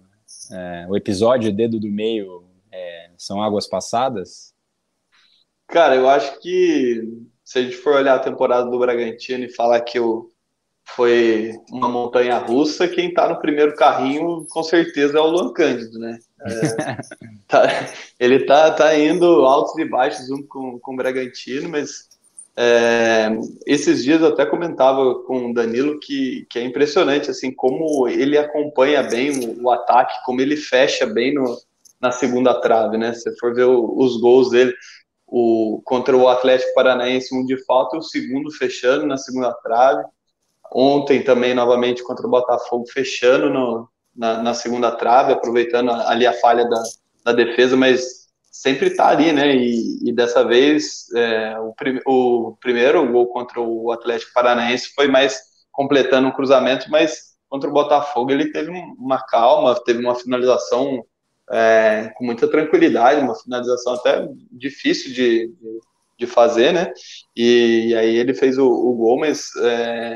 é, 0.51 0.85
o 0.87 0.95
episódio 0.95 1.51
dedo 1.51 1.79
do 1.79 1.89
meio 1.89 2.45
é, 2.71 3.09
são 3.17 3.41
águas 3.41 3.67
passadas? 3.67 4.53
Cara, 5.65 5.95
eu 5.95 6.07
acho 6.07 6.39
que 6.39 7.09
se 7.43 7.57
a 7.57 7.63
gente 7.63 7.77
for 7.77 7.95
olhar 7.95 8.13
a 8.13 8.19
temporada 8.19 8.69
do 8.69 8.77
Bragantino 8.77 9.45
e 9.45 9.49
falar 9.49 9.81
que 9.81 9.99
o, 9.99 10.31
foi 10.95 11.53
uma 11.71 11.89
montanha 11.89 12.37
russa. 12.37 12.87
Quem 12.87 13.09
está 13.09 13.27
no 13.27 13.39
primeiro 13.39 13.75
carrinho, 13.75 14.45
com 14.49 14.61
certeza, 14.61 15.17
é 15.17 15.21
o 15.21 15.27
Luan 15.27 15.53
Cândido, 15.53 15.97
né? 15.97 16.19
É, 16.45 16.97
tá, 17.47 17.87
ele 18.19 18.45
tá, 18.45 18.71
tá 18.71 18.97
indo 18.97 19.25
altos 19.45 19.77
e 19.77 19.85
baixos 19.85 20.27
junto 20.27 20.47
com, 20.47 20.79
com 20.79 20.93
o 20.93 20.97
Bragantino, 20.97 21.69
mas 21.69 22.09
é, 22.55 23.29
esses 23.65 24.03
dias 24.03 24.21
eu 24.21 24.27
até 24.27 24.45
comentava 24.45 25.23
com 25.23 25.49
o 25.49 25.53
Danilo 25.53 25.99
que, 25.99 26.45
que 26.49 26.59
é 26.59 26.63
impressionante 26.63 27.31
assim 27.31 27.53
como 27.53 28.07
ele 28.07 28.37
acompanha 28.37 29.01
bem 29.03 29.31
o, 29.31 29.63
o 29.63 29.71
ataque, 29.71 30.13
como 30.25 30.41
ele 30.41 30.57
fecha 30.57 31.05
bem 31.05 31.33
no, 31.33 31.57
na 32.01 32.11
segunda 32.11 32.59
trave, 32.59 32.97
né? 32.97 33.13
Se 33.13 33.37
for 33.37 33.53
ver 33.53 33.65
o, 33.65 33.97
os 33.97 34.19
gols 34.19 34.49
dele, 34.49 34.73
o, 35.27 35.81
contra 35.85 36.17
o 36.17 36.27
Atlético 36.27 36.73
Paranaense, 36.73 37.33
um 37.33 37.45
de 37.45 37.63
falta 37.63 37.95
o 37.95 38.01
segundo 38.01 38.51
fechando 38.51 39.05
na 39.05 39.17
segunda 39.17 39.53
trave. 39.53 40.03
Ontem 40.73 41.23
também, 41.23 41.53
novamente, 41.53 42.03
contra 42.03 42.25
o 42.25 42.29
Botafogo, 42.29 42.85
fechando 42.91 43.49
no, 43.49 43.87
na, 44.15 44.41
na, 44.41 44.53
segunda 44.53 44.91
trave, 44.91 45.33
aproveitando 45.33 45.91
ali 45.91 46.25
a 46.25 46.33
falha 46.33 46.67
da, 46.67 46.83
da 47.25 47.33
defesa, 47.33 47.75
mas 47.77 48.21
sempre 48.51 48.87
está 48.87 49.07
ali, 49.07 49.31
né? 49.31 49.55
E, 49.55 50.09
e 50.09 50.11
dessa 50.11 50.43
vez, 50.43 51.05
é, 51.15 51.57
o, 51.59 51.73
prim, 51.73 51.99
o 52.05 52.57
primeiro 52.59 53.09
gol 53.11 53.27
contra 53.27 53.61
o 53.61 53.91
Atlético 53.91 54.33
Paranaense 54.33 54.93
foi 54.93 55.07
mais 55.07 55.39
completando 55.71 56.27
um 56.27 56.31
cruzamento, 56.31 56.89
mas 56.91 57.31
contra 57.49 57.69
o 57.69 57.73
Botafogo 57.73 58.31
ele 58.31 58.51
teve 58.51 58.69
uma 58.69 59.21
calma, 59.25 59.79
teve 59.83 59.99
uma 59.99 60.15
finalização 60.15 61.03
é, 61.51 62.11
com 62.15 62.25
muita 62.25 62.47
tranquilidade, 62.47 63.21
uma 63.21 63.35
finalização 63.35 63.93
até 63.93 64.27
difícil 64.51 65.13
de, 65.13 65.53
de, 66.17 66.27
fazer, 66.27 66.73
né? 66.73 66.93
E, 67.35 67.87
e, 67.89 67.95
aí 67.95 68.15
ele 68.15 68.33
fez 68.33 68.57
o, 68.57 68.67
o 68.67 68.93
gol, 68.95 69.19
mas 69.19 69.49
é, 69.57 70.15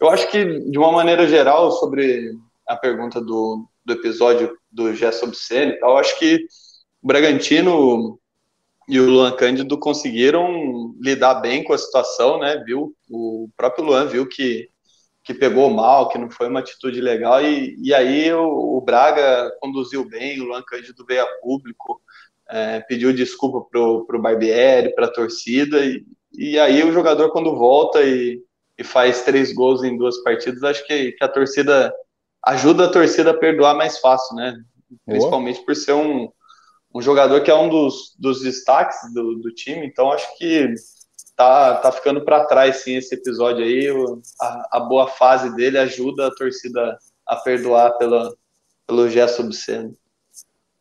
eu 0.00 0.08
acho 0.08 0.28
que, 0.30 0.44
de 0.70 0.78
uma 0.78 0.92
maneira 0.92 1.26
geral, 1.26 1.72
sobre 1.72 2.32
a 2.68 2.76
pergunta 2.76 3.20
do, 3.20 3.66
do 3.84 3.92
episódio 3.92 4.56
do 4.70 4.94
Gerson 4.94 5.26
Obscene 5.26 5.78
tal, 5.78 5.92
eu 5.92 5.98
acho 5.98 6.18
que 6.18 6.46
o 7.02 7.06
Bragantino 7.06 8.18
e 8.88 8.98
o 9.00 9.08
Luan 9.10 9.32
Cândido 9.32 9.78
conseguiram 9.78 10.94
lidar 11.00 11.36
bem 11.36 11.62
com 11.62 11.72
a 11.72 11.78
situação, 11.78 12.38
né? 12.38 12.62
Viu, 12.64 12.94
o 13.10 13.48
próprio 13.56 13.84
Luan 13.84 14.06
viu 14.06 14.26
que 14.26 14.68
que 15.28 15.34
pegou 15.34 15.68
mal, 15.68 16.08
que 16.08 16.16
não 16.16 16.30
foi 16.30 16.48
uma 16.48 16.60
atitude 16.60 17.02
legal, 17.02 17.44
e, 17.44 17.76
e 17.82 17.92
aí 17.92 18.32
o, 18.32 18.78
o 18.78 18.80
Braga 18.80 19.52
conduziu 19.60 20.02
bem, 20.02 20.40
o 20.40 20.44
Luan 20.44 20.62
Cândido 20.62 21.04
veio 21.04 21.22
a 21.22 21.26
público, 21.42 22.00
é, 22.48 22.80
pediu 22.80 23.12
desculpa 23.12 23.60
pro, 23.70 24.06
pro 24.06 24.22
Barbieri, 24.22 24.94
pra 24.94 25.06
torcida, 25.06 25.84
e, 25.84 26.02
e 26.32 26.58
aí 26.58 26.82
o 26.82 26.92
jogador 26.92 27.30
quando 27.30 27.54
volta 27.54 28.02
e, 28.02 28.42
e 28.78 28.82
faz 28.82 29.20
três 29.20 29.52
gols 29.52 29.84
em 29.84 29.98
duas 29.98 30.16
partidas, 30.22 30.64
acho 30.64 30.86
que, 30.86 31.12
que 31.12 31.22
a 31.22 31.28
torcida 31.28 31.92
ajuda 32.44 32.86
a 32.86 32.90
torcida 32.90 33.30
a 33.30 33.36
perdoar 33.36 33.74
mais 33.74 33.98
fácil, 33.98 34.36
né? 34.36 34.56
Principalmente 35.04 35.64
por 35.64 35.74
ser 35.76 35.92
um, 35.92 36.30
um 36.94 37.02
jogador 37.02 37.42
que 37.42 37.50
é 37.50 37.54
um 37.54 37.68
dos, 37.68 38.14
dos 38.18 38.40
destaques 38.42 38.96
do, 39.12 39.36
do 39.36 39.52
time, 39.52 39.86
então 39.86 40.10
acho 40.12 40.26
que 40.38 40.74
tá, 41.36 41.76
tá 41.76 41.92
ficando 41.92 42.24
para 42.24 42.44
trás 42.46 42.78
sim 42.78 42.96
esse 42.96 43.14
episódio 43.14 43.64
aí. 43.64 43.88
A, 44.40 44.78
a, 44.78 44.80
boa 44.80 45.06
fase 45.06 45.54
dele 45.54 45.78
ajuda 45.78 46.26
a 46.26 46.34
torcida 46.34 46.98
a 47.26 47.36
perdoar 47.36 47.96
pela, 47.98 48.34
pelo 48.86 49.08
gesto 49.08 49.42
obsceno. 49.42 49.96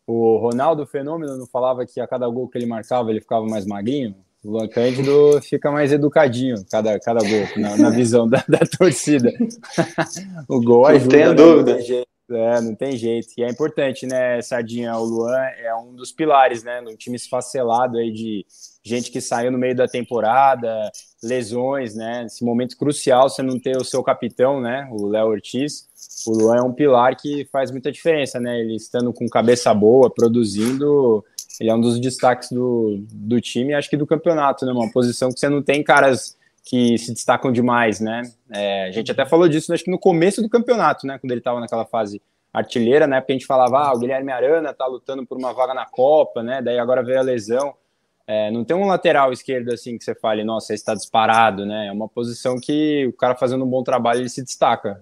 O 0.08 0.38
Ronaldo 0.38 0.86
Fenômeno 0.88 1.38
não 1.38 1.46
falava 1.46 1.86
que 1.86 2.00
a 2.00 2.08
cada 2.08 2.28
gol 2.30 2.48
que 2.48 2.58
ele 2.58 2.66
marcava 2.66 3.12
ele 3.12 3.22
ficava 3.22 3.46
mais 3.46 3.66
magrinho? 3.66 4.16
O 4.44 4.52
Luan 4.52 4.68
Cândido 4.68 5.42
fica 5.42 5.72
mais 5.72 5.92
educadinho 5.92 6.64
cada, 6.70 7.00
cada 7.00 7.20
gol, 7.20 7.48
na, 7.58 7.78
na 7.78 7.90
visão 7.90 8.28
da, 8.28 8.44
da 8.48 8.60
torcida. 8.60 9.32
o 10.48 10.62
gol 10.62 10.86
ajuda. 10.86 11.04
Não 11.04 11.10
tenha 11.10 11.30
né? 11.30 11.36
dúvida. 11.36 12.06
É, 12.30 12.60
não 12.62 12.76
tem 12.76 12.98
jeito. 12.98 13.30
E 13.38 13.44
é 13.44 13.50
importante, 13.50 14.06
né, 14.06 14.42
Sardinha? 14.42 14.96
O 14.98 15.04
Luan 15.04 15.38
é 15.38 15.74
um 15.76 15.96
dos 15.96 16.12
pilares, 16.12 16.62
né? 16.64 16.82
No 16.82 16.96
time 16.96 17.16
esfacelado 17.16 17.98
aí 17.98 18.12
de 18.12 18.46
gente 18.84 19.12
que 19.12 19.22
saiu 19.22 19.52
no 19.52 19.58
meio 19.58 19.76
da 19.76 19.88
temporada, 19.88 20.92
lesões, 21.24 21.96
né? 21.96 22.26
Esse 22.26 22.44
momento 22.44 22.78
crucial, 22.78 23.30
você 23.30 23.42
não 23.42 23.58
ter 23.58 23.78
o 23.78 23.86
seu 23.86 24.04
capitão, 24.04 24.60
né? 24.60 24.88
O 24.92 25.08
Léo 25.08 25.28
Ortiz. 25.28 25.88
O 26.26 26.32
Luan 26.32 26.58
é 26.58 26.62
um 26.62 26.74
pilar 26.74 27.16
que 27.16 27.46
faz 27.52 27.72
muita 27.72 27.92
diferença, 27.92 28.40
né? 28.40 28.60
Ele 28.60 28.76
estando 28.76 29.14
com 29.14 29.26
cabeça 29.28 29.74
boa, 29.74 30.10
produzindo, 30.10 31.24
ele 31.60 31.70
é 31.70 31.74
um 31.74 31.82
dos 31.82 32.00
destaques 32.00 32.52
do, 32.52 33.04
do 33.12 33.42
time, 33.42 33.74
acho 33.74 33.90
que 33.90 33.98
do 33.98 34.06
campeonato, 34.06 34.66
né? 34.66 34.72
Uma 34.72 34.92
posição 34.92 35.32
que 35.32 35.40
você 35.40 35.50
não 35.50 35.62
tem 35.62 35.84
caras 35.84 36.38
que 36.64 36.98
se 36.98 37.14
destacam 37.14 37.52
demais, 37.52 38.00
né? 38.00 38.24
É, 38.52 38.86
a 38.86 38.92
gente 38.92 39.12
até 39.12 39.26
falou 39.26 39.48
disso, 39.48 39.74
acho 39.74 39.84
que 39.84 39.92
no 39.92 40.00
começo 40.00 40.42
do 40.42 40.50
campeonato, 40.50 41.08
né? 41.08 41.18
Quando 41.18 41.32
ele 41.32 41.40
estava 41.40 41.60
naquela 41.60 41.86
fase 41.86 42.22
artilheira, 42.54 43.08
né? 43.08 43.22
Porque 43.22 43.34
a 43.34 43.36
gente 43.36 43.46
falava, 43.46 43.80
ah, 43.80 43.94
o 43.94 44.00
Guilherme 44.00 44.32
Arana 44.32 44.74
tá 44.74 44.86
lutando 44.86 45.26
por 45.26 45.38
uma 45.38 45.54
vaga 45.54 45.74
na 45.74 45.86
Copa, 45.86 46.44
né? 46.44 46.62
Daí 46.62 46.78
agora 46.78 47.04
veio 47.04 47.20
a 47.20 47.24
lesão. 47.24 47.74
É, 48.26 48.52
não 48.52 48.66
tem 48.66 48.76
um 48.76 48.86
lateral 48.86 49.32
esquerdo 49.32 49.72
assim 49.72 49.98
que 49.98 50.04
você 50.04 50.14
fale, 50.14 50.44
nossa, 50.44 50.74
esse 50.74 50.82
está 50.82 50.94
disparado, 50.94 51.66
né? 51.66 51.88
É 51.88 51.92
uma 51.92 52.10
posição 52.10 52.60
que 52.60 53.08
o 53.08 53.14
cara 53.14 53.36
fazendo 53.36 53.64
um 53.64 53.70
bom 53.70 53.84
trabalho 53.84 54.20
ele 54.20 54.30
se 54.30 54.44
destaca. 54.44 55.02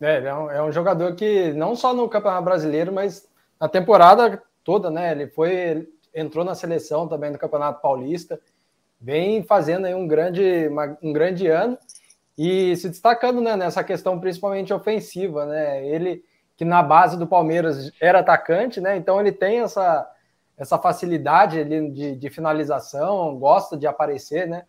É, 0.00 0.18
é 0.18 0.34
um, 0.34 0.50
é 0.50 0.62
um 0.62 0.70
jogador 0.70 1.14
que 1.14 1.52
não 1.54 1.74
só 1.74 1.94
no 1.94 2.08
Campeonato 2.08 2.44
Brasileiro, 2.44 2.92
mas 2.92 3.26
na 3.58 3.68
temporada 3.68 4.42
toda, 4.64 4.90
né? 4.90 5.12
Ele 5.12 5.28
foi, 5.28 5.88
entrou 6.14 6.44
na 6.44 6.54
seleção 6.54 7.06
também 7.06 7.30
do 7.30 7.38
Campeonato 7.38 7.80
Paulista 7.82 8.40
vem 9.04 9.42
fazendo 9.42 9.84
aí 9.84 9.94
um 9.94 10.08
grande, 10.08 10.66
uma, 10.68 10.96
um 11.02 11.12
grande 11.12 11.46
ano 11.46 11.76
e 12.38 12.74
se 12.76 12.88
destacando 12.88 13.42
né, 13.42 13.54
nessa 13.54 13.84
questão 13.84 14.18
principalmente 14.18 14.72
ofensiva, 14.72 15.44
né? 15.44 15.86
Ele 15.86 16.24
que 16.56 16.64
na 16.64 16.82
base 16.82 17.18
do 17.18 17.26
Palmeiras 17.26 17.92
era 18.00 18.20
atacante, 18.20 18.80
né? 18.80 18.96
Então 18.96 19.20
ele 19.20 19.32
tem 19.32 19.60
essa, 19.60 20.10
essa 20.56 20.78
facilidade 20.78 21.64
de, 21.90 22.16
de 22.16 22.30
finalização, 22.30 23.36
gosta 23.38 23.76
de 23.76 23.86
aparecer, 23.86 24.48
né? 24.48 24.64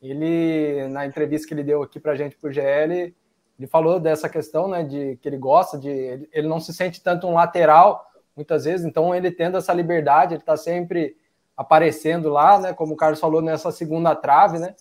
Ele, 0.00 0.86
na 0.88 1.04
entrevista 1.04 1.48
que 1.48 1.54
ele 1.54 1.64
deu 1.64 1.82
aqui 1.82 1.98
para 1.98 2.14
gente, 2.14 2.36
para 2.36 2.48
o 2.48 2.52
GL, 2.52 3.14
ele 3.58 3.66
falou 3.68 4.00
dessa 4.00 4.28
questão, 4.28 4.68
né? 4.68 4.82
De 4.84 5.16
que 5.16 5.28
ele 5.28 5.36
gosta 5.36 5.76
de. 5.76 6.28
Ele 6.32 6.48
não 6.48 6.60
se 6.60 6.72
sente 6.72 7.02
tanto 7.02 7.26
um 7.26 7.34
lateral, 7.34 8.06
muitas 8.36 8.64
vezes, 8.64 8.84
então 8.84 9.14
ele 9.14 9.30
tendo 9.30 9.56
essa 9.56 9.72
liberdade, 9.72 10.34
ele 10.34 10.42
está 10.42 10.56
sempre 10.56 11.16
aparecendo 11.56 12.28
lá, 12.28 12.58
né? 12.58 12.72
Como 12.72 12.94
o 12.94 12.96
Carlos 12.96 13.20
falou 13.20 13.40
nessa 13.40 13.70
segunda 13.70 14.14
trave, 14.14 14.58
né? 14.58 14.74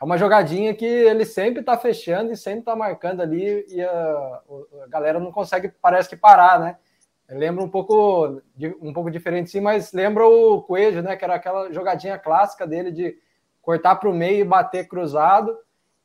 É 0.00 0.04
uma 0.04 0.18
jogadinha 0.18 0.74
que 0.74 0.84
ele 0.84 1.24
sempre 1.24 1.60
está 1.60 1.76
fechando 1.76 2.32
e 2.32 2.36
sempre 2.36 2.60
está 2.60 2.74
marcando 2.74 3.20
ali 3.20 3.64
e 3.68 3.80
a, 3.80 4.42
a, 4.82 4.88
galera 4.88 5.20
não 5.20 5.30
consegue, 5.30 5.68
parece 5.80 6.08
que 6.08 6.16
parar, 6.16 6.58
né? 6.58 6.76
Lembra 7.28 7.64
um 7.64 7.68
pouco, 7.68 8.42
um 8.80 8.92
pouco 8.92 9.10
diferente 9.10 9.50
sim, 9.50 9.60
mas 9.60 9.92
lembra 9.92 10.26
o 10.26 10.62
Coelho, 10.62 11.02
né? 11.02 11.16
Que 11.16 11.24
era 11.24 11.36
aquela 11.36 11.72
jogadinha 11.72 12.18
clássica 12.18 12.66
dele 12.66 12.90
de 12.90 13.16
cortar 13.60 13.96
para 13.96 14.08
o 14.08 14.14
meio 14.14 14.40
e 14.40 14.44
bater 14.44 14.86
cruzado. 14.86 15.56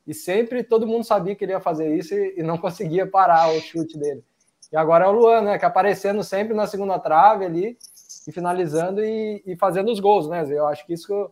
E 0.06 0.14
sempre 0.14 0.62
todo 0.62 0.86
mundo 0.86 1.04
sabia 1.04 1.34
que 1.34 1.44
ele 1.44 1.52
ia 1.52 1.60
fazer 1.60 1.94
isso 1.94 2.14
e, 2.14 2.38
e 2.38 2.42
não 2.42 2.56
conseguia 2.58 3.06
parar 3.06 3.50
o 3.50 3.60
chute 3.60 3.98
dele. 3.98 4.24
E 4.70 4.76
agora 4.76 5.06
é 5.06 5.08
o 5.08 5.12
Luan, 5.12 5.40
né? 5.42 5.58
Que 5.58 5.64
aparecendo 5.64 6.22
sempre 6.22 6.54
na 6.54 6.66
segunda 6.66 6.98
trave 6.98 7.44
ali 7.44 7.78
e 8.26 8.32
finalizando 8.32 9.02
e, 9.02 9.42
e, 9.46 9.56
fazendo 9.56 9.90
os 9.90 10.00
gols, 10.00 10.28
né? 10.28 10.44
Eu 10.48 10.66
acho 10.66 10.86
que 10.86 10.92
isso 10.92 11.30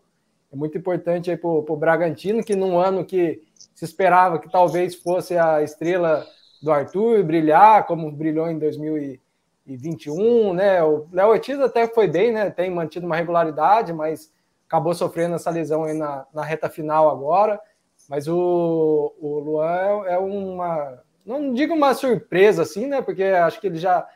é 0.53 0.57
muito 0.57 0.79
importante 0.79 1.31
aí 1.31 1.37
para 1.37 1.49
o 1.49 1.77
Bragantino, 1.77 2.43
que 2.43 2.57
num 2.57 2.79
ano 2.79 3.05
que 3.05 3.43
se 3.75 3.85
esperava 3.85 4.39
que 4.39 4.51
talvez 4.51 4.95
fosse 4.95 5.37
a 5.37 5.63
estrela 5.63 6.27
do 6.63 6.73
Arthur 6.73 7.23
brilhar, 7.23 7.87
como 7.87 8.11
brilhou 8.11 8.51
em 8.51 8.59
2021, 8.59 10.55
né? 10.55 10.83
O 10.83 11.07
Léo 11.13 11.29
Ortiz 11.29 11.61
até 11.61 11.87
foi 11.87 12.09
bem, 12.09 12.33
né? 12.33 12.51
Tem 12.51 12.71
mantido 12.71 13.05
uma 13.05 13.17
regularidade, 13.17 13.93
mas 13.93 14.33
acabou 14.67 14.95
sofrendo 14.95 15.35
essa 15.35 15.51
lesão 15.51 15.85
aí 15.85 15.93
na, 15.93 16.27
na 16.33 16.43
reta 16.43 16.71
final 16.71 17.11
agora. 17.11 17.61
Mas 18.09 18.29
o, 18.29 19.15
o 19.21 19.39
Luan 19.41 20.05
é, 20.07 20.15
é 20.15 20.19
uma, 20.19 21.03
não 21.27 21.53
digo 21.53 21.75
uma 21.75 21.93
surpresa 21.93 22.63
assim, 22.63 22.87
né? 22.87 23.03
Porque 23.03 23.25
acho 23.25 23.61
que 23.61 23.67
ele 23.67 23.79
já, 23.79 24.09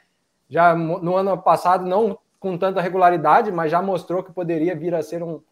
já 0.49 0.75
no 0.75 1.17
ano 1.17 1.37
passado 1.37 1.85
não 1.85 2.17
com 2.39 2.57
tanta 2.57 2.81
regularidade, 2.81 3.53
mas 3.53 3.71
já 3.71 3.83
mostrou 3.83 4.23
que 4.23 4.33
poderia 4.33 4.75
vir 4.75 4.95
a 4.95 5.03
ser 5.03 5.23
um, 5.23 5.43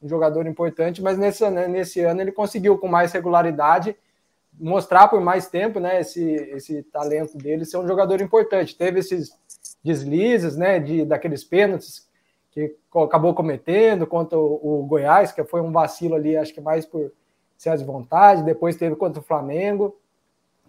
um 0.00 0.08
jogador 0.08 0.46
importante. 0.46 1.02
Mas 1.02 1.18
nesse, 1.18 1.48
né, 1.50 1.66
nesse 1.66 2.00
ano 2.00 2.22
ele 2.22 2.32
conseguiu, 2.32 2.78
com 2.78 2.88
mais 2.88 3.12
regularidade, 3.12 3.96
mostrar 4.58 5.08
por 5.08 5.20
mais 5.20 5.48
tempo 5.48 5.78
né, 5.78 6.00
esse, 6.00 6.22
esse 6.22 6.82
talento 6.84 7.36
dele 7.36 7.64
ser 7.64 7.76
um 7.76 7.86
jogador 7.86 8.20
importante. 8.20 8.76
Teve 8.76 9.00
esses 9.00 9.36
deslizes 9.84 10.56
né, 10.56 10.78
de, 10.78 11.04
daqueles 11.04 11.44
pênaltis 11.44 12.08
que 12.50 12.76
acabou 12.94 13.34
cometendo 13.34 14.06
contra 14.06 14.38
o, 14.38 14.80
o 14.80 14.86
Goiás, 14.86 15.32
que 15.32 15.44
foi 15.44 15.60
um 15.60 15.70
vacilo 15.70 16.14
ali, 16.14 16.36
acho 16.36 16.54
que 16.54 16.60
mais 16.60 16.86
por 16.86 17.12
ser 17.56 17.76
de 17.76 17.84
vontade. 17.84 18.42
Depois 18.42 18.76
teve 18.76 18.96
contra 18.96 19.20
o 19.20 19.24
Flamengo. 19.24 19.96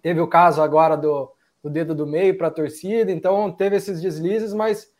Teve 0.02 0.20
o 0.20 0.28
caso 0.28 0.62
agora 0.62 0.96
do, 0.96 1.30
do 1.62 1.70
dedo 1.70 1.94
do 1.94 2.06
meio 2.06 2.36
para 2.36 2.48
a 2.48 2.52
torcida. 2.52 3.10
Então 3.10 3.50
teve 3.52 3.76
esses 3.76 4.00
deslizes, 4.00 4.52
mas 4.52 4.90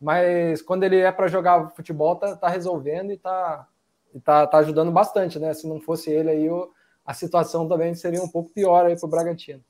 mas 0.00 0.60
quando 0.60 0.84
ele 0.84 0.98
é 0.98 1.10
para 1.10 1.26
jogar 1.26 1.70
futebol, 1.70 2.16
tá, 2.16 2.36
tá 2.36 2.48
resolvendo 2.48 3.12
e 3.12 3.16
tá, 3.16 3.66
e 4.14 4.20
tá, 4.20 4.46
tá 4.46 4.58
ajudando 4.58 4.92
bastante, 4.92 5.38
né? 5.38 5.54
Se 5.54 5.66
não 5.66 5.80
fosse 5.80 6.10
ele 6.10 6.30
aí, 6.30 6.50
o, 6.50 6.70
a 7.04 7.14
situação 7.14 7.66
também 7.66 7.94
seria 7.94 8.22
um 8.22 8.28
pouco 8.28 8.50
pior 8.50 8.84
aí 8.84 8.96
para 8.96 9.06
o 9.06 9.10
Bragantino. 9.10 9.62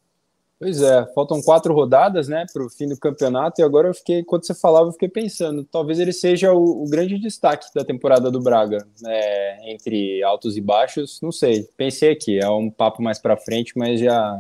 Pois 0.59 0.81
é, 0.81 1.05
faltam 1.15 1.43
quatro 1.43 1.75
rodadas, 1.75 2.29
né, 2.29 2.47
para 2.51 2.65
o 2.65 2.71
fim 2.71 2.89
do 2.89 2.99
campeonato, 2.99 3.61
e 3.61 3.65
agora 3.65 3.89
eu 3.89 3.95
fiquei, 3.95 4.25
quando 4.25 4.47
você 4.47 4.55
falava, 4.55 4.89
eu 4.89 4.93
fiquei 4.93 5.09
pensando, 5.09 5.63
talvez 5.65 6.01
ele 6.01 6.15
seja 6.15 6.51
o, 6.51 6.83
o 6.83 6.89
grande 6.89 7.19
destaque 7.19 7.67
da 7.75 7.85
temporada 7.85 8.31
do 8.31 8.41
Braga, 8.41 8.79
né, 9.03 9.71
entre 9.71 10.23
altos 10.23 10.57
e 10.57 10.63
baixos, 10.63 11.21
não 11.21 11.31
sei, 11.31 11.69
pensei 11.77 12.11
aqui, 12.11 12.39
é 12.39 12.49
um 12.49 12.71
papo 12.71 13.03
mais 13.03 13.19
para 13.19 13.37
frente, 13.37 13.75
mas 13.77 14.01
já, 14.01 14.39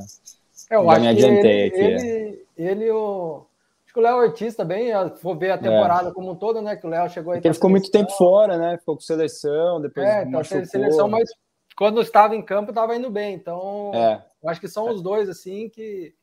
eu 0.70 0.84
já 0.84 0.98
me 0.98 1.08
adiantei 1.08 1.60
ele, 1.60 1.68
aqui. 1.68 1.80
Ele, 1.80 2.46
é. 2.56 2.62
ele 2.70 2.90
o, 2.90 3.46
acho 3.84 3.94
que 3.94 4.00
o 4.00 4.02
Léo 4.02 4.16
Ortiz 4.16 4.54
também, 4.54 4.90
for 5.16 5.36
ver 5.36 5.52
a 5.52 5.58
temporada 5.58 6.10
é. 6.10 6.12
como 6.12 6.32
um 6.32 6.36
todo, 6.36 6.60
né, 6.62 6.76
que 6.76 6.86
o 6.86 6.90
Léo 6.90 7.08
chegou 7.08 7.32
aí. 7.32 7.38
Porque 7.38 7.48
ele 7.48 7.54
ficou 7.54 7.70
muito 7.70 7.90
tempo 7.90 8.10
fora, 8.12 8.56
né, 8.56 8.78
ficou 8.78 8.96
com 8.96 9.02
seleção, 9.02 9.80
depois 9.80 10.06
é, 10.06 10.20
então, 10.20 10.32
machucou. 10.32 10.64
seleção, 10.64 11.08
mas 11.08 11.28
quando 11.76 12.00
estava 12.00 12.34
em 12.34 12.42
campo 12.42 12.70
estava 12.70 12.96
indo 12.96 13.10
bem, 13.10 13.34
então... 13.34 13.92
É. 13.94 14.24
Eu 14.46 14.50
acho 14.50 14.60
que 14.60 14.68
são 14.68 14.88
os 14.88 15.02
dois, 15.02 15.28
assim, 15.28 15.68
que. 15.68 16.14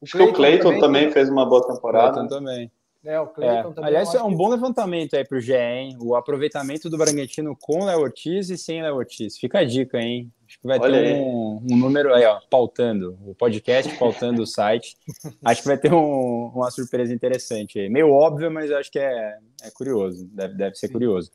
O 0.00 0.04
acho 0.04 0.12
Clayton 0.12 0.32
que 0.32 0.32
o 0.32 0.36
Cleiton 0.36 0.64
também, 0.64 0.80
também, 0.80 1.10
fez 1.12 1.28
uma 1.28 1.46
boa 1.46 1.64
temporada. 1.64 2.24
O 2.24 2.28
também. 2.28 2.70
É, 3.04 3.18
o 3.20 3.26
Cleiton 3.28 3.70
é. 3.70 3.74
também. 3.74 3.84
Aliás, 3.84 4.14
é 4.14 4.22
um 4.22 4.34
bom 4.34 4.48
levantamento 4.48 5.14
aí 5.14 5.24
para 5.24 5.38
o 5.38 5.40
GE, 5.40 5.54
hein? 5.54 5.96
O 6.00 6.14
aproveitamento 6.16 6.90
do 6.90 6.98
Bragantino 6.98 7.56
com 7.60 7.84
Léo 7.84 8.00
Ortiz 8.00 8.50
e 8.50 8.58
sem 8.58 8.82
Léo 8.82 8.96
Ortiz. 8.96 9.38
Fica 9.38 9.60
a 9.60 9.64
dica, 9.64 9.98
hein? 9.98 10.32
Acho 10.46 10.58
que 10.60 10.66
vai 10.66 10.78
Olha 10.78 11.02
ter 11.02 11.14
um, 11.14 11.60
um, 11.70 11.76
número 11.76 12.12
aí, 12.12 12.24
ó, 12.24 12.40
pautando 12.50 13.18
o 13.24 13.34
podcast, 13.34 13.96
pautando 13.98 14.42
o 14.42 14.46
site. 14.46 14.96
Acho 15.44 15.62
que 15.62 15.68
vai 15.68 15.78
ter 15.78 15.92
um, 15.92 16.50
uma 16.54 16.70
surpresa 16.70 17.12
interessante 17.12 17.78
aí. 17.78 17.88
Meio 17.88 18.10
óbvio, 18.10 18.50
mas 18.50 18.70
acho 18.72 18.90
que 18.90 18.98
é, 18.98 19.38
é 19.62 19.70
curioso. 19.70 20.26
Deve, 20.32 20.54
deve 20.54 20.74
ser 20.74 20.88
curioso. 20.88 21.30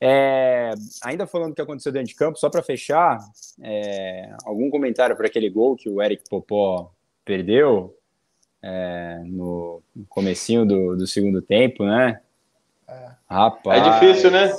É, 0.00 0.72
ainda 1.02 1.26
falando 1.26 1.50
do 1.50 1.54
que 1.54 1.62
aconteceu 1.62 1.90
dentro 1.90 2.08
de 2.08 2.14
campo, 2.14 2.38
só 2.38 2.50
para 2.50 2.62
fechar, 2.62 3.18
é, 3.62 4.34
algum 4.44 4.68
comentário 4.68 5.16
para 5.16 5.26
aquele 5.26 5.48
gol 5.48 5.76
que 5.76 5.88
o 5.88 6.02
Eric 6.02 6.24
Popó 6.28 6.92
perdeu 7.24 7.96
é, 8.66 9.22
no 9.24 9.80
comecinho 10.08 10.66
do, 10.66 10.96
do, 10.96 11.06
segundo 11.06 11.40
tempo, 11.40 11.84
né? 11.84 12.20
É. 12.88 13.10
Rapaz. 13.30 13.86
É 13.86 13.90
difícil, 13.90 14.30
né? 14.32 14.52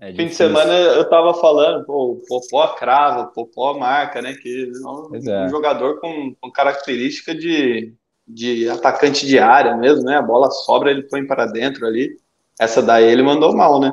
É 0.00 0.14
Fim 0.14 0.28
de 0.28 0.34
semana 0.34 0.72
eu 0.72 1.06
tava 1.10 1.34
falando, 1.34 1.84
pô, 1.84 2.12
o 2.12 2.22
Popó 2.26 2.68
crava, 2.68 3.24
o 3.24 3.26
Popó 3.26 3.74
marca, 3.74 4.22
né? 4.22 4.32
Que 4.32 4.72
é 4.74 4.88
um, 4.88 5.44
um 5.44 5.48
jogador 5.50 6.00
com, 6.00 6.34
com 6.40 6.50
característica 6.50 7.34
de, 7.34 7.92
de 8.26 8.66
atacante 8.70 9.26
de 9.26 9.38
área 9.38 9.76
mesmo, 9.76 10.04
né? 10.04 10.16
A 10.16 10.22
bola 10.22 10.50
sobra, 10.50 10.90
ele 10.90 11.02
põe 11.02 11.26
para 11.26 11.44
dentro 11.44 11.86
ali. 11.86 12.16
Essa 12.58 12.80
daí 12.80 13.04
ele 13.04 13.22
mandou 13.22 13.54
mal, 13.54 13.78
né? 13.78 13.92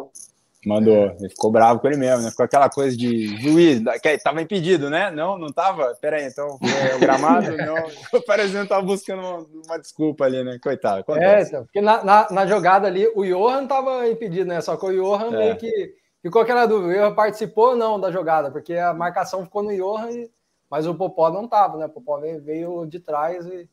Mandou, 0.68 1.16
ele 1.18 1.30
ficou 1.30 1.50
bravo 1.50 1.80
com 1.80 1.88
ele 1.88 1.96
mesmo, 1.96 2.26
né? 2.26 2.30
Ficou 2.30 2.44
aquela 2.44 2.70
coisa 2.70 2.96
de 2.98 3.38
juiz, 3.38 3.82
que 4.02 4.18
tava 4.18 4.42
impedido, 4.42 4.90
né? 4.90 5.10
Não, 5.10 5.38
não 5.38 5.48
tava? 5.48 5.96
Pera 6.02 6.18
aí, 6.18 6.28
então, 6.28 6.60
é, 6.62 6.96
o 6.96 7.00
gramado, 7.00 7.56
não. 7.56 8.22
Parecendo 8.24 8.68
tava 8.68 8.86
buscando 8.86 9.22
uma, 9.22 9.46
uma, 9.66 9.80
desculpa 9.80 10.26
ali, 10.26 10.44
né? 10.44 10.60
Coitado. 10.62 11.06
É, 11.16 11.42
então, 11.42 11.64
porque 11.64 11.80
na, 11.80 12.04
na, 12.04 12.28
na, 12.30 12.46
jogada 12.46 12.86
ali, 12.86 13.08
o 13.16 13.24
Johan 13.24 13.66
tava 13.66 14.10
impedido, 14.10 14.50
né? 14.50 14.60
Só 14.60 14.76
que 14.76 14.86
o 14.86 14.92
Johan 14.92 15.34
é. 15.36 15.38
meio 15.38 15.56
que 15.56 15.96
ficou 16.22 16.42
aquela 16.42 16.66
dúvida, 16.66 16.92
o 16.92 16.96
Johan 16.98 17.16
participou 17.16 17.70
ou 17.70 17.76
não 17.78 17.98
da 17.98 18.12
jogada, 18.12 18.52
porque 18.52 18.74
a 18.74 18.94
marcação 18.94 19.46
ficou 19.46 19.64
no 19.64 19.74
Johan, 19.74 20.12
e, 20.12 20.30
mas 20.70 20.86
o 20.86 20.94
Popó 20.94 21.32
não 21.32 21.48
tava, 21.48 21.78
né? 21.78 21.86
O 21.86 21.90
Popó 21.90 22.20
veio, 22.20 22.42
veio 22.42 22.86
de 22.86 23.00
trás 23.00 23.46
e 23.46 23.70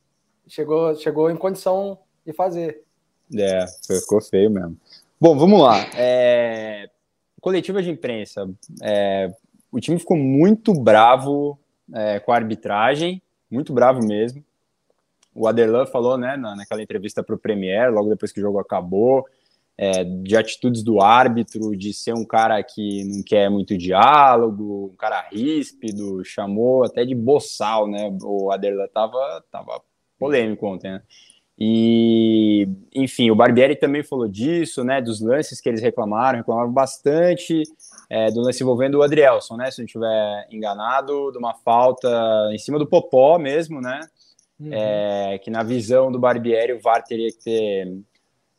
chegou, 0.46 0.94
chegou 0.94 1.28
em 1.28 1.36
condição 1.36 1.98
de 2.24 2.32
fazer. 2.32 2.84
É, 3.36 3.66
ficou 3.84 4.22
feio 4.22 4.48
mesmo. 4.48 4.78
Bom, 5.20 5.36
vamos 5.36 5.60
lá. 5.60 5.76
É... 5.96 6.90
Coletiva 7.40 7.82
de 7.82 7.90
imprensa. 7.90 8.48
É... 8.82 9.32
O 9.70 9.80
time 9.80 9.98
ficou 9.98 10.16
muito 10.16 10.72
bravo 10.72 11.58
é, 11.92 12.20
com 12.20 12.32
a 12.32 12.36
arbitragem, 12.36 13.20
muito 13.50 13.72
bravo 13.72 14.06
mesmo. 14.06 14.42
O 15.34 15.48
Aderlan 15.48 15.84
falou, 15.86 16.16
né, 16.16 16.36
naquela 16.36 16.80
entrevista 16.80 17.22
para 17.22 17.34
o 17.34 17.38
Premier, 17.38 17.92
logo 17.92 18.08
depois 18.08 18.30
que 18.30 18.38
o 18.38 18.42
jogo 18.42 18.60
acabou, 18.60 19.26
é, 19.76 20.04
de 20.04 20.36
atitudes 20.36 20.84
do 20.84 21.02
árbitro, 21.02 21.76
de 21.76 21.92
ser 21.92 22.14
um 22.14 22.24
cara 22.24 22.62
que 22.62 23.02
não 23.04 23.22
quer 23.24 23.50
muito 23.50 23.76
diálogo, 23.76 24.92
um 24.92 24.96
cara 24.96 25.28
ríspido, 25.28 26.24
chamou 26.24 26.84
até 26.84 27.04
de 27.04 27.16
boçal, 27.16 27.88
né? 27.88 28.16
O 28.22 28.52
Aderlan 28.52 28.86
tava, 28.86 29.44
tava 29.50 29.82
polêmico 30.16 30.64
ontem, 30.68 30.92
né? 30.92 31.02
E, 31.58 32.68
enfim, 32.92 33.30
o 33.30 33.36
Barbieri 33.36 33.76
também 33.76 34.02
falou 34.02 34.26
disso, 34.26 34.82
né, 34.82 35.00
dos 35.00 35.20
lances 35.20 35.60
que 35.60 35.68
eles 35.68 35.80
reclamaram, 35.80 36.38
reclamaram 36.38 36.72
bastante 36.72 37.62
é, 38.10 38.28
do 38.30 38.40
lance 38.40 38.62
envolvendo 38.62 38.96
o 38.96 39.02
Adrielson, 39.02 39.56
né, 39.56 39.70
se 39.70 39.78
não 39.78 39.86
estiver 39.86 40.48
enganado, 40.50 41.30
de 41.30 41.38
uma 41.38 41.54
falta 41.54 42.08
em 42.52 42.58
cima 42.58 42.78
do 42.78 42.86
Popó 42.86 43.38
mesmo, 43.38 43.80
né, 43.80 44.00
uhum. 44.58 44.70
é, 44.72 45.38
que 45.38 45.50
na 45.50 45.62
visão 45.62 46.10
do 46.10 46.18
Barbieri 46.18 46.72
o 46.72 46.80
VAR 46.80 47.04
teria 47.04 47.30
que 47.30 47.38
ter, 47.44 47.98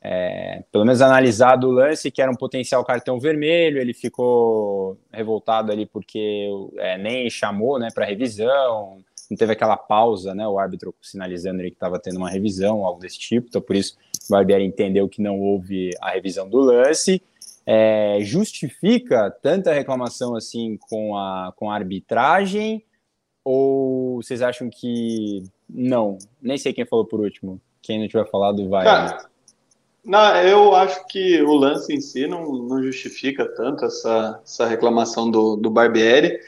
é, 0.02 0.64
pelo 0.72 0.86
menos 0.86 1.02
analisado 1.02 1.68
o 1.68 1.72
lance, 1.72 2.10
que 2.10 2.22
era 2.22 2.32
um 2.32 2.36
potencial 2.36 2.86
cartão 2.86 3.20
vermelho, 3.20 3.78
ele 3.78 3.94
ficou 3.94 4.98
revoltado 5.12 5.70
ali 5.70 5.86
porque 5.86 6.48
é, 6.78 6.98
nem 6.98 7.30
chamou, 7.30 7.78
né, 7.78 7.90
para 7.94 8.06
revisão, 8.06 9.04
não 9.30 9.38
teve 9.38 9.54
aquela 9.54 9.78
pausa, 9.78 10.34
né? 10.36 10.48
O 10.48 10.60
árbitro 10.60 10.94
sinalizando 11.02 11.62
que 11.62 11.70
estava 11.70 12.00
tendo 12.00 12.18
uma 12.18 12.30
revisão, 12.30 12.86
algo 12.86 13.00
desse 13.00 13.20
tipo. 13.20 13.48
Então, 13.48 13.62
por 13.62 13.76
isso, 13.76 13.96
o 14.28 14.32
Barbieri 14.32 14.64
entendeu 14.64 15.08
que 15.10 15.22
não 15.22 15.40
houve 15.40 15.92
a 16.02 16.12
revisão 16.12 16.48
do 16.48 16.60
lance. 16.60 17.22
É, 17.66 18.20
justifica 18.22 19.32
tanta 19.42 19.74
reclamação 19.74 20.36
assim 20.36 20.78
com 20.90 21.18
a, 21.18 21.52
com 21.56 21.72
a 21.72 21.76
arbitragem? 21.76 22.84
Ou 23.44 24.22
vocês 24.22 24.42
acham 24.42 24.70
que 24.70 25.44
não? 25.70 26.18
Nem 26.42 26.58
sei 26.58 26.74
quem 26.74 26.86
falou 26.86 27.06
por 27.06 27.20
último. 27.20 27.60
Quem 27.82 28.00
não 28.00 28.08
tiver 28.08 28.30
falado 28.30 28.68
vai. 28.70 28.84
Cara, 28.84 29.30
não, 30.04 30.36
eu 30.38 30.76
acho 30.76 31.06
que 31.08 31.42
o 31.42 31.56
lance 31.56 31.92
em 31.92 32.00
si 32.00 32.28
não, 32.28 32.52
não 32.52 32.84
justifica 32.84 33.46
tanto 33.46 33.86
essa, 33.86 34.40
essa 34.44 34.68
reclamação 34.68 35.32
do, 35.32 35.56
do 35.56 35.72
Barbieri, 35.72 36.40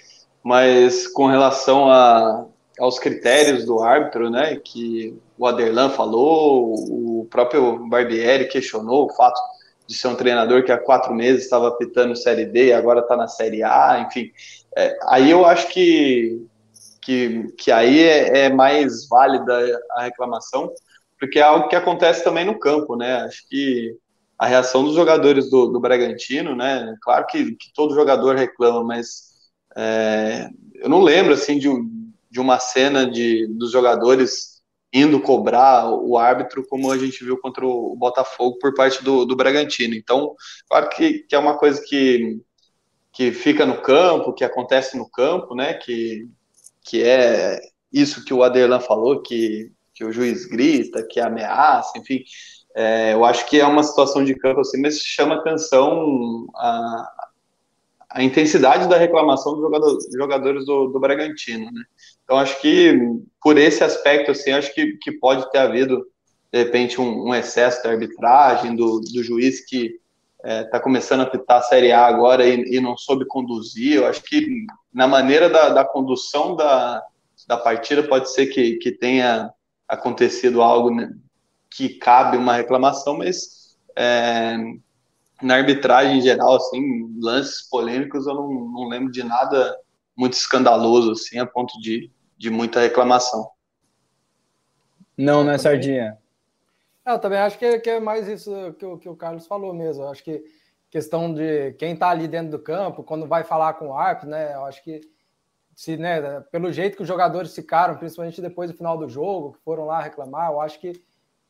mas 0.43 1.07
com 1.07 1.25
relação 1.25 1.89
a, 1.89 2.45
aos 2.79 2.99
critérios 2.99 3.65
do 3.65 3.81
árbitro, 3.81 4.29
né, 4.29 4.55
que 4.57 5.17
o 5.37 5.45
Aderlan 5.47 5.89
falou, 5.89 6.73
o 6.73 7.27
próprio 7.29 7.87
Barbieri 7.87 8.47
questionou 8.47 9.05
o 9.05 9.13
fato 9.13 9.39
de 9.87 9.95
ser 9.95 10.09
um 10.09 10.15
treinador 10.15 10.63
que 10.63 10.71
há 10.71 10.77
quatro 10.77 11.13
meses 11.13 11.43
estava 11.43 11.69
apitando 11.69 12.15
Série 12.15 12.45
D 12.45 12.67
e 12.67 12.73
agora 12.73 12.99
está 12.99 13.15
na 13.15 13.27
Série 13.27 13.63
A, 13.63 14.05
enfim. 14.07 14.31
É, 14.75 14.97
aí 15.07 15.31
eu 15.31 15.45
acho 15.45 15.69
que, 15.69 16.45
que, 17.01 17.51
que 17.57 17.71
aí 17.71 18.03
é, 18.03 18.45
é, 18.45 18.49
mais 18.49 19.07
válida 19.07 19.79
a 19.91 20.03
reclamação, 20.03 20.71
porque 21.19 21.39
é 21.39 21.43
algo 21.43 21.69
que 21.69 21.75
acontece 21.75 22.23
também 22.23 22.45
no 22.45 22.59
campo, 22.59 22.95
né? 22.95 23.21
Acho 23.21 23.47
que 23.47 23.95
a 24.37 24.45
reação 24.45 24.83
dos 24.83 24.93
jogadores 24.93 25.49
do, 25.49 25.67
do 25.67 25.79
Bragantino, 25.79 26.55
né? 26.55 26.95
Claro 27.01 27.25
que, 27.25 27.55
que 27.55 27.73
todo 27.73 27.95
jogador 27.95 28.35
reclama, 28.35 28.83
mas 28.83 29.27
é, 29.75 30.49
eu 30.75 30.89
não 30.89 31.01
lembro 31.01 31.33
assim 31.33 31.57
de 31.57 31.69
de 32.29 32.39
uma 32.39 32.59
cena 32.59 33.09
de, 33.09 33.47
dos 33.47 33.71
jogadores 33.71 34.57
indo 34.93 35.19
cobrar 35.19 35.89
o 35.89 36.17
árbitro, 36.17 36.65
como 36.67 36.91
a 36.91 36.97
gente 36.97 37.23
viu 37.23 37.37
contra 37.37 37.65
o 37.65 37.95
Botafogo 37.95 38.57
por 38.59 38.73
parte 38.73 39.03
do, 39.03 39.25
do 39.25 39.35
Bragantino. 39.35 39.93
Então, 39.93 40.35
claro 40.69 40.89
que, 40.89 41.19
que 41.19 41.35
é 41.35 41.39
uma 41.39 41.57
coisa 41.57 41.81
que, 41.85 42.39
que 43.11 43.31
fica 43.31 43.65
no 43.65 43.81
campo, 43.81 44.33
que 44.33 44.43
acontece 44.43 44.97
no 44.97 45.09
campo, 45.09 45.53
né? 45.55 45.73
Que, 45.73 46.27
que 46.83 47.03
é 47.03 47.59
isso 47.91 48.23
que 48.23 48.33
o 48.33 48.43
Aderlan 48.43 48.79
falou, 48.79 49.21
que, 49.21 49.71
que 49.93 50.05
o 50.05 50.11
juiz 50.11 50.45
grita, 50.45 51.05
que 51.05 51.19
ameaça, 51.19 51.97
enfim. 51.97 52.23
É, 52.75 53.13
eu 53.13 53.25
acho 53.25 53.45
que 53.47 53.59
é 53.59 53.65
uma 53.65 53.83
situação 53.83 54.23
de 54.23 54.35
campo 54.35 54.61
assim, 54.61 54.79
mas 54.79 54.99
chama 54.99 55.35
atenção 55.35 56.47
a, 56.55 57.11
a 58.09 58.23
intensidade 58.23 58.87
da 58.87 58.97
reclamação 58.97 59.53
dos 59.53 59.61
jogador, 59.61 59.97
jogadores 60.15 60.65
do, 60.65 60.87
do 60.87 60.99
Bragantino, 60.99 61.71
né? 61.71 61.83
Então, 62.27 62.37
acho 62.37 62.59
que 62.59 62.99
por 63.41 63.57
esse 63.57 63.81
aspecto, 63.85 64.31
assim, 64.31 64.51
acho 64.51 64.75
que, 64.75 64.97
que 64.97 65.13
pode 65.13 65.49
ter 65.49 65.59
havido, 65.59 66.05
de 66.51 66.61
repente, 66.61 66.99
um, 66.99 67.29
um 67.29 67.33
excesso 67.33 67.81
de 67.81 67.87
arbitragem 67.87 68.75
do, 68.75 68.99
do 68.99 69.23
juiz 69.23 69.65
que 69.65 69.97
está 70.35 70.49
é, 70.49 70.63
tá 70.65 70.77
começando 70.77 71.21
a 71.21 71.23
apitar 71.23 71.59
a 71.59 71.61
Série 71.61 71.93
A 71.93 72.05
agora 72.05 72.45
e, 72.45 72.75
e, 72.75 72.81
não 72.81 72.97
soube 72.97 73.25
conduzir. 73.25 73.93
Eu 73.93 74.07
acho 74.07 74.21
que 74.23 74.45
na 74.93 75.07
maneira 75.07 75.49
da, 75.49 75.69
da 75.69 75.85
condução 75.85 76.53
da, 76.53 77.01
da 77.47 77.55
partida 77.55 78.03
pode 78.03 78.29
ser 78.29 78.47
que, 78.47 78.75
que 78.75 78.91
tenha 78.91 79.49
acontecido 79.87 80.61
algo 80.61 80.93
né, 80.93 81.09
que 81.69 81.87
cabe 81.87 82.35
uma 82.35 82.55
reclamação, 82.55 83.19
mas 83.19 83.77
é, 83.95 84.57
na 85.41 85.55
arbitragem 85.55 86.17
em 86.17 86.21
geral, 86.21 86.57
assim, 86.57 87.09
lances 87.21 87.69
polêmicos, 87.69 88.27
eu 88.27 88.33
não, 88.33 88.49
não 88.49 88.89
lembro 88.89 89.13
de 89.13 89.23
nada 89.23 89.77
muito 90.13 90.33
escandaloso, 90.33 91.11
assim, 91.11 91.39
a 91.39 91.45
ponto 91.45 91.79
de, 91.79 92.11
de 92.37 92.49
muita 92.49 92.79
reclamação. 92.79 93.49
Não, 95.17 95.43
né, 95.43 95.57
Sardinha? 95.57 96.17
É, 97.05 97.11
eu 97.11 97.19
também 97.19 97.39
acho 97.39 97.57
que, 97.57 97.65
é, 97.65 97.79
que 97.79 97.89
é 97.89 97.99
mais 97.99 98.27
isso 98.27 98.73
que 98.77 98.85
o, 98.85 98.97
que 98.97 99.09
o 99.09 99.15
Carlos 99.15 99.47
falou 99.47 99.73
mesmo. 99.73 100.03
Eu 100.03 100.09
acho 100.09 100.23
que 100.23 100.43
questão 100.89 101.33
de 101.33 101.73
quem 101.73 101.93
está 101.93 102.09
ali 102.09 102.27
dentro 102.27 102.51
do 102.51 102.59
campo, 102.59 103.03
quando 103.03 103.25
vai 103.25 103.43
falar 103.43 103.73
com 103.73 103.87
o 103.87 103.93
árbitro, 103.93 104.29
né? 104.29 104.53
Eu 104.53 104.65
acho 104.65 104.83
que 104.83 105.01
se, 105.75 105.95
né, 105.95 106.41
pelo 106.51 106.71
jeito 106.71 106.95
que 106.95 107.03
os 107.03 107.07
jogadores 107.07 107.53
ficaram, 107.53 107.95
principalmente 107.97 108.41
depois 108.41 108.71
do 108.71 108.77
final 108.77 108.97
do 108.97 109.07
jogo, 109.07 109.53
que 109.53 109.59
foram 109.63 109.85
lá 109.85 110.01
reclamar, 110.01 110.51
eu 110.51 110.59
acho 110.59 110.79
que, 110.79 110.93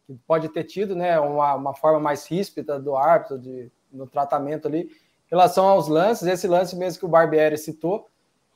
que 0.06 0.14
pode 0.28 0.50
ter 0.50 0.66
tido 0.66 0.96
né, 0.96 1.18
uma, 1.20 1.56
uma 1.56 1.74
forma 1.74 2.00
mais 2.00 2.26
ríspida 2.28 2.78
do 2.78 2.96
árbitro 2.98 3.40
de, 3.40 3.72
no 3.92 4.06
tratamento 4.06 4.68
ali. 4.68 4.82
Em 4.82 5.30
relação 5.30 5.66
aos 5.66 5.88
lances, 5.88 6.28
esse 6.28 6.48
lance 6.48 6.76
mesmo 6.76 7.00
que 7.00 7.06
o 7.06 7.10
Barbieri 7.10 7.58
citou, 7.58 8.10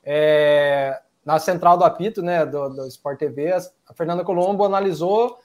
é, 0.04 1.00
na 1.24 1.38
central 1.38 1.76
do 1.76 1.84
apito 1.84 2.22
né, 2.22 2.44
do, 2.44 2.68
do 2.68 2.86
Sport 2.86 3.18
TV, 3.18 3.52
a 3.52 3.94
Fernanda 3.94 4.24
Colombo 4.24 4.64
analisou 4.64 5.38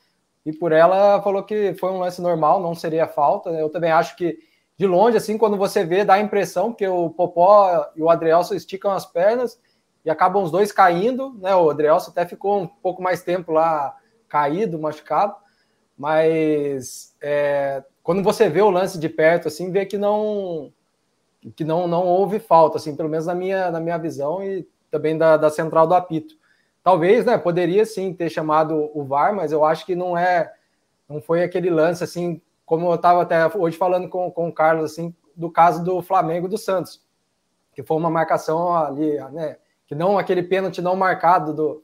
e 0.46 0.52
por 0.52 0.72
ela 0.72 1.22
falou 1.22 1.44
que 1.44 1.74
foi 1.76 1.92
um 1.92 2.00
lance 2.00 2.22
normal, 2.22 2.62
não 2.62 2.74
seria 2.74 3.08
falta. 3.08 3.50
Eu 3.50 3.70
também 3.70 3.92
acho 3.92 4.16
que 4.16 4.40
de 4.78 4.86
longe, 4.86 5.18
assim, 5.18 5.38
quando 5.38 5.58
você 5.58 5.84
vê, 5.84 6.06
dá 6.06 6.14
a 6.14 6.22
impressão 6.22 6.72
que 6.72 6.88
o 6.88 7.10
Popó 7.10 7.90
e 7.96 8.02
o 8.02 8.10
Adrielso 8.10 8.54
esticam 8.54 8.92
as 8.92 9.06
pernas 9.06 9.60
e 10.06 10.10
acabam 10.10 10.44
os 10.44 10.52
dois 10.52 10.72
caindo, 10.72 11.34
né? 11.40 11.56
O 11.56 11.70
Adrielso 11.70 12.12
até 12.12 12.26
ficou 12.26 12.62
um 12.62 12.68
pouco 12.68 13.02
mais 13.02 13.24
tempo 13.24 13.52
lá 13.52 13.98
caído, 14.30 14.78
machucado, 14.78 15.36
mas 15.98 17.16
é, 17.20 17.84
quando 18.04 18.22
você 18.22 18.50
vê 18.50 18.62
o 18.62 18.70
lance 18.70 19.00
de 19.00 19.10
perto, 19.10 19.48
assim, 19.48 19.72
vê 19.72 19.86
que 19.86 19.98
não 19.98 20.72
que 21.56 21.64
não, 21.64 21.88
não 21.88 22.06
houve 22.06 22.40
falta, 22.40 22.78
assim, 22.78 22.96
pelo 22.96 23.10
menos 23.10 23.26
na 23.26 23.34
minha, 23.34 23.72
na 23.72 23.80
minha 23.80 23.98
visão 23.98 24.44
e 24.44 24.68
também 24.90 25.18
da, 25.18 25.38
da 25.38 25.50
central 25.50 25.88
do 25.88 25.94
apito. 25.94 26.36
Talvez, 26.84 27.26
né, 27.26 27.38
poderia 27.38 27.86
sim 27.86 28.14
ter 28.14 28.30
chamado 28.30 28.90
o 28.94 29.04
VAR, 29.04 29.36
mas 29.36 29.52
eu 29.52 29.66
acho 29.66 29.86
que 29.86 29.96
não 29.96 30.18
é, 30.18 30.54
não 31.08 31.22
foi 31.22 31.44
aquele 31.44 31.70
lance, 31.70 32.04
assim, 32.04 32.42
como 32.66 32.90
eu 32.90 32.96
estava 32.96 33.22
até 33.22 33.46
hoje 33.58 33.78
falando 33.78 34.08
com, 34.10 34.32
com 34.32 34.48
o 34.48 34.54
Carlos, 34.54 34.92
assim, 34.92 35.14
do 35.36 35.50
caso 35.52 35.84
do 35.84 36.02
Flamengo 36.02 36.48
do 36.48 36.58
Santos, 36.58 37.02
que 37.74 37.84
foi 37.84 37.98
uma 37.98 38.10
marcação 38.10 38.76
ali, 38.76 39.20
né, 39.32 39.58
que 39.86 39.96
não 39.96 40.18
aquele 40.18 40.44
pênalti 40.44 40.82
não 40.82 40.96
marcado 40.96 41.54
do, 41.54 41.84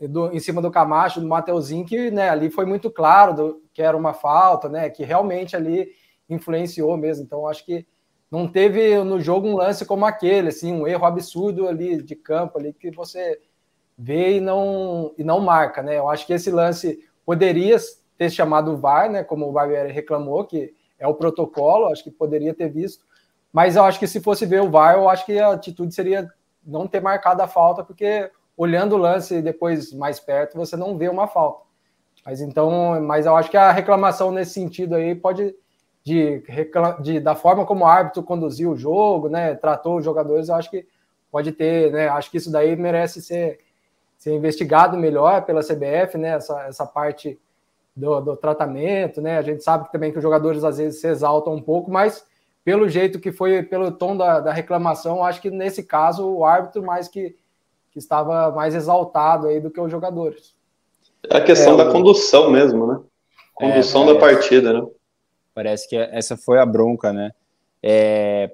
do 0.00 0.32
em 0.32 0.38
cima 0.38 0.60
do 0.60 0.70
Camacho, 0.70 1.20
do 1.20 1.26
Mateuzinho, 1.26 1.84
que 1.84 2.10
né, 2.10 2.28
ali 2.28 2.50
foi 2.50 2.66
muito 2.66 2.90
claro 2.90 3.34
do, 3.34 3.62
que 3.72 3.82
era 3.82 3.96
uma 3.96 4.12
falta, 4.12 4.68
né, 4.68 4.90
que 4.90 5.02
realmente 5.02 5.56
ali 5.56 5.88
influenciou 6.28 6.96
mesmo. 6.96 7.24
Então, 7.24 7.46
acho 7.46 7.64
que 7.64 7.86
não 8.30 8.48
teve 8.48 9.02
no 9.04 9.20
jogo 9.20 9.48
um 9.48 9.56
lance 9.56 9.84
como 9.84 10.04
aquele, 10.04 10.48
assim, 10.48 10.72
um 10.72 10.86
erro 10.86 11.06
absurdo 11.06 11.68
ali 11.68 12.02
de 12.02 12.16
campo 12.16 12.58
ali 12.58 12.72
que 12.72 12.90
você 12.90 13.40
vê 13.96 14.36
e 14.36 14.40
não, 14.40 15.14
e 15.16 15.24
não 15.24 15.40
marca, 15.40 15.82
né? 15.82 15.98
Eu 15.98 16.08
acho 16.08 16.26
que 16.26 16.32
esse 16.32 16.50
lance 16.50 16.98
poderia 17.24 17.76
ter 18.18 18.30
chamado 18.30 18.72
o 18.72 18.76
VAR, 18.76 19.10
né? 19.10 19.22
Como 19.22 19.48
o 19.48 19.52
Barbieri 19.52 19.92
reclamou, 19.92 20.44
que 20.44 20.74
é 20.98 21.06
o 21.06 21.14
protocolo, 21.14 21.86
acho 21.86 22.02
que 22.02 22.10
poderia 22.10 22.54
ter 22.54 22.68
visto. 22.68 23.04
Mas 23.52 23.76
eu 23.76 23.84
acho 23.84 23.98
que 23.98 24.06
se 24.06 24.20
fosse 24.20 24.44
ver 24.44 24.62
o 24.62 24.70
VAR, 24.70 24.96
eu 24.96 25.08
acho 25.08 25.24
que 25.24 25.38
a 25.38 25.52
atitude 25.52 25.94
seria 25.94 26.28
não 26.64 26.86
ter 26.86 27.00
marcado 27.00 27.42
a 27.42 27.48
falta, 27.48 27.84
porque 27.84 28.30
olhando 28.56 28.94
o 28.94 28.98
lance 28.98 29.40
depois 29.40 29.92
mais 29.92 30.18
perto, 30.18 30.56
você 30.56 30.76
não 30.76 30.98
vê 30.98 31.08
uma 31.08 31.28
falta. 31.28 31.64
Mas 32.24 32.40
então, 32.40 33.00
mas 33.02 33.24
eu 33.24 33.36
acho 33.36 33.50
que 33.50 33.56
a 33.56 33.70
reclamação 33.70 34.32
nesse 34.32 34.54
sentido 34.54 34.96
aí 34.96 35.14
pode 35.14 35.54
de, 36.06 36.40
de 37.00 37.18
da 37.18 37.34
forma 37.34 37.66
como 37.66 37.84
o 37.84 37.88
árbitro 37.88 38.22
conduziu 38.22 38.70
o 38.70 38.76
jogo, 38.76 39.28
né, 39.28 39.56
tratou 39.56 39.96
os 39.96 40.04
jogadores, 40.04 40.48
eu 40.48 40.54
acho 40.54 40.70
que 40.70 40.86
pode 41.32 41.50
ter, 41.50 41.90
né, 41.90 42.06
acho 42.06 42.30
que 42.30 42.36
isso 42.36 42.48
daí 42.48 42.76
merece 42.76 43.20
ser, 43.20 43.58
ser 44.16 44.32
investigado 44.32 44.96
melhor 44.96 45.44
pela 45.44 45.64
CBF, 45.64 46.16
né, 46.16 46.36
essa, 46.36 46.62
essa 46.68 46.86
parte 46.86 47.36
do, 47.96 48.20
do 48.20 48.36
tratamento, 48.36 49.20
né, 49.20 49.36
a 49.36 49.42
gente 49.42 49.64
sabe 49.64 49.90
também 49.90 50.12
que 50.12 50.18
os 50.18 50.22
jogadores 50.22 50.62
às 50.62 50.78
vezes 50.78 51.00
se 51.00 51.08
exaltam 51.08 51.54
um 51.54 51.60
pouco, 51.60 51.90
mas 51.90 52.24
pelo 52.64 52.88
jeito 52.88 53.18
que 53.18 53.32
foi, 53.32 53.64
pelo 53.64 53.90
tom 53.90 54.16
da, 54.16 54.38
da 54.38 54.52
reclamação, 54.52 55.24
acho 55.24 55.42
que 55.42 55.50
nesse 55.50 55.82
caso 55.82 56.24
o 56.24 56.44
árbitro 56.44 56.84
mais 56.84 57.08
que, 57.08 57.34
que 57.90 57.98
estava 57.98 58.52
mais 58.52 58.76
exaltado 58.76 59.48
aí 59.48 59.58
do 59.58 59.72
que 59.72 59.80
os 59.80 59.90
jogadores. 59.90 60.54
É 61.28 61.38
a 61.38 61.44
questão 61.44 61.74
é, 61.74 61.84
da 61.84 61.90
condução 61.90 62.48
mesmo, 62.48 62.86
né? 62.86 63.00
Condução 63.54 64.08
é, 64.08 64.14
da 64.14 64.20
partida, 64.20 64.72
né? 64.72 64.86
Parece 65.56 65.88
que 65.88 65.96
essa 65.96 66.36
foi 66.36 66.58
a 66.58 66.66
bronca, 66.66 67.14
né? 67.14 67.32
É, 67.82 68.50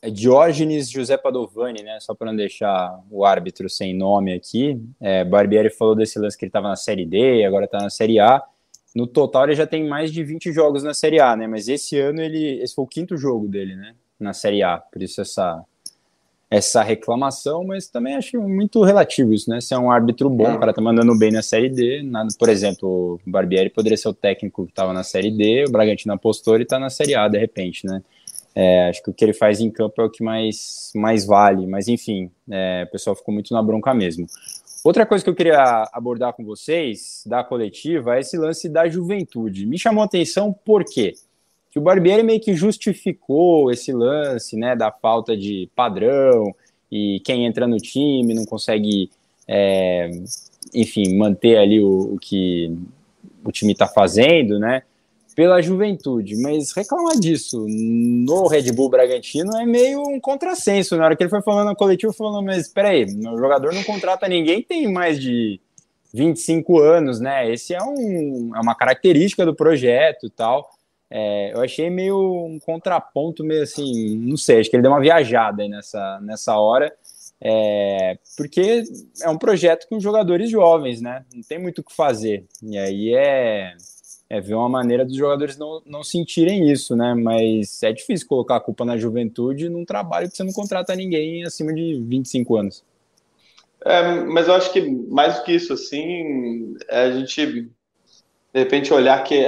é 0.00 0.08
Diógenes 0.08 0.88
José 0.88 1.16
Padovani, 1.16 1.82
né? 1.82 1.98
Só 1.98 2.14
para 2.14 2.28
não 2.28 2.36
deixar 2.36 2.96
o 3.10 3.24
árbitro 3.24 3.68
sem 3.68 3.92
nome 3.92 4.32
aqui. 4.32 4.80
É, 5.00 5.24
Barbieri 5.24 5.68
falou 5.68 5.96
desse 5.96 6.16
lance 6.16 6.38
que 6.38 6.44
ele 6.44 6.50
estava 6.50 6.68
na 6.68 6.76
Série 6.76 7.04
D, 7.04 7.44
agora 7.44 7.64
está 7.64 7.78
na 7.78 7.90
Série 7.90 8.20
A. 8.20 8.40
No 8.94 9.04
total, 9.04 9.46
ele 9.46 9.56
já 9.56 9.66
tem 9.66 9.84
mais 9.84 10.12
de 10.12 10.22
20 10.22 10.52
jogos 10.52 10.84
na 10.84 10.94
Série 10.94 11.18
A, 11.18 11.34
né? 11.34 11.48
Mas 11.48 11.66
esse 11.66 11.98
ano, 11.98 12.20
ele, 12.20 12.62
esse 12.62 12.72
foi 12.72 12.84
o 12.84 12.88
quinto 12.88 13.16
jogo 13.16 13.48
dele, 13.48 13.74
né? 13.74 13.96
Na 14.16 14.32
Série 14.32 14.62
A. 14.62 14.78
Por 14.78 15.02
isso 15.02 15.20
essa, 15.20 15.60
essa 16.54 16.82
reclamação, 16.82 17.64
mas 17.64 17.88
também 17.88 18.14
acho 18.14 18.40
muito 18.40 18.82
relativo 18.84 19.34
isso, 19.34 19.50
né? 19.50 19.60
Se 19.60 19.74
é 19.74 19.78
um 19.78 19.90
árbitro 19.90 20.30
bom, 20.30 20.46
é. 20.46 20.54
o 20.54 20.60
cara 20.60 20.72
tá 20.72 20.80
mandando 20.80 21.16
bem 21.18 21.32
na 21.32 21.42
Série 21.42 21.68
D, 21.68 22.02
nada, 22.04 22.28
por 22.38 22.48
exemplo, 22.48 23.18
o 23.26 23.30
Barbieri 23.30 23.70
poderia 23.70 23.96
ser 23.96 24.08
o 24.08 24.14
técnico 24.14 24.64
que 24.64 24.70
estava 24.70 24.92
na 24.92 25.02
Série 25.02 25.32
D, 25.32 25.64
o 25.66 25.72
Bragantino 25.72 26.14
apostou 26.14 26.56
e 26.58 26.64
tá 26.64 26.78
na 26.78 26.90
Série 26.90 27.16
A 27.16 27.26
de 27.26 27.38
repente, 27.38 27.84
né? 27.84 28.02
É, 28.54 28.88
acho 28.88 29.02
que 29.02 29.10
o 29.10 29.12
que 29.12 29.24
ele 29.24 29.32
faz 29.32 29.60
em 29.60 29.68
campo 29.68 30.00
é 30.00 30.04
o 30.04 30.10
que 30.10 30.22
mais, 30.22 30.92
mais 30.94 31.26
vale, 31.26 31.66
mas 31.66 31.88
enfim, 31.88 32.30
é, 32.48 32.84
o 32.86 32.92
pessoal 32.92 33.16
ficou 33.16 33.34
muito 33.34 33.52
na 33.52 33.60
bronca 33.60 33.92
mesmo. 33.92 34.26
Outra 34.84 35.04
coisa 35.04 35.24
que 35.24 35.30
eu 35.30 35.34
queria 35.34 35.88
abordar 35.92 36.34
com 36.34 36.44
vocês, 36.44 37.24
da 37.26 37.42
coletiva, 37.42 38.16
é 38.16 38.20
esse 38.20 38.36
lance 38.36 38.68
da 38.68 38.88
juventude. 38.88 39.66
Me 39.66 39.76
chamou 39.76 40.02
a 40.02 40.06
atenção 40.06 40.52
por 40.52 40.84
quê? 40.84 41.14
Que 41.74 41.80
o 41.80 41.82
Barbieri 41.82 42.22
meio 42.22 42.40
que 42.40 42.54
justificou 42.54 43.68
esse 43.70 43.92
lance, 43.92 44.56
né, 44.56 44.76
da 44.76 44.92
falta 44.92 45.36
de 45.36 45.68
padrão 45.74 46.54
e 46.88 47.20
quem 47.24 47.44
entra 47.44 47.66
no 47.66 47.78
time 47.78 48.32
não 48.32 48.44
consegue, 48.44 49.10
é, 49.48 50.08
enfim, 50.72 51.16
manter 51.16 51.58
ali 51.58 51.82
o, 51.82 52.14
o 52.14 52.18
que 52.18 52.72
o 53.44 53.50
time 53.50 53.72
está 53.72 53.88
fazendo, 53.88 54.58
né? 54.58 54.84
pela 55.34 55.60
juventude, 55.60 56.36
mas 56.36 56.72
reclamar 56.72 57.18
disso 57.18 57.66
no 57.68 58.46
Red 58.46 58.70
Bull 58.70 58.88
Bragantino 58.88 59.56
é 59.56 59.66
meio 59.66 60.00
um 60.00 60.20
contrassenso. 60.20 60.96
Na 60.96 61.06
hora 61.06 61.16
que 61.16 61.24
ele 61.24 61.30
foi 61.30 61.42
falando 61.42 61.66
na 61.66 61.74
coletiva, 61.74 62.12
falando, 62.12 62.44
mas 62.44 62.68
peraí, 62.68 63.04
o 63.04 63.36
jogador 63.36 63.74
não 63.74 63.82
contrata 63.82 64.28
ninguém 64.28 64.62
tem 64.62 64.90
mais 64.92 65.20
de 65.20 65.60
25 66.12 66.78
anos, 66.78 67.18
né? 67.18 67.52
Esse 67.52 67.74
é, 67.74 67.82
um, 67.82 68.52
é 68.54 68.60
uma 68.60 68.76
característica 68.76 69.44
do 69.44 69.52
projeto 69.52 70.26
e 70.26 70.30
tal. 70.30 70.70
É, 71.10 71.52
eu 71.52 71.60
achei 71.60 71.90
meio 71.90 72.46
um 72.46 72.58
contraponto, 72.58 73.44
meio 73.44 73.62
assim, 73.62 74.16
não 74.18 74.36
sei, 74.36 74.60
acho 74.60 74.70
que 74.70 74.76
ele 74.76 74.82
deu 74.82 74.90
uma 74.90 75.00
viajada 75.00 75.66
nessa, 75.68 76.20
nessa 76.22 76.58
hora, 76.58 76.92
é, 77.40 78.18
porque 78.36 78.82
é 79.22 79.28
um 79.28 79.38
projeto 79.38 79.86
com 79.88 80.00
jogadores 80.00 80.50
jovens, 80.50 81.00
né? 81.00 81.24
Não 81.34 81.42
tem 81.42 81.58
muito 81.58 81.80
o 81.80 81.84
que 81.84 81.94
fazer. 81.94 82.46
E 82.62 82.78
aí 82.78 83.14
é 83.14 83.76
é 84.28 84.40
ver 84.40 84.54
uma 84.54 84.68
maneira 84.68 85.04
dos 85.04 85.16
jogadores 85.16 85.56
não, 85.56 85.82
não 85.84 86.02
sentirem 86.02 86.70
isso, 86.70 86.96
né? 86.96 87.14
Mas 87.14 87.82
é 87.82 87.92
difícil 87.92 88.26
colocar 88.26 88.56
a 88.56 88.60
culpa 88.60 88.84
na 88.84 88.96
juventude 88.96 89.68
num 89.68 89.84
trabalho 89.84 90.30
que 90.30 90.36
você 90.36 90.42
não 90.42 90.52
contrata 90.52 90.94
ninguém 90.96 91.44
acima 91.44 91.72
de 91.72 92.02
25 92.02 92.56
anos. 92.56 92.84
É, 93.84 94.20
mas 94.24 94.48
eu 94.48 94.54
acho 94.54 94.72
que 94.72 94.80
mais 94.80 95.36
do 95.36 95.44
que 95.44 95.52
isso, 95.52 95.72
assim, 95.72 96.74
é 96.88 97.02
a 97.02 97.10
gente 97.12 97.46
de 97.46 97.70
repente 98.54 98.92
olhar 98.94 99.22
que 99.24 99.46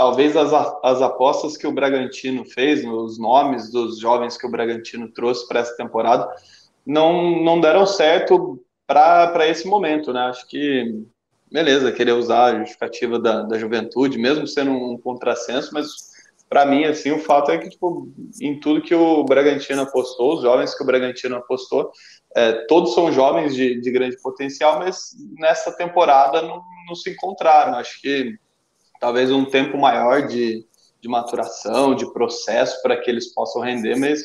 talvez 0.00 0.34
as, 0.34 0.50
as 0.82 1.02
apostas 1.02 1.58
que 1.58 1.66
o 1.66 1.72
Bragantino 1.72 2.42
fez, 2.46 2.82
os 2.86 3.18
nomes 3.18 3.70
dos 3.70 4.00
jovens 4.00 4.34
que 4.34 4.46
o 4.46 4.50
Bragantino 4.50 5.12
trouxe 5.12 5.46
para 5.46 5.60
essa 5.60 5.76
temporada, 5.76 6.26
não, 6.86 7.38
não 7.42 7.60
deram 7.60 7.84
certo 7.84 8.64
para 8.86 9.46
esse 9.46 9.68
momento, 9.68 10.10
né? 10.10 10.20
Acho 10.20 10.48
que 10.48 11.04
beleza, 11.52 11.92
querer 11.92 12.12
usar 12.12 12.44
a 12.44 12.58
justificativa 12.60 13.18
da, 13.18 13.42
da 13.42 13.58
juventude, 13.58 14.16
mesmo 14.16 14.46
sendo 14.46 14.70
um 14.70 14.96
contrassenso, 14.96 15.68
mas 15.74 15.88
para 16.48 16.64
mim, 16.64 16.84
assim, 16.84 17.10
o 17.10 17.18
fato 17.18 17.50
é 17.50 17.58
que, 17.58 17.68
tipo, 17.68 18.08
em 18.40 18.58
tudo 18.58 18.80
que 18.80 18.94
o 18.94 19.22
Bragantino 19.24 19.82
apostou, 19.82 20.36
os 20.36 20.42
jovens 20.42 20.74
que 20.74 20.82
o 20.82 20.86
Bragantino 20.86 21.36
apostou, 21.36 21.92
é, 22.34 22.52
todos 22.68 22.94
são 22.94 23.12
jovens 23.12 23.54
de, 23.54 23.78
de, 23.78 23.90
grande 23.90 24.16
potencial, 24.22 24.78
mas 24.78 25.10
nessa 25.38 25.70
temporada 25.76 26.40
não, 26.40 26.62
não, 26.88 26.94
se 26.94 27.10
encontraram. 27.10 27.74
Acho 27.74 28.00
que 28.00 28.38
talvez 29.00 29.32
um 29.32 29.46
tempo 29.46 29.78
maior 29.78 30.28
de, 30.28 30.64
de 31.00 31.08
maturação, 31.08 31.94
de 31.94 32.12
processo 32.12 32.80
para 32.82 32.96
que 32.98 33.10
eles 33.10 33.32
possam 33.32 33.62
render, 33.62 33.96
mas 33.96 34.22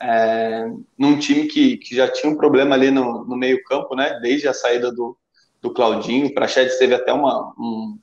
é, 0.00 0.70
num 0.96 1.18
time 1.18 1.46
que, 1.46 1.78
que 1.78 1.96
já 1.96 2.06
tinha 2.06 2.30
um 2.30 2.36
problema 2.36 2.74
ali 2.74 2.90
no, 2.90 3.24
no 3.24 3.36
meio 3.36 3.64
campo, 3.64 3.96
né, 3.96 4.20
desde 4.20 4.46
a 4.46 4.52
saída 4.52 4.92
do, 4.92 5.16
do 5.60 5.72
Claudinho. 5.72 6.26
O 6.26 6.34
Prachedes 6.34 6.78
teve 6.78 6.94
até 6.94 7.12
uma, 7.12 7.52
um, 7.58 7.98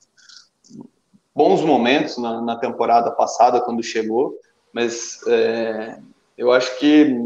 bons 1.34 1.62
momentos 1.62 2.18
na, 2.18 2.42
na, 2.42 2.56
temporada 2.56 3.12
passada, 3.12 3.60
quando 3.60 3.82
chegou, 3.82 4.34
mas 4.72 5.20
é, 5.28 5.98
eu 6.36 6.50
acho 6.50 6.76
que, 6.78 7.16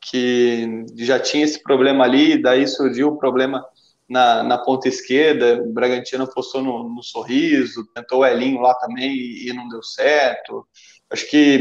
que 0.00 0.86
já 0.96 1.18
tinha 1.18 1.44
esse 1.44 1.60
problema 1.62 2.04
ali, 2.04 2.40
daí 2.40 2.66
surgiu 2.66 3.08
o 3.08 3.18
problema 3.18 3.64
na, 4.10 4.42
na 4.42 4.58
ponta 4.58 4.88
esquerda, 4.88 5.62
o 5.62 5.72
Bragantino 5.72 6.24
apostou 6.24 6.60
no, 6.60 6.88
no 6.88 7.00
sorriso, 7.00 7.86
tentou 7.94 8.18
o 8.18 8.26
Elinho 8.26 8.60
lá 8.60 8.74
também 8.74 9.12
e, 9.12 9.48
e 9.48 9.52
não 9.52 9.68
deu 9.68 9.80
certo. 9.84 10.66
Acho 11.08 11.30
que 11.30 11.60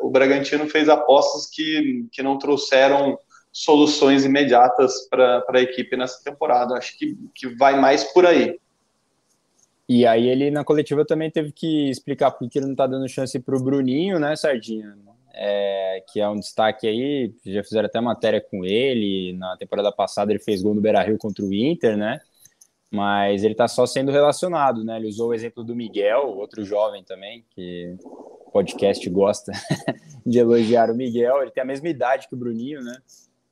o 0.00 0.08
Bragantino 0.08 0.68
fez 0.68 0.88
apostas 0.88 1.50
que, 1.50 2.06
que 2.12 2.22
não 2.22 2.38
trouxeram 2.38 3.18
soluções 3.52 4.24
imediatas 4.24 5.08
para 5.08 5.44
a 5.48 5.60
equipe 5.60 5.96
nessa 5.96 6.22
temporada. 6.22 6.76
Acho 6.76 6.96
que, 6.96 7.18
que 7.34 7.48
vai 7.56 7.78
mais 7.78 8.04
por 8.04 8.24
aí. 8.24 8.56
E 9.88 10.06
aí 10.06 10.28
ele 10.28 10.50
na 10.52 10.64
coletiva 10.64 11.04
também 11.04 11.30
teve 11.30 11.50
que 11.50 11.90
explicar 11.90 12.30
por 12.30 12.48
que 12.48 12.58
ele 12.58 12.66
não 12.66 12.72
está 12.72 12.86
dando 12.86 13.08
chance 13.08 13.38
para 13.40 13.56
o 13.56 13.62
Bruninho, 13.62 14.18
né, 14.20 14.34
Sardinha? 14.36 14.96
É, 15.36 16.04
que 16.12 16.20
é 16.20 16.28
um 16.28 16.36
destaque 16.36 16.86
aí, 16.86 17.34
já 17.44 17.64
fizeram 17.64 17.86
até 17.86 18.00
matéria 18.00 18.40
com 18.40 18.64
ele, 18.64 19.32
na 19.36 19.56
temporada 19.56 19.90
passada 19.90 20.30
ele 20.30 20.38
fez 20.38 20.62
gol 20.62 20.74
no 20.74 20.80
Beira-Rio 20.80 21.18
contra 21.18 21.44
o 21.44 21.52
Inter, 21.52 21.96
né? 21.96 22.20
Mas 22.90 23.42
ele 23.42 23.54
está 23.54 23.66
só 23.66 23.84
sendo 23.84 24.12
relacionado, 24.12 24.84
né? 24.84 24.96
Ele 24.96 25.08
usou 25.08 25.30
o 25.30 25.34
exemplo 25.34 25.64
do 25.64 25.74
Miguel, 25.74 26.28
outro 26.36 26.64
jovem 26.64 27.02
também, 27.02 27.44
que 27.50 27.96
o 28.46 28.50
podcast 28.52 29.10
gosta 29.10 29.50
de 30.24 30.38
elogiar 30.38 30.88
o 30.90 30.94
Miguel. 30.94 31.42
Ele 31.42 31.50
tem 31.50 31.64
a 31.64 31.66
mesma 31.66 31.88
idade 31.88 32.28
que 32.28 32.34
o 32.34 32.38
Bruninho, 32.38 32.80
né? 32.80 32.96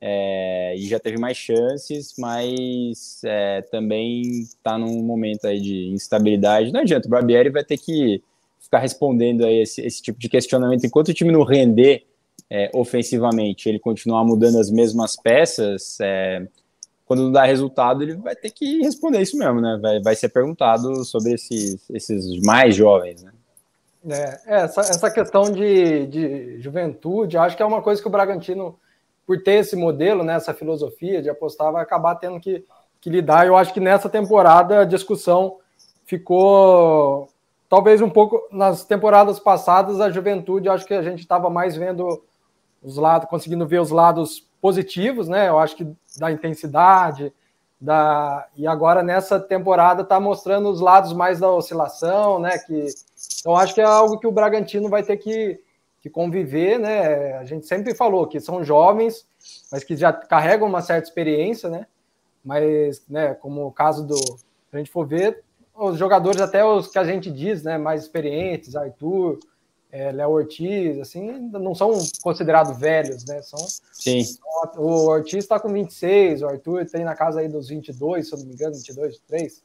é, 0.04 0.74
e 0.76 0.88
já 0.88 0.98
teve 0.98 1.16
mais 1.16 1.36
chances, 1.36 2.12
mas 2.18 3.20
é, 3.24 3.62
também 3.70 4.22
está 4.40 4.76
num 4.76 5.00
momento 5.00 5.46
aí 5.46 5.60
de 5.60 5.90
instabilidade. 5.90 6.72
Não 6.72 6.80
adianta, 6.80 7.06
o 7.06 7.10
Barbieri 7.10 7.50
vai 7.50 7.62
ter 7.62 7.78
que 7.78 8.20
ficar 8.62 8.78
respondendo 8.78 9.44
aí 9.44 9.62
esse, 9.62 9.80
esse 9.80 10.00
tipo 10.00 10.18
de 10.18 10.28
questionamento. 10.28 10.84
Enquanto 10.84 11.08
o 11.08 11.14
time 11.14 11.32
não 11.32 11.42
render 11.42 12.06
é, 12.50 12.70
ofensivamente, 12.74 13.68
ele 13.68 13.78
continuar 13.78 14.24
mudando 14.24 14.58
as 14.58 14.70
mesmas 14.70 15.16
peças, 15.16 15.98
é, 16.00 16.46
quando 17.04 17.24
não 17.24 17.32
dá 17.32 17.44
resultado, 17.44 18.02
ele 18.02 18.14
vai 18.14 18.34
ter 18.34 18.50
que 18.50 18.82
responder 18.82 19.20
isso 19.20 19.36
mesmo, 19.36 19.60
né? 19.60 19.78
Vai, 19.80 20.00
vai 20.00 20.14
ser 20.14 20.28
perguntado 20.28 21.04
sobre 21.04 21.34
esses, 21.34 21.88
esses 21.90 22.40
mais 22.42 22.74
jovens, 22.74 23.22
né? 23.22 23.32
É, 24.08 24.40
essa, 24.46 24.80
essa 24.80 25.10
questão 25.10 25.44
de, 25.44 26.06
de 26.06 26.60
juventude, 26.60 27.36
acho 27.36 27.56
que 27.56 27.62
é 27.62 27.66
uma 27.66 27.82
coisa 27.82 28.02
que 28.02 28.08
o 28.08 28.10
Bragantino 28.10 28.76
por 29.26 29.42
ter 29.42 29.60
esse 29.60 29.76
modelo, 29.76 30.22
né, 30.22 30.34
essa 30.34 30.52
filosofia 30.52 31.22
de 31.22 31.30
apostar, 31.30 31.72
vai 31.72 31.82
acabar 31.82 32.16
tendo 32.16 32.40
que, 32.40 32.64
que 33.00 33.08
lidar. 33.08 33.46
Eu 33.46 33.56
acho 33.56 33.72
que 33.72 33.80
nessa 33.80 34.08
temporada 34.08 34.80
a 34.80 34.84
discussão 34.84 35.58
ficou 36.04 37.28
talvez 37.72 38.02
um 38.02 38.10
pouco 38.10 38.38
nas 38.52 38.84
temporadas 38.84 39.40
passadas 39.40 39.98
a 39.98 40.10
juventude 40.10 40.68
acho 40.68 40.84
que 40.84 40.92
a 40.92 41.00
gente 41.00 41.20
estava 41.20 41.48
mais 41.48 41.74
vendo 41.74 42.22
os 42.82 42.98
lados 42.98 43.26
conseguindo 43.30 43.66
ver 43.66 43.80
os 43.80 43.90
lados 43.90 44.46
positivos 44.60 45.26
né 45.26 45.48
eu 45.48 45.58
acho 45.58 45.76
que 45.76 45.86
da 46.18 46.30
intensidade 46.30 47.32
da 47.80 48.46
e 48.54 48.66
agora 48.66 49.02
nessa 49.02 49.40
temporada 49.40 50.02
está 50.02 50.20
mostrando 50.20 50.68
os 50.68 50.82
lados 50.82 51.14
mais 51.14 51.40
da 51.40 51.50
oscilação 51.50 52.38
né 52.38 52.58
que 52.58 52.88
então 53.40 53.56
acho 53.56 53.72
que 53.74 53.80
é 53.80 53.84
algo 53.84 54.18
que 54.18 54.26
o 54.26 54.32
Bragantino 54.32 54.90
vai 54.90 55.02
ter 55.02 55.16
que 55.16 55.58
que 56.02 56.10
conviver, 56.10 56.80
né? 56.80 57.34
A 57.34 57.44
gente 57.44 57.64
sempre 57.64 57.94
falou 57.94 58.26
que 58.26 58.40
são 58.40 58.64
jovens, 58.64 59.24
mas 59.70 59.84
que 59.84 59.96
já 59.96 60.12
carregam 60.12 60.66
uma 60.66 60.82
certa 60.82 61.06
experiência, 61.06 61.70
né? 61.70 61.86
Mas, 62.44 63.06
né, 63.08 63.34
como 63.34 63.64
o 63.64 63.70
caso 63.70 64.04
do. 64.04 64.16
Se 64.16 64.72
a 64.72 64.78
gente 64.78 64.90
for 64.90 65.06
ver, 65.06 65.44
os 65.74 65.98
jogadores, 65.98 66.40
até 66.40 66.64
os 66.64 66.88
que 66.88 66.98
a 66.98 67.04
gente 67.04 67.30
diz, 67.30 67.62
né, 67.62 67.78
mais 67.78 68.02
experientes, 68.02 68.76
Arthur, 68.76 69.38
é, 69.90 70.10
Léo 70.10 70.30
Ortiz, 70.30 70.98
assim, 70.98 71.30
não 71.50 71.74
são 71.74 71.92
considerados 72.22 72.78
velhos, 72.78 73.26
né? 73.26 73.42
São, 73.42 73.58
Sim. 73.92 74.22
O 74.76 75.08
Ortiz 75.08 75.44
está 75.44 75.60
com 75.60 75.68
26, 75.68 76.42
o 76.42 76.48
Arthur 76.48 76.86
tem 76.86 77.04
na 77.04 77.14
casa 77.14 77.40
aí 77.40 77.48
dos 77.48 77.68
22, 77.68 78.26
se 78.26 78.34
eu 78.34 78.38
não 78.38 78.46
me 78.46 78.54
engano, 78.54 78.74
22, 78.74 79.18
23. 79.18 79.62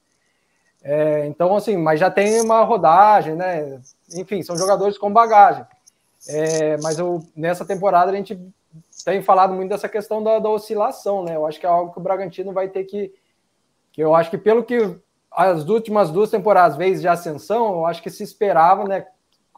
É, 0.83 1.25
então, 1.27 1.55
assim, 1.55 1.77
mas 1.77 1.99
já 1.99 2.11
tem 2.11 2.41
uma 2.41 2.61
rodagem, 2.63 3.35
né? 3.35 3.79
Enfim, 4.13 4.43
são 4.43 4.57
jogadores 4.57 4.97
com 4.97 5.11
bagagem. 5.11 5.65
É, 6.27 6.77
mas 6.81 6.99
eu, 6.99 7.23
nessa 7.35 7.65
temporada 7.65 8.11
a 8.11 8.15
gente 8.15 8.37
tem 9.05 9.21
falado 9.21 9.53
muito 9.53 9.69
dessa 9.69 9.87
questão 9.87 10.21
da, 10.21 10.39
da, 10.39 10.49
oscilação, 10.49 11.23
né? 11.23 11.35
Eu 11.35 11.45
acho 11.45 11.59
que 11.59 11.65
é 11.65 11.69
algo 11.69 11.93
que 11.93 11.99
o 11.99 12.03
Bragantino 12.03 12.51
vai 12.51 12.67
ter 12.67 12.83
que. 12.83 13.13
que 13.91 14.01
eu 14.01 14.13
acho 14.13 14.29
que 14.29 14.37
pelo 14.37 14.63
que 14.63 14.97
as 15.37 15.69
últimas 15.69 16.09
duas 16.09 16.31
temporadas 16.31 16.75
vezes 16.75 16.99
de 16.99 17.07
ascensão, 17.07 17.67
eu 17.67 17.85
acho 17.85 18.01
que 18.01 18.09
se 18.09 18.23
esperava, 18.23 18.85
né? 18.85 19.05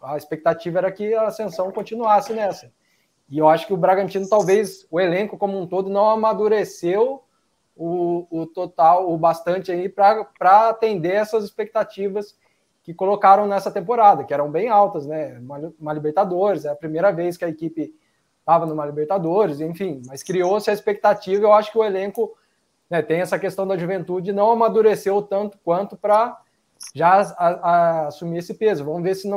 A 0.03 0.17
expectativa 0.17 0.79
era 0.79 0.91
que 0.91 1.13
a 1.13 1.27
ascensão 1.27 1.71
continuasse 1.71 2.33
nessa. 2.33 2.69
E 3.29 3.37
eu 3.37 3.47
acho 3.47 3.65
que 3.65 3.73
o 3.73 3.77
Bragantino, 3.77 4.27
talvez, 4.27 4.85
o 4.91 4.99
elenco 4.99 5.37
como 5.37 5.57
um 5.57 5.65
todo, 5.65 5.89
não 5.89 6.09
amadureceu 6.09 7.23
o, 7.77 8.27
o 8.29 8.45
total, 8.45 9.09
o 9.09 9.17
bastante 9.17 9.71
aí 9.71 9.87
para 9.87 10.69
atender 10.69 11.13
essas 11.13 11.45
expectativas 11.45 12.37
que 12.83 12.93
colocaram 12.93 13.47
nessa 13.47 13.71
temporada, 13.71 14.25
que 14.25 14.33
eram 14.33 14.51
bem 14.51 14.67
altas, 14.67 15.05
né? 15.05 15.37
Uma, 15.39 15.73
uma 15.79 15.93
Libertadores, 15.93 16.65
é 16.65 16.69
a 16.69 16.75
primeira 16.75 17.09
vez 17.09 17.37
que 17.37 17.45
a 17.45 17.49
equipe 17.49 17.95
estava 18.37 18.65
numa 18.65 18.85
Libertadores, 18.85 19.61
enfim, 19.61 20.01
mas 20.05 20.23
criou-se 20.23 20.69
a 20.69 20.73
expectativa. 20.73 21.41
Eu 21.41 21.53
acho 21.53 21.71
que 21.71 21.77
o 21.77 21.85
elenco 21.85 22.35
né, 22.89 23.01
tem 23.01 23.21
essa 23.21 23.37
questão 23.37 23.67
da 23.67 23.77
juventude, 23.77 24.31
não 24.31 24.51
amadureceu 24.51 25.21
tanto 25.21 25.57
quanto 25.63 25.95
para 25.95 26.37
já 26.95 27.21
a, 27.37 27.47
a, 27.47 28.07
assumir 28.07 28.39
esse 28.39 28.53
peso. 28.53 28.85
Vamos 28.85 29.03
ver 29.03 29.15
se 29.15 29.29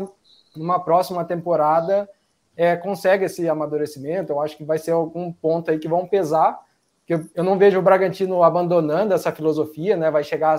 numa 0.57 0.81
próxima 0.81 1.25
temporada 1.25 2.09
é, 2.57 2.77
consegue 2.77 3.25
esse 3.25 3.49
amadurecimento. 3.49 4.33
Eu 4.33 4.41
acho 4.41 4.57
que 4.57 4.65
vai 4.65 4.79
ser 4.79 4.93
algum 4.93 5.33
ponto 5.33 5.71
aí 5.71 5.79
que 5.79 5.89
vão 5.89 6.07
pesar. 6.07 6.59
Que 7.07 7.15
eu, 7.15 7.27
eu 7.35 7.45
não 7.45 7.59
vejo 7.59 7.79
o 7.79 7.83
Bragantino 7.83 8.43
abandonando 8.43 9.13
essa 9.13 9.33
filosofia, 9.33 9.97
né? 9.97 10.11
Vai 10.11 10.23
chegar 10.23 10.59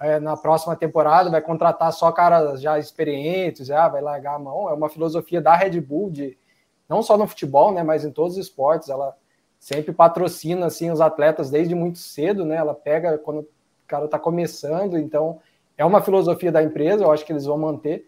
é, 0.00 0.20
na 0.20 0.36
próxima 0.36 0.76
temporada 0.76 1.30
vai 1.30 1.40
contratar 1.40 1.92
só 1.92 2.12
caras 2.12 2.60
já 2.60 2.78
experientes, 2.78 3.66
já 3.66 3.88
vai 3.88 4.02
largar 4.02 4.34
a 4.34 4.38
mão. 4.38 4.68
É 4.68 4.74
uma 4.74 4.88
filosofia 4.88 5.40
da 5.40 5.54
Red 5.54 5.80
Bull 5.80 6.10
de 6.10 6.38
não 6.88 7.02
só 7.02 7.16
no 7.16 7.26
futebol, 7.26 7.72
né, 7.72 7.82
mas 7.82 8.04
em 8.04 8.12
todos 8.12 8.36
os 8.36 8.46
esportes. 8.46 8.88
Ela 8.88 9.16
sempre 9.66 9.92
patrocina 9.92 10.66
assim 10.66 10.92
os 10.92 11.00
atletas 11.00 11.50
desde 11.50 11.74
muito 11.74 11.98
cedo, 11.98 12.44
né? 12.44 12.54
Ela 12.54 12.72
pega 12.72 13.18
quando 13.18 13.40
o 13.40 13.48
cara 13.84 14.04
está 14.04 14.16
começando, 14.16 14.96
então 14.96 15.40
é 15.76 15.84
uma 15.84 16.00
filosofia 16.00 16.52
da 16.52 16.62
empresa. 16.62 17.02
Eu 17.02 17.10
acho 17.10 17.24
que 17.24 17.32
eles 17.32 17.46
vão 17.46 17.58
manter, 17.58 18.06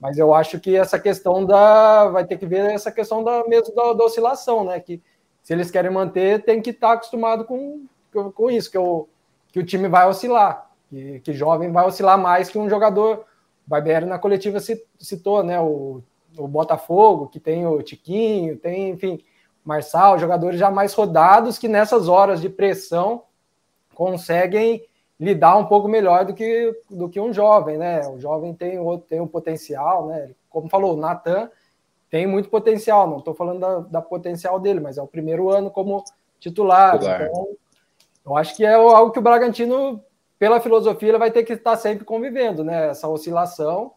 mas 0.00 0.18
eu 0.18 0.34
acho 0.34 0.58
que 0.58 0.74
essa 0.74 0.98
questão 0.98 1.44
da 1.44 2.08
vai 2.08 2.26
ter 2.26 2.36
que 2.36 2.44
ver 2.44 2.72
essa 2.72 2.90
questão 2.90 3.22
da 3.22 3.46
mesmo 3.46 3.72
da, 3.72 3.92
da 3.92 4.04
oscilação, 4.04 4.64
né? 4.64 4.80
Que 4.80 5.00
se 5.44 5.52
eles 5.52 5.70
querem 5.70 5.92
manter, 5.92 6.42
tem 6.44 6.60
que 6.60 6.70
estar 6.70 6.88
tá 6.88 6.94
acostumado 6.94 7.44
com, 7.44 7.86
com 8.34 8.50
isso, 8.50 8.68
que 8.68 8.78
o, 8.78 9.06
que 9.52 9.60
o 9.60 9.64
time 9.64 9.86
vai 9.86 10.08
oscilar 10.08 10.66
que, 10.88 11.20
que 11.20 11.32
jovem 11.32 11.70
vai 11.70 11.86
oscilar 11.86 12.18
mais 12.18 12.48
que 12.48 12.58
um 12.58 12.68
jogador. 12.68 13.24
O 13.64 13.70
Barbieri 13.70 14.06
na 14.06 14.18
coletiva 14.18 14.58
citou, 14.98 15.44
né? 15.44 15.60
O, 15.60 16.02
o 16.36 16.48
Botafogo, 16.48 17.28
que 17.28 17.38
tem 17.38 17.64
o 17.64 17.80
Tiquinho, 17.80 18.56
tem, 18.56 18.90
enfim, 18.90 19.20
Marçal, 19.66 20.18
jogadores 20.18 20.58
já 20.58 20.70
mais 20.70 20.94
rodados 20.94 21.58
que 21.58 21.66
nessas 21.66 22.08
horas 22.08 22.40
de 22.40 22.48
pressão 22.48 23.24
conseguem 23.94 24.82
lidar 25.18 25.56
um 25.56 25.66
pouco 25.66 25.88
melhor 25.88 26.24
do 26.24 26.34
que, 26.34 26.72
do 26.88 27.08
que 27.08 27.20
um 27.20 27.32
jovem, 27.32 27.76
né? 27.76 28.06
O 28.06 28.20
jovem 28.20 28.54
tem 28.54 28.78
o 28.78 28.98
tem 28.98 29.20
um 29.20 29.26
potencial, 29.26 30.06
né? 30.06 30.30
Como 30.48 30.68
falou, 30.68 30.94
o 30.94 30.96
Natan 30.96 31.50
tem 32.10 32.26
muito 32.26 32.48
potencial, 32.48 33.08
não 33.08 33.18
estou 33.18 33.34
falando 33.34 33.60
da, 33.60 33.78
da, 33.80 34.02
potencial 34.02 34.60
dele, 34.60 34.78
mas 34.78 34.98
é 34.98 35.02
o 35.02 35.06
primeiro 35.06 35.50
ano 35.50 35.70
como 35.70 36.04
titular. 36.38 36.96
Então, 36.96 37.48
eu 38.24 38.36
acho 38.36 38.54
que 38.54 38.64
é 38.64 38.74
algo 38.74 39.10
que 39.10 39.18
o 39.18 39.22
Bragantino 39.22 40.00
pela 40.38 40.60
filosofia, 40.60 41.08
ele 41.08 41.18
vai 41.18 41.30
ter 41.30 41.42
que 41.44 41.54
estar 41.54 41.76
sempre 41.76 42.04
convivendo, 42.04 42.62
né? 42.62 42.90
Essa 42.90 43.08
oscilação 43.08 43.92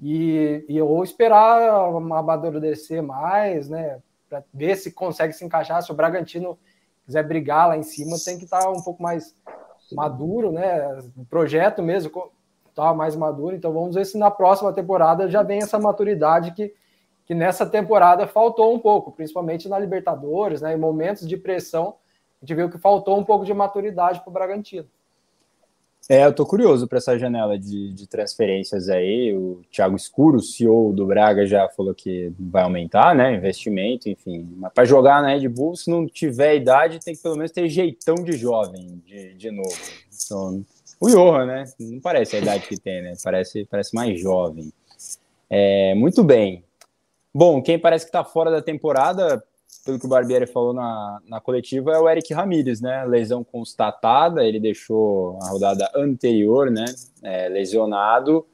e, 0.00 0.64
e 0.68 0.80
ou 0.80 1.04
esperar 1.04 1.60
amadurecer 1.92 3.02
mais, 3.02 3.68
né? 3.68 4.00
Para 4.40 4.58
ver 4.58 4.76
se 4.76 4.92
consegue 4.92 5.32
se 5.32 5.44
encaixar. 5.44 5.82
Se 5.82 5.90
o 5.90 5.94
Bragantino 5.94 6.58
quiser 7.04 7.26
brigar 7.26 7.68
lá 7.68 7.76
em 7.76 7.82
cima, 7.82 8.16
tem 8.24 8.38
que 8.38 8.44
estar 8.44 8.68
um 8.70 8.82
pouco 8.82 9.02
mais 9.02 9.34
maduro, 9.92 10.50
né? 10.50 10.98
O 11.16 11.24
projeto 11.24 11.82
mesmo 11.82 12.10
tá 12.74 12.92
mais 12.94 13.14
maduro. 13.14 13.54
Então 13.54 13.72
vamos 13.72 13.94
ver 13.94 14.04
se 14.04 14.18
na 14.18 14.30
próxima 14.30 14.72
temporada 14.72 15.28
já 15.28 15.42
vem 15.42 15.58
essa 15.58 15.78
maturidade 15.78 16.52
que, 16.52 16.74
que 17.24 17.34
nessa 17.34 17.64
temporada 17.66 18.26
faltou 18.26 18.74
um 18.74 18.78
pouco, 18.78 19.12
principalmente 19.12 19.68
na 19.68 19.78
Libertadores, 19.78 20.60
né? 20.60 20.74
Em 20.74 20.78
momentos 20.78 21.28
de 21.28 21.36
pressão, 21.36 21.96
a 22.42 22.44
gente 22.44 22.54
viu 22.54 22.70
que 22.70 22.78
faltou 22.78 23.18
um 23.18 23.24
pouco 23.24 23.44
de 23.44 23.54
maturidade 23.54 24.20
para 24.20 24.30
o 24.30 24.32
Bragantino. 24.32 24.88
É, 26.06 26.26
eu 26.26 26.34
tô 26.34 26.44
curioso 26.44 26.86
para 26.86 26.98
essa 26.98 27.18
janela 27.18 27.58
de, 27.58 27.92
de, 27.94 28.06
transferências 28.06 28.90
aí. 28.90 29.34
O 29.34 29.62
Thiago 29.70 29.96
Escuro, 29.96 30.38
CEO 30.38 30.92
do 30.92 31.06
Braga, 31.06 31.46
já 31.46 31.66
falou 31.70 31.94
que 31.94 32.30
vai 32.38 32.62
aumentar, 32.62 33.14
né? 33.14 33.34
Investimento, 33.34 34.08
enfim. 34.08 34.46
Mas 34.56 34.72
para 34.72 34.84
jogar 34.84 35.22
na 35.22 35.28
Red 35.28 35.48
Bull, 35.48 35.74
se 35.76 35.90
não 35.90 36.06
tiver 36.06 36.56
idade, 36.56 37.00
tem 37.02 37.14
que 37.14 37.22
pelo 37.22 37.36
menos 37.36 37.52
ter 37.52 37.68
jeitão 37.70 38.16
de 38.16 38.32
jovem 38.32 39.02
de, 39.06 39.32
de 39.34 39.50
novo. 39.50 39.74
Então, 40.24 40.64
o 41.00 41.08
Johan, 41.08 41.46
né? 41.46 41.64
Não 41.80 42.00
parece 42.00 42.36
a 42.36 42.38
idade 42.40 42.66
que 42.66 42.78
tem, 42.78 43.02
né? 43.02 43.14
Parece, 43.22 43.64
parece 43.64 43.94
mais 43.94 44.20
jovem. 44.20 44.70
É, 45.48 45.94
muito 45.94 46.22
bem. 46.22 46.62
Bom, 47.32 47.62
quem 47.62 47.78
parece 47.78 48.04
que 48.04 48.10
está 48.10 48.22
fora 48.22 48.50
da 48.50 48.60
temporada, 48.60 49.42
pelo 49.84 49.98
que 49.98 50.06
o 50.06 50.08
Barbieri 50.08 50.46
falou 50.46 50.72
na, 50.72 51.20
na 51.28 51.40
coletiva, 51.40 51.92
é 51.92 51.98
o 51.98 52.08
Eric 52.08 52.32
Ramírez, 52.32 52.80
né? 52.80 53.04
Lesão 53.04 53.44
constatada, 53.44 54.44
ele 54.44 54.58
deixou 54.58 55.38
a 55.42 55.50
rodada 55.50 55.90
anterior, 55.94 56.70
né? 56.70 56.86
É, 57.22 57.48
lesionado. 57.48 58.46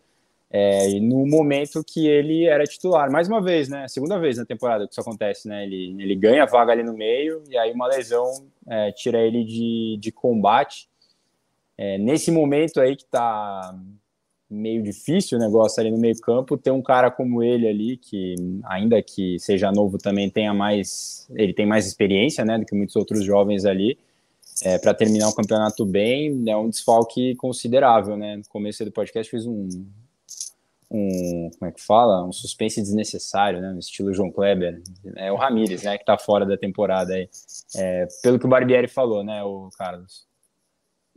É, 0.53 0.99
no 0.99 1.25
momento 1.29 1.85
que 1.85 2.09
ele 2.09 2.45
era 2.45 2.65
titular, 2.65 3.09
mais 3.09 3.29
uma 3.29 3.41
vez, 3.41 3.69
né? 3.69 3.87
Segunda 3.87 4.19
vez 4.19 4.37
na 4.37 4.45
temporada 4.45 4.85
que 4.85 4.93
isso 4.93 5.01
acontece, 5.01 5.47
né? 5.47 5.63
Ele, 5.65 5.95
ele 6.03 6.17
ganha 6.17 6.43
a 6.43 6.47
vaga 6.47 6.73
ali 6.73 6.83
no 6.83 6.93
meio 6.93 7.45
e 7.49 7.57
aí 7.57 7.73
uma 7.73 7.87
lesão 7.87 8.27
é, 8.67 8.91
tira 8.91 9.19
ele 9.21 9.45
de, 9.45 9.97
de 10.01 10.11
combate. 10.11 10.89
É, 11.79 11.97
nesse 11.99 12.33
momento 12.33 12.81
aí 12.81 12.97
que 12.97 13.05
tá 13.05 13.75
meio 14.51 14.83
difícil 14.83 15.39
o 15.39 15.41
negócio 15.41 15.81
ali 15.81 15.91
no 15.91 15.99
meio 15.99 16.19
campo, 16.21 16.59
ter 16.59 16.73
um 16.73 16.83
cara 16.83 17.11
como 17.11 17.43
ele 17.43 17.69
ali, 17.69 17.97
que 17.97 18.35
ainda 18.65 19.01
que 19.01 19.39
seja 19.39 19.71
novo 19.71 19.97
também 19.97 20.29
tenha 20.29 20.53
mais, 20.53 21.29
ele 21.35 21.55
tem 21.55 21.65
mais 21.65 21.87
experiência, 21.87 22.45
né, 22.45 22.59
do 22.59 22.67
que 22.67 22.75
muitos 22.75 22.97
outros 22.97 23.25
jovens 23.25 23.65
ali, 23.65 23.97
é, 24.63 24.77
para 24.79 24.93
terminar 24.93 25.29
o 25.29 25.35
campeonato 25.35 25.87
bem, 25.87 26.43
é 26.49 26.57
um 26.57 26.69
desfalque 26.69 27.37
considerável, 27.37 28.17
né, 28.17 28.37
no 28.37 28.49
começo 28.49 28.85
do 28.85 28.91
podcast 28.91 29.31
fiz 29.31 29.47
um, 29.47 29.69
um, 30.91 31.51
como 31.57 31.71
é 31.71 31.73
que 31.73 31.81
fala, 31.81 32.27
um 32.27 32.33
suspense 32.33 32.83
desnecessário, 32.83 33.61
né, 33.61 33.71
no 33.71 33.79
estilo 33.79 34.13
João 34.13 34.33
Kleber, 34.33 34.83
é 35.17 35.31
o 35.31 35.37
Ramires, 35.37 35.85
né, 35.85 35.97
que 35.97 36.05
tá 36.05 36.19
fora 36.19 36.45
da 36.45 36.57
temporada 36.57 37.15
aí, 37.15 37.29
é, 37.77 38.09
pelo 38.21 38.39
que 38.39 38.47
o 38.47 38.49
Barbieri 38.49 38.89
falou, 38.89 39.23
né, 39.23 39.45
o 39.45 39.71
Carlos. 39.79 40.30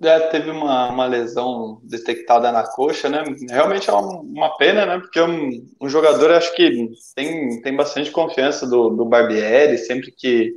É, 0.04 0.20
teve 0.28 0.50
uma, 0.50 0.90
uma 0.90 1.06
lesão 1.06 1.80
detectada 1.84 2.52
na 2.52 2.64
coxa, 2.64 3.10
né? 3.10 3.24
Realmente 3.50 3.90
é 3.90 3.94
uma, 3.94 4.20
uma 4.22 4.58
pena, 4.58 4.86
né? 4.86 5.00
Porque 5.00 5.22
um, 5.22 5.66
um 5.82 5.90
jogador, 5.90 6.32
acho 6.32 6.54
que 6.56 6.90
tem, 7.16 7.62
tem 7.62 7.76
bastante 7.76 8.12
confiança 8.12 8.68
do, 8.68 8.90
do 8.90 9.06
Barbieri, 9.06 9.78
sempre 9.78 10.12
que, 10.12 10.52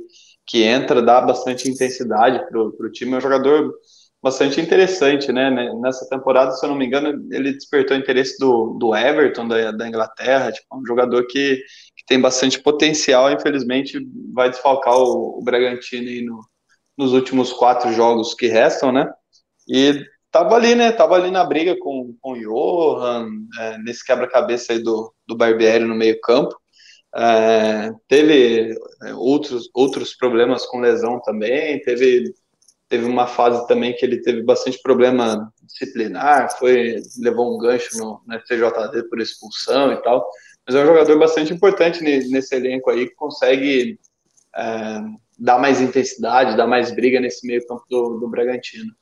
que 0.45 0.63
entra, 0.63 1.01
dá 1.01 1.21
bastante 1.21 1.69
intensidade 1.69 2.45
para 2.47 2.59
o 2.59 2.91
time. 2.91 3.13
É 3.13 3.17
um 3.17 3.21
jogador 3.21 3.73
bastante 4.21 4.59
interessante, 4.59 5.31
né? 5.31 5.49
Nessa 5.79 6.07
temporada, 6.09 6.51
se 6.51 6.65
eu 6.65 6.69
não 6.69 6.77
me 6.77 6.85
engano, 6.85 7.27
ele 7.31 7.53
despertou 7.53 7.95
interesse 7.95 8.37
do, 8.39 8.77
do 8.79 8.95
Everton, 8.95 9.47
da, 9.47 9.71
da 9.71 9.87
Inglaterra. 9.87 10.51
Tipo, 10.51 10.77
um 10.77 10.85
jogador 10.85 11.25
que, 11.27 11.55
que 11.95 12.05
tem 12.05 12.19
bastante 12.19 12.61
potencial, 12.61 13.31
infelizmente 13.31 13.99
vai 14.33 14.49
desfalcar 14.49 14.95
o, 14.97 15.39
o 15.39 15.43
Bragantino 15.43 16.25
no, 16.25 16.41
nos 16.97 17.13
últimos 17.13 17.53
quatro 17.53 17.93
jogos 17.93 18.33
que 18.33 18.47
restam, 18.47 18.91
né? 18.91 19.07
E 19.67 20.05
tava 20.31 20.55
ali, 20.55 20.75
né? 20.75 20.91
Tava 20.91 21.15
ali 21.15 21.31
na 21.31 21.43
briga 21.43 21.75
com, 21.79 22.15
com 22.21 22.33
o 22.33 22.39
Johan, 22.39 23.29
é, 23.59 23.77
nesse 23.79 24.05
quebra-cabeça 24.05 24.73
aí 24.73 24.79
do, 24.79 25.13
do 25.27 25.35
Barbieri 25.35 25.83
no 25.83 25.95
meio-campo. 25.95 26.55
É, 27.15 27.91
teve 28.07 28.77
é, 29.03 29.13
outros, 29.15 29.69
outros 29.73 30.15
problemas 30.15 30.65
com 30.65 30.79
lesão 30.79 31.19
também, 31.21 31.81
teve, 31.81 32.33
teve 32.87 33.05
uma 33.05 33.25
fase 33.25 33.65
também 33.67 33.95
que 33.95 34.05
ele 34.05 34.21
teve 34.21 34.43
bastante 34.43 34.79
problema 34.81 35.51
disciplinar, 35.63 36.55
foi 36.59 37.01
levou 37.19 37.55
um 37.55 37.57
gancho 37.57 37.97
no, 37.97 38.21
no 38.25 38.39
FTJD 38.39 39.09
por 39.09 39.19
expulsão 39.19 39.91
e 39.93 40.01
tal, 40.01 40.27
mas 40.65 40.75
é 40.75 40.83
um 40.83 40.85
jogador 40.85 41.17
bastante 41.17 41.53
importante 41.53 42.03
nesse 42.03 42.55
elenco 42.55 42.89
aí, 42.89 43.07
que 43.07 43.15
consegue 43.15 43.99
é, 44.55 45.01
dar 45.39 45.59
mais 45.59 45.81
intensidade, 45.81 46.57
dar 46.57 46.67
mais 46.67 46.91
briga 46.91 47.19
nesse 47.19 47.47
meio 47.47 47.65
campo 47.65 47.83
do, 47.89 48.19
do 48.19 48.27
Bragantino. 48.27 48.93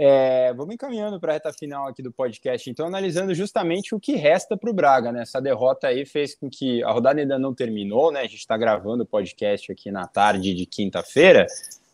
É, 0.00 0.54
vamos 0.54 0.74
encaminhando 0.74 1.18
para 1.18 1.32
a 1.32 1.34
reta 1.34 1.52
final 1.52 1.88
aqui 1.88 2.00
do 2.00 2.12
podcast, 2.12 2.70
então, 2.70 2.86
analisando 2.86 3.34
justamente 3.34 3.96
o 3.96 4.00
que 4.00 4.14
resta 4.14 4.56
para 4.56 4.70
o 4.70 4.72
Braga, 4.72 5.10
né? 5.10 5.22
Essa 5.22 5.40
derrota 5.40 5.88
aí 5.88 6.06
fez 6.06 6.36
com 6.36 6.48
que 6.48 6.84
a 6.84 6.92
rodada 6.92 7.20
ainda 7.20 7.36
não 7.36 7.52
terminou, 7.52 8.12
né? 8.12 8.20
A 8.20 8.26
gente 8.26 8.36
está 8.36 8.56
gravando 8.56 9.02
o 9.02 9.06
podcast 9.06 9.72
aqui 9.72 9.90
na 9.90 10.06
tarde 10.06 10.54
de 10.54 10.66
quinta-feira, 10.66 11.46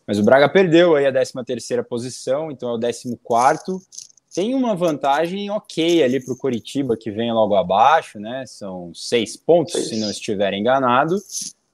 mas 0.05 0.19
o 0.19 0.23
Braga 0.23 0.47
perdeu 0.47 0.95
aí 0.95 1.07
a 1.07 1.11
13 1.11 1.33
terceira 1.43 1.83
posição, 1.83 2.51
então 2.51 2.69
é 2.69 2.73
o 2.73 2.79
14 2.79 3.17
quarto. 3.23 3.81
Tem 4.35 4.53
uma 4.53 4.75
vantagem 4.75 5.49
ok 5.49 6.03
ali 6.03 6.23
para 6.23 6.33
o 6.33 6.37
Coritiba, 6.37 6.95
que 6.95 7.09
vem 7.09 7.31
logo 7.31 7.55
abaixo, 7.55 8.19
né? 8.19 8.45
São 8.45 8.93
seis 8.93 9.35
pontos, 9.35 9.73
seis. 9.73 9.87
se 9.87 9.99
não 9.99 10.11
estiver 10.11 10.53
enganado. 10.53 11.17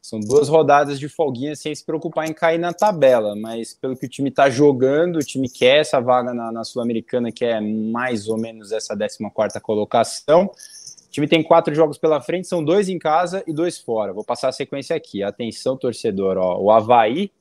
São 0.02 0.20
duas 0.20 0.49
rodadas 0.49 0.99
de 0.99 1.08
folguinha 1.08 1.56
sem 1.56 1.76
se 1.76 1.86
preocupar 1.86 2.28
em 2.28 2.34
cair 2.34 2.58
na 2.58 2.74
tabela, 2.74 3.36
mas 3.36 3.74
pelo 3.74 3.95
que 3.95 4.08
o 4.08 4.10
time 4.10 4.30
está 4.30 4.49
jogando, 4.49 5.18
o 5.18 5.24
time 5.24 5.47
quer 5.47 5.78
essa 5.78 5.99
vaga 5.99 6.34
na, 6.34 6.52
na 6.52 6.64
Sul-Americana, 6.64 7.32
que 7.32 7.45
é 7.45 7.62
mais 7.62 8.28
ou 8.28 8.36
menos 8.36 8.72
essa 8.72 8.97
14 8.97 9.20
colocação. 9.62 10.45
O 10.45 11.12
time 11.12 11.28
tem 11.28 11.43
quatro 11.43 11.76
jogos 11.76 11.99
pela 11.99 12.20
frente, 12.20 12.47
são 12.47 12.64
dois 12.64 12.89
em 12.89 12.97
casa 12.97 13.43
e 13.45 13.54
dois 13.54 13.78
fora. 13.78 14.12
Vou 14.12 14.24
passar 14.24 14.49
a 14.49 14.52
sequência 14.52 14.95
aqui. 14.95 15.22
Atenção, 15.22 15.78
torcedor. 15.78 16.38
Ó. 16.38 16.60
O 16.60 16.72
Havaí 16.72 17.32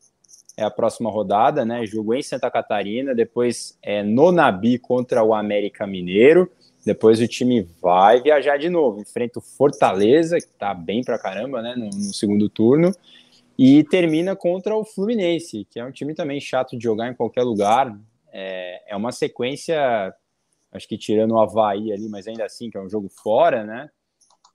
é 0.54 0.62
a 0.62 0.70
próxima 0.70 1.10
rodada, 1.10 1.64
né? 1.64 1.86
Jogo 1.86 2.12
em 2.12 2.22
Santa 2.22 2.50
Catarina, 2.50 3.14
depois 3.14 3.78
é 3.82 4.02
no 4.02 4.30
Nabi 4.30 4.78
contra 4.78 5.24
o 5.24 5.32
América 5.32 5.86
Mineiro. 5.86 6.50
Depois 6.84 7.20
o 7.20 7.28
time 7.28 7.68
vai 7.80 8.22
viajar 8.22 8.56
de 8.56 8.68
novo, 8.70 9.00
enfrenta 9.00 9.38
o 9.38 9.42
Fortaleza, 9.42 10.38
que 10.38 10.48
tá 10.48 10.72
bem 10.72 11.02
pra 11.02 11.18
caramba, 11.18 11.60
né, 11.60 11.74
no, 11.76 11.86
no, 11.86 12.14
segundo 12.14 12.48
turno, 12.48 12.92
e 13.58 13.84
termina 13.84 14.34
contra 14.34 14.74
o 14.74 14.84
Fluminense, 14.84 15.66
que 15.70 15.78
é 15.78 15.84
um 15.84 15.92
time 15.92 16.14
também 16.14 16.40
chato 16.40 16.76
de 16.76 16.82
jogar 16.82 17.08
em 17.08 17.14
qualquer 17.14 17.42
lugar. 17.42 17.94
É, 18.32 18.92
é 18.92 18.96
uma 18.96 19.12
sequência, 19.12 20.14
acho 20.72 20.88
que 20.88 20.96
tirando 20.96 21.32
o 21.32 21.40
Havaí 21.40 21.92
ali, 21.92 22.08
mas 22.08 22.26
ainda 22.26 22.44
assim, 22.44 22.70
que 22.70 22.78
é 22.78 22.80
um 22.80 22.88
jogo 22.88 23.10
fora, 23.10 23.64
né? 23.64 23.90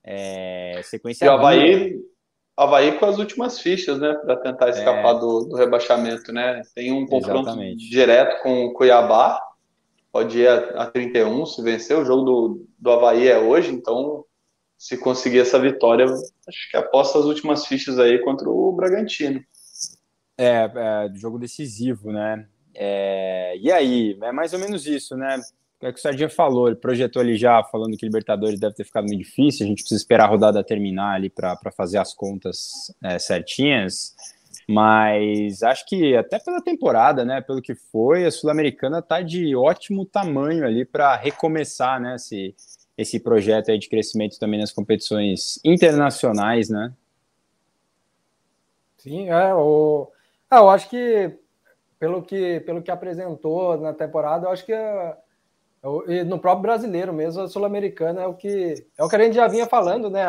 É, 0.04 0.82
sequência. 0.84 1.26
E 1.26 1.30
o 1.30 1.32
Havaí, 1.32 2.00
Havaí 2.58 2.98
com 2.98 3.06
as 3.06 3.20
últimas 3.20 3.60
fichas, 3.60 4.00
né, 4.00 4.14
para 4.14 4.38
tentar 4.38 4.70
escapar 4.70 5.16
é... 5.16 5.20
do, 5.20 5.46
do, 5.46 5.56
rebaixamento, 5.56 6.32
né? 6.32 6.64
Tem 6.74 6.92
um 6.92 7.06
confronto 7.06 7.50
Exatamente. 7.50 7.88
direto 7.88 8.42
com 8.42 8.66
o 8.66 8.74
Cuiabá 8.74 9.40
pode 10.16 10.40
ir 10.40 10.48
a, 10.48 10.84
a 10.84 10.86
31 10.86 11.46
se 11.46 11.62
vencer. 11.62 11.98
O 11.98 12.06
jogo 12.06 12.24
do, 12.24 12.68
do 12.80 12.90
Havaí 12.90 13.28
é 13.28 13.38
hoje, 13.38 13.70
então 13.70 14.24
se 14.78 14.98
conseguir 14.98 15.40
essa 15.40 15.60
vitória, 15.60 16.06
acho 16.06 16.72
que 16.72 16.78
aposta 16.78 17.20
as 17.20 17.26
últimas 17.26 17.66
fichas 17.66 18.00
aí 18.00 18.18
contra 18.20 18.50
o 18.50 18.72
Bragantino. 18.72 19.44
É, 20.38 20.72
é 20.74 21.10
jogo 21.16 21.38
decisivo, 21.38 22.14
né? 22.14 22.48
É, 22.74 23.58
e 23.58 23.70
aí, 23.70 24.18
é 24.22 24.32
mais 24.32 24.54
ou 24.54 24.60
menos 24.60 24.88
isso, 24.88 25.18
né? 25.18 25.38
É 25.82 25.90
o 25.90 25.94
que 25.94 26.00
o 26.00 26.02
Sardinha 26.02 26.30
falou, 26.30 26.68
ele 26.68 26.78
projetou 26.78 27.22
ali 27.22 27.36
já 27.36 27.62
falando 27.66 27.98
que 27.98 28.06
Libertadores 28.06 28.58
deve 28.58 28.74
ter 28.74 28.86
ficado 28.86 29.08
muito 29.08 29.20
difícil, 29.20 29.66
a 29.66 29.68
gente 29.68 29.82
precisa 29.82 30.00
esperar 30.00 30.28
a 30.28 30.30
rodada 30.30 30.64
terminar 30.64 31.16
ali 31.16 31.30
para 31.30 31.58
fazer 31.76 31.98
as 31.98 32.14
contas 32.14 32.90
é, 33.04 33.20
certinhas. 33.20 34.16
Mas 34.68 35.62
acho 35.62 35.86
que 35.86 36.16
até 36.16 36.40
pela 36.40 36.62
temporada, 36.62 37.24
né, 37.24 37.40
pelo 37.40 37.62
que 37.62 37.76
foi, 37.76 38.26
a 38.26 38.32
Sul-Americana 38.32 39.00
está 39.00 39.22
de 39.22 39.56
ótimo 39.56 40.06
tamanho 40.06 40.66
ali 40.66 40.84
para 40.84 41.16
recomeçar, 41.16 42.02
né, 42.02 42.16
esse, 42.16 42.56
esse 42.98 43.20
projeto 43.20 43.70
aí 43.70 43.78
de 43.78 43.88
crescimento 43.88 44.40
também 44.40 44.60
nas 44.60 44.72
competições 44.72 45.60
internacionais, 45.64 46.70
né? 46.70 46.94
Sim, 48.98 49.30
é, 49.30 49.54
o... 49.54 50.10
Ah, 50.50 50.58
eu 50.58 50.70
acho 50.70 50.90
que 50.90 51.38
pelo 52.00 52.22
que 52.22 52.60
pelo 52.62 52.82
que 52.82 52.92
apresentou 52.92 53.78
na 53.78 53.94
temporada, 53.94 54.48
eu 54.48 54.52
acho 54.52 54.66
que 54.66 54.74
é, 54.74 55.18
é 56.08 56.24
no 56.24 56.40
próprio 56.40 56.64
brasileiro 56.64 57.14
mesmo, 57.14 57.44
a 57.44 57.48
Sul-Americana 57.48 58.24
é 58.24 58.28
o 58.28 58.34
que 58.34 58.86
é 58.98 59.04
o 59.04 59.10
que 59.10 59.16
a 59.16 59.20
gente 59.20 59.36
já 59.36 59.48
vinha 59.48 59.68
falando, 59.68 60.10
né, 60.10 60.26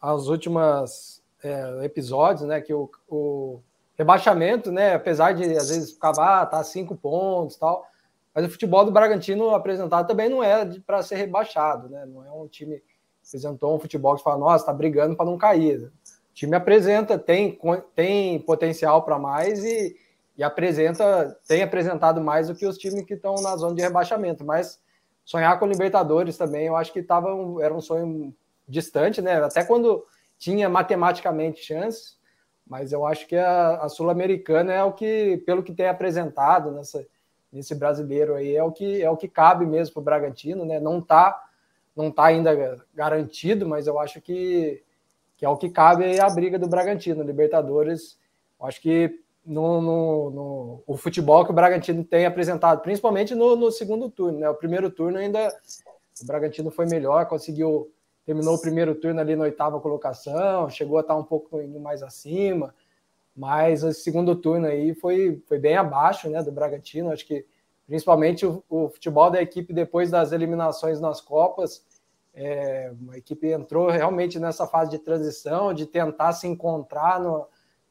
as 0.00 0.26
últimas 0.26 1.21
é, 1.42 1.84
episódios, 1.84 2.46
né? 2.46 2.60
Que 2.60 2.72
o, 2.72 2.90
o, 3.08 3.60
rebaixamento, 3.96 4.70
né? 4.70 4.94
Apesar 4.94 5.32
de 5.32 5.44
às 5.56 5.68
vezes 5.68 5.96
ah, 6.00 6.46
tá 6.46 6.62
cinco 6.64 6.96
pontos 6.96 7.56
tal, 7.56 7.86
mas 8.34 8.46
o 8.46 8.50
futebol 8.50 8.84
do 8.84 8.90
Bragantino 8.90 9.50
apresentado 9.50 10.06
também 10.06 10.28
não 10.28 10.42
é 10.42 10.64
para 10.86 11.02
ser 11.02 11.16
rebaixado, 11.16 11.88
né? 11.88 12.06
Não 12.06 12.24
é 12.24 12.30
um 12.30 12.48
time 12.48 12.76
que 12.78 12.92
apresentou 13.28 13.76
um 13.76 13.80
futebol 13.80 14.16
que 14.16 14.22
fala, 14.22 14.38
nossa, 14.38 14.66
tá 14.66 14.72
brigando 14.72 15.16
para 15.16 15.26
não 15.26 15.36
cair. 15.36 15.84
O 15.84 16.34
time 16.34 16.56
apresenta, 16.56 17.18
tem, 17.18 17.58
tem 17.94 18.38
potencial 18.40 19.02
para 19.02 19.18
mais 19.18 19.62
e, 19.64 19.96
e 20.36 20.42
apresenta, 20.42 21.38
tem 21.46 21.62
apresentado 21.62 22.20
mais 22.20 22.48
do 22.48 22.54
que 22.54 22.66
os 22.66 22.78
times 22.78 23.04
que 23.04 23.14
estão 23.14 23.34
na 23.36 23.54
zona 23.56 23.74
de 23.74 23.82
rebaixamento, 23.82 24.44
mas 24.44 24.80
sonhar 25.24 25.58
com 25.58 25.66
Libertadores 25.66 26.36
também, 26.36 26.66
eu 26.66 26.76
acho 26.76 26.92
que 26.92 27.02
tava 27.02 27.34
um, 27.34 27.60
era 27.60 27.72
um 27.72 27.80
sonho 27.80 28.34
distante, 28.66 29.20
né? 29.20 29.42
Até 29.44 29.62
quando 29.62 30.04
tinha 30.42 30.68
matematicamente 30.68 31.62
chances, 31.62 32.18
mas 32.66 32.90
eu 32.90 33.06
acho 33.06 33.28
que 33.28 33.36
a, 33.36 33.76
a 33.76 33.88
Sul-Americana 33.88 34.72
é 34.72 34.82
o 34.82 34.92
que, 34.92 35.40
pelo 35.46 35.62
que 35.62 35.72
tem 35.72 35.86
apresentado 35.86 36.72
nessa, 36.72 37.06
nesse 37.52 37.76
brasileiro 37.76 38.34
aí, 38.34 38.56
é 38.56 38.64
o 38.64 38.72
que 38.72 39.00
é 39.00 39.08
o 39.08 39.16
que 39.16 39.28
cabe 39.28 39.64
mesmo 39.64 39.94
para 39.94 40.00
o 40.00 40.04
Bragantino, 40.04 40.64
né? 40.64 40.80
Não 40.80 40.98
está 40.98 41.40
não 41.94 42.10
tá 42.10 42.24
ainda 42.24 42.84
garantido, 42.92 43.68
mas 43.68 43.86
eu 43.86 44.00
acho 44.00 44.20
que, 44.20 44.82
que 45.36 45.44
é 45.44 45.48
o 45.48 45.56
que 45.56 45.70
cabe 45.70 46.18
a 46.18 46.28
briga 46.28 46.58
do 46.58 46.66
Bragantino, 46.66 47.22
Libertadores. 47.22 48.18
Acho 48.60 48.80
que 48.80 49.20
no, 49.46 49.80
no, 49.80 50.30
no, 50.30 50.82
o 50.88 50.96
futebol 50.96 51.44
que 51.44 51.52
o 51.52 51.54
Bragantino 51.54 52.02
tem 52.02 52.26
apresentado, 52.26 52.80
principalmente 52.80 53.32
no, 53.32 53.54
no 53.54 53.70
segundo 53.70 54.10
turno, 54.10 54.40
né? 54.40 54.50
O 54.50 54.56
primeiro 54.56 54.90
turno 54.90 55.18
ainda 55.18 55.54
o 56.20 56.26
Bragantino 56.26 56.68
foi 56.72 56.86
melhor, 56.86 57.26
conseguiu 57.26 57.92
terminou 58.24 58.54
o 58.54 58.60
primeiro 58.60 58.94
turno 58.94 59.20
ali 59.20 59.34
na 59.34 59.44
oitava 59.44 59.80
colocação, 59.80 60.70
chegou 60.70 60.98
a 60.98 61.00
estar 61.00 61.16
um 61.16 61.24
pouco 61.24 61.56
mais 61.80 62.02
acima, 62.02 62.74
mas 63.34 63.82
o 63.82 63.92
segundo 63.92 64.36
turno 64.36 64.66
aí 64.66 64.94
foi, 64.94 65.42
foi 65.46 65.58
bem 65.58 65.76
abaixo 65.76 66.28
né, 66.28 66.42
do 66.42 66.52
Bragantino. 66.52 67.10
Acho 67.10 67.26
que 67.26 67.46
principalmente 67.86 68.46
o, 68.46 68.62
o 68.68 68.88
futebol 68.88 69.30
da 69.30 69.42
equipe 69.42 69.72
depois 69.72 70.10
das 70.10 70.32
eliminações 70.32 71.00
nas 71.00 71.20
Copas. 71.20 71.84
É, 72.34 72.92
a 73.10 73.18
equipe 73.18 73.48
entrou 73.48 73.90
realmente 73.90 74.38
nessa 74.38 74.66
fase 74.66 74.90
de 74.90 74.98
transição, 74.98 75.74
de 75.74 75.86
tentar 75.86 76.32
se 76.32 76.46
encontrar 76.46 77.20
na 77.20 77.44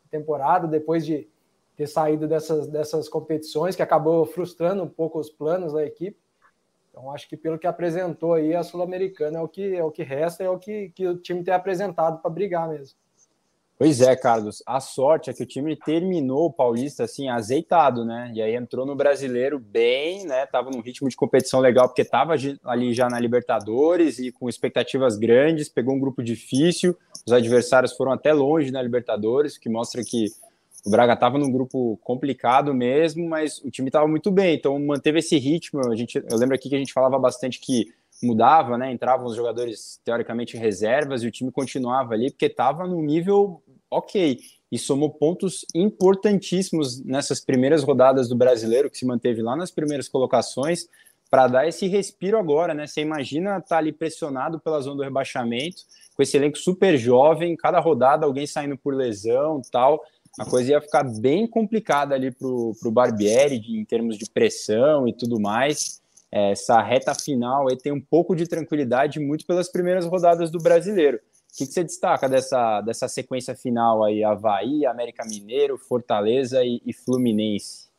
temporada, 0.09 0.67
depois 0.67 1.05
de 1.05 1.27
ter 1.75 1.87
saído 1.87 2.27
dessas, 2.27 2.67
dessas 2.67 3.07
competições, 3.09 3.75
que 3.75 3.81
acabou 3.81 4.25
frustrando 4.25 4.83
um 4.83 4.89
pouco 4.89 5.19
os 5.19 5.29
planos 5.29 5.73
da 5.73 5.83
equipe. 5.83 6.20
Então, 6.91 7.09
acho 7.11 7.27
que 7.27 7.37
pelo 7.37 7.57
que 7.57 7.65
apresentou 7.65 8.33
aí, 8.33 8.53
a 8.53 8.63
Sul-Americana 8.63 9.39
é 9.39 9.41
o 9.41 9.47
que 9.47 9.75
é 9.75 9.83
o 9.83 9.89
que 9.89 10.03
resta, 10.03 10.43
é 10.43 10.49
o 10.49 10.59
que, 10.59 10.89
que 10.89 11.07
o 11.07 11.17
time 11.17 11.41
tem 11.41 11.53
apresentado 11.53 12.21
para 12.21 12.29
brigar 12.29 12.67
mesmo. 12.67 12.95
Pois 13.77 13.99
é, 13.99 14.15
Carlos. 14.15 14.61
A 14.67 14.79
sorte 14.79 15.31
é 15.31 15.33
que 15.33 15.41
o 15.41 15.45
time 15.45 15.75
terminou 15.75 16.45
o 16.45 16.53
Paulista 16.53 17.05
assim 17.05 17.29
azeitado, 17.29 18.05
né? 18.05 18.31
E 18.35 18.39
aí 18.39 18.53
entrou 18.53 18.85
no 18.85 18.95
Brasileiro 18.95 19.57
bem, 19.57 20.23
né? 20.27 20.45
Tava 20.45 20.69
num 20.69 20.81
ritmo 20.81 21.09
de 21.09 21.15
competição 21.15 21.59
legal 21.59 21.87
porque 21.87 22.05
tava 22.05 22.35
ali 22.63 22.93
já 22.93 23.09
na 23.09 23.19
Libertadores 23.19 24.19
e 24.19 24.31
com 24.31 24.47
expectativas 24.47 25.17
grandes, 25.17 25.67
pegou 25.67 25.95
um 25.95 25.99
grupo 25.99 26.21
difícil. 26.21 26.95
Os 27.25 27.33
adversários 27.33 27.93
foram 27.93 28.11
até 28.11 28.31
longe 28.31 28.69
na 28.69 28.83
Libertadores, 28.83 29.55
o 29.55 29.59
que 29.59 29.67
mostra 29.67 30.03
que 30.03 30.27
o 30.85 30.89
Braga 30.89 31.13
estava 31.13 31.37
num 31.37 31.51
grupo 31.51 31.97
complicado 32.03 32.73
mesmo, 32.73 33.27
mas 33.27 33.59
o 33.59 33.69
time 33.69 33.89
estava 33.89 34.07
muito 34.07 34.31
bem, 34.31 34.55
então 34.55 34.77
manteve 34.79 35.19
esse 35.19 35.37
ritmo. 35.37 35.79
A 35.91 35.95
gente, 35.95 36.17
eu 36.17 36.37
lembro 36.37 36.55
aqui 36.55 36.69
que 36.69 36.75
a 36.75 36.79
gente 36.79 36.93
falava 36.93 37.19
bastante 37.19 37.59
que 37.59 37.93
mudava, 38.23 38.77
né? 38.77 38.91
Entravam 38.91 39.27
os 39.27 39.35
jogadores 39.35 39.99
teoricamente 40.03 40.57
reservas 40.57 41.23
e 41.23 41.27
o 41.27 41.31
time 41.31 41.51
continuava 41.51 42.13
ali 42.13 42.31
porque 42.31 42.45
estava 42.45 42.87
no 42.87 43.01
nível 43.01 43.61
ok 43.89 44.39
e 44.71 44.77
somou 44.77 45.09
pontos 45.09 45.65
importantíssimos 45.75 47.03
nessas 47.03 47.39
primeiras 47.39 47.83
rodadas 47.83 48.29
do 48.29 48.35
Brasileiro 48.35 48.89
que 48.89 48.97
se 48.97 49.05
manteve 49.05 49.41
lá 49.41 49.55
nas 49.55 49.69
primeiras 49.69 50.07
colocações 50.07 50.87
para 51.29 51.47
dar 51.47 51.67
esse 51.67 51.87
respiro 51.87 52.37
agora, 52.37 52.73
né? 52.73 52.87
Você 52.87 53.01
imagina 53.01 53.51
estar 53.51 53.61
tá 53.61 53.77
ali 53.77 53.91
pressionado 53.91 54.59
pela 54.59 54.81
zona 54.81 54.97
do 54.97 55.03
rebaixamento, 55.03 55.83
com 56.15 56.21
esse 56.21 56.35
elenco 56.35 56.57
super 56.57 56.97
jovem, 56.97 57.55
cada 57.55 57.79
rodada 57.79 58.25
alguém 58.25 58.45
saindo 58.45 58.77
por 58.77 58.93
lesão, 58.93 59.61
tal 59.71 60.01
a 60.39 60.45
coisa 60.45 60.71
ia 60.71 60.81
ficar 60.81 61.03
bem 61.03 61.45
complicada 61.45 62.15
ali 62.15 62.31
para 62.31 62.47
o 62.47 62.91
Barbieri 62.91 63.59
de, 63.59 63.77
em 63.77 63.83
termos 63.83 64.17
de 64.17 64.29
pressão 64.29 65.07
e 65.07 65.13
tudo 65.13 65.39
mais. 65.39 66.01
Essa 66.31 66.81
reta 66.81 67.13
final 67.13 67.67
aí 67.69 67.77
tem 67.77 67.91
um 67.91 67.99
pouco 67.99 68.35
de 68.35 68.47
tranquilidade 68.47 69.19
muito 69.19 69.45
pelas 69.45 69.69
primeiras 69.69 70.05
rodadas 70.05 70.49
do 70.49 70.59
brasileiro. 70.59 71.17
O 71.17 71.57
que, 71.57 71.67
que 71.67 71.73
você 71.73 71.83
destaca 71.83 72.29
dessa, 72.29 72.79
dessa 72.79 73.09
sequência 73.09 73.53
final 73.53 74.05
aí? 74.05 74.23
Havaí, 74.23 74.85
América 74.85 75.25
Mineiro, 75.25 75.77
Fortaleza 75.77 76.63
e, 76.63 76.81
e 76.85 76.93
Fluminense. 76.93 77.91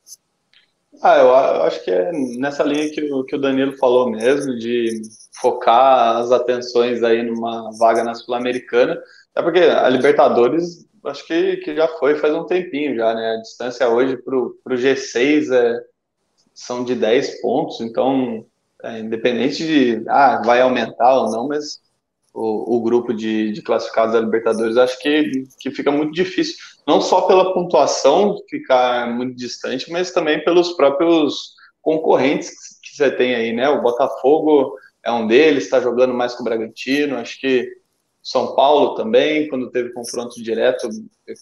Ah, 1.02 1.18
eu 1.18 1.34
acho 1.64 1.84
que 1.84 1.90
é 1.90 2.12
nessa 2.38 2.64
linha 2.64 2.90
que 2.90 3.12
o, 3.12 3.24
que 3.24 3.36
o 3.36 3.40
Danilo 3.40 3.76
falou 3.76 4.10
mesmo, 4.10 4.56
de 4.56 5.02
focar 5.40 6.18
as 6.18 6.30
atenções 6.30 7.02
aí 7.02 7.22
numa 7.22 7.70
vaga 7.78 8.02
na 8.02 8.14
Sul-Americana. 8.14 8.98
É 9.34 9.42
porque 9.42 9.60
a 9.60 9.88
Libertadores 9.88 10.86
acho 11.04 11.26
que, 11.26 11.56
que 11.58 11.74
já 11.74 11.88
foi 11.88 12.16
faz 12.16 12.34
um 12.34 12.44
tempinho 12.44 12.96
já, 12.96 13.14
né? 13.14 13.36
A 13.36 13.40
distância 13.40 13.88
hoje 13.88 14.16
para 14.16 14.36
o 14.36 14.56
G6 14.68 15.52
é, 15.52 15.84
são 16.54 16.84
de 16.84 16.94
10 16.94 17.40
pontos, 17.40 17.80
então, 17.80 18.46
é, 18.82 19.00
independente 19.00 19.66
de 19.66 20.04
ah, 20.08 20.42
vai 20.44 20.60
aumentar 20.60 21.14
ou 21.20 21.30
não, 21.30 21.48
mas 21.48 21.80
o, 22.34 22.76
o 22.76 22.82
grupo 22.82 23.12
de, 23.12 23.52
de, 23.52 23.62
classificados 23.62 24.14
da 24.14 24.20
Libertadores 24.20 24.76
acho 24.76 24.98
que, 25.00 25.44
que 25.60 25.70
fica 25.70 25.90
muito 25.90 26.12
difícil, 26.12 26.56
não 26.86 27.00
só 27.00 27.22
pela 27.22 27.52
pontuação 27.52 28.36
ficar 28.48 29.10
muito 29.10 29.36
distante, 29.36 29.90
mas 29.90 30.12
também 30.12 30.42
pelos 30.42 30.72
próprios 30.72 31.54
concorrentes 31.80 32.50
que 32.82 32.96
você 32.96 33.10
tem 33.10 33.34
aí, 33.34 33.52
né? 33.52 33.68
O 33.68 33.82
Botafogo 33.82 34.76
é 35.04 35.10
um 35.10 35.26
deles, 35.26 35.64
está 35.64 35.80
jogando 35.80 36.14
mais 36.14 36.34
com 36.34 36.42
o 36.42 36.44
Bragantino, 36.44 37.16
acho 37.16 37.40
que 37.40 37.68
são 38.22 38.54
Paulo 38.54 38.94
também, 38.94 39.48
quando 39.48 39.70
teve 39.70 39.92
confronto 39.92 40.40
direto, 40.40 40.88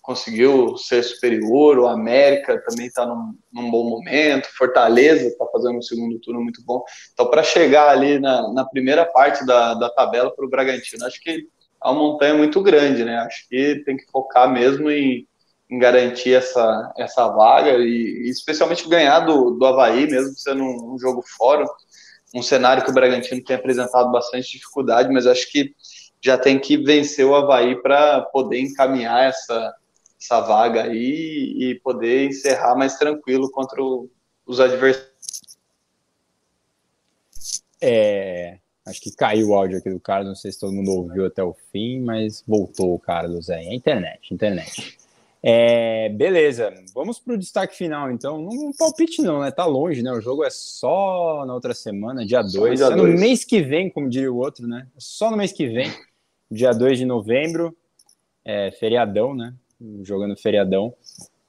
conseguiu 0.01 0.79
ser 0.79 1.03
superior. 1.03 1.79
O 1.79 1.87
América 1.87 2.59
também 2.67 2.87
está 2.87 3.05
num, 3.05 3.35
num, 3.53 3.71
bom 3.71 3.91
momento. 3.91 4.49
Fortaleza 4.57 5.27
está 5.27 5.45
fazendo 5.53 5.77
um 5.77 5.83
segundo 5.83 6.19
turno 6.21 6.41
muito 6.41 6.65
bom. 6.65 6.83
Então, 7.13 7.29
para 7.29 7.43
chegar 7.43 7.91
ali 7.91 8.19
na, 8.19 8.51
na, 8.55 8.65
primeira 8.65 9.05
parte 9.05 9.45
da, 9.45 9.75
da 9.75 9.91
tabela 9.91 10.35
para 10.35 10.47
o 10.47 10.49
Bragantino, 10.49 11.05
acho 11.05 11.21
que 11.21 11.31
é 11.31 11.87
uma 11.89 11.93
montanha 11.93 12.33
muito 12.33 12.63
grande, 12.63 13.05
né? 13.05 13.19
Acho 13.19 13.47
que 13.47 13.83
tem 13.85 13.99
que 13.99 14.11
focar 14.11 14.51
mesmo 14.51 14.91
em, 14.91 15.29
em 15.71 15.79
garantir 15.79 16.33
essa, 16.33 16.95
essa 16.97 17.29
vaga 17.29 17.73
e, 17.73 18.25
e, 18.25 18.31
especialmente 18.31 18.89
ganhar 18.89 19.21
do, 19.21 19.51
do 19.51 19.67
Havaí, 19.67 20.11
mesmo 20.11 20.35
sendo 20.35 20.63
um, 20.63 20.95
um 20.95 20.99
jogo 20.99 21.23
fora. 21.37 21.67
Um 22.35 22.43
cenário 22.43 22.85
que 22.85 22.91
o 22.91 22.95
Bragantino 22.95 23.43
tem 23.45 23.57
apresentado 23.57 24.11
bastante 24.11 24.53
dificuldade, 24.53 25.13
mas 25.13 25.27
acho 25.27 25.51
que 25.51 25.75
já 26.23 26.37
tem 26.37 26.59
que 26.59 26.77
vencer 26.77 27.25
o 27.25 27.35
Havaí 27.35 27.81
para 27.81 28.21
poder 28.23 28.61
encaminhar 28.61 29.29
essa, 29.29 29.75
essa 30.21 30.41
vaga 30.41 30.85
aí 30.85 31.57
e 31.59 31.81
poder 31.83 32.27
encerrar 32.27 32.77
mais 32.77 32.97
tranquilo 32.97 33.51
contra 33.51 33.83
o, 33.83 34.09
os 34.47 34.61
adversários. 34.61 35.11
É, 37.83 38.59
acho 38.87 39.01
que 39.01 39.11
caiu 39.17 39.49
o 39.49 39.55
áudio 39.55 39.79
aqui 39.79 39.89
do 39.89 39.99
Carlos, 39.99 40.29
não 40.29 40.35
sei 40.35 40.53
se 40.53 40.61
todo 40.61 40.73
mundo 40.73 40.91
ouviu 40.91 41.25
até 41.25 41.43
o 41.43 41.57
fim, 41.73 42.01
mas 42.01 42.45
voltou 42.47 42.95
o 42.95 42.99
Carlos 42.99 43.49
aí. 43.49 43.67
É 43.69 43.75
internet, 43.75 44.35
internet. 44.35 44.99
É, 45.43 46.11
beleza, 46.11 46.71
vamos 46.93 47.19
para 47.19 47.33
o 47.33 47.39
destaque 47.39 47.75
final 47.75 48.11
então. 48.11 48.43
Não 48.43 48.73
palpite 48.75 49.23
não, 49.23 49.41
né? 49.41 49.51
Tá 49.51 49.65
longe, 49.65 50.03
né? 50.03 50.13
O 50.13 50.21
jogo 50.21 50.45
é 50.45 50.51
só 50.51 51.47
na 51.47 51.55
outra 51.55 51.73
semana, 51.73 52.27
dia 52.27 52.43
2. 52.43 52.79
É 52.83 52.91
no 52.91 53.05
mês 53.05 53.43
que 53.43 53.63
vem, 53.63 53.89
como 53.89 54.11
diria 54.11 54.31
o 54.31 54.37
outro, 54.37 54.69
né? 54.69 54.87
Só 54.99 55.31
no 55.31 55.39
mês 55.39 55.51
que 55.51 55.67
vem 55.67 55.91
dia 56.51 56.73
2 56.73 56.99
de 56.99 57.05
novembro, 57.05 57.77
é, 58.45 58.71
feriadão, 58.73 59.35
né? 59.35 59.55
Jogando 60.03 60.37
feriadão 60.37 60.95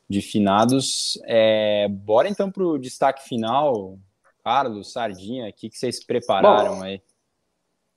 de 0.08 0.22
finados. 0.22 1.20
É, 1.26 1.88
bora 1.90 2.28
então 2.28 2.52
para 2.52 2.64
o 2.64 2.78
destaque 2.78 3.28
final. 3.28 3.98
Carlos, 4.44 4.92
Sardinha, 4.92 5.50
o 5.50 5.54
que, 5.54 5.70
que 5.70 5.78
vocês 5.78 6.04
prepararam 6.04 6.78
Bom, 6.78 6.84
aí? 6.84 7.02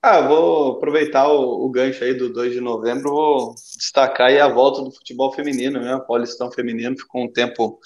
Ah, 0.01 0.21
vou 0.21 0.73
aproveitar 0.73 1.27
o, 1.27 1.65
o, 1.65 1.69
gancho 1.69 2.03
aí 2.03 2.13
do 2.13 2.31
2 2.31 2.53
de 2.53 2.61
novembro, 2.61 3.09
vou 3.09 3.55
destacar 3.75 4.27
aí 4.27 4.39
a 4.39 4.47
volta 4.47 4.83
do 4.83 4.91
futebol 4.91 5.31
feminino, 5.33 5.81
né? 5.81 5.95
O 5.95 6.05
Paulistão 6.05 6.51
feminino 6.51 6.95
ficou 6.95 7.23
um 7.23 7.31
tempo 7.31 7.79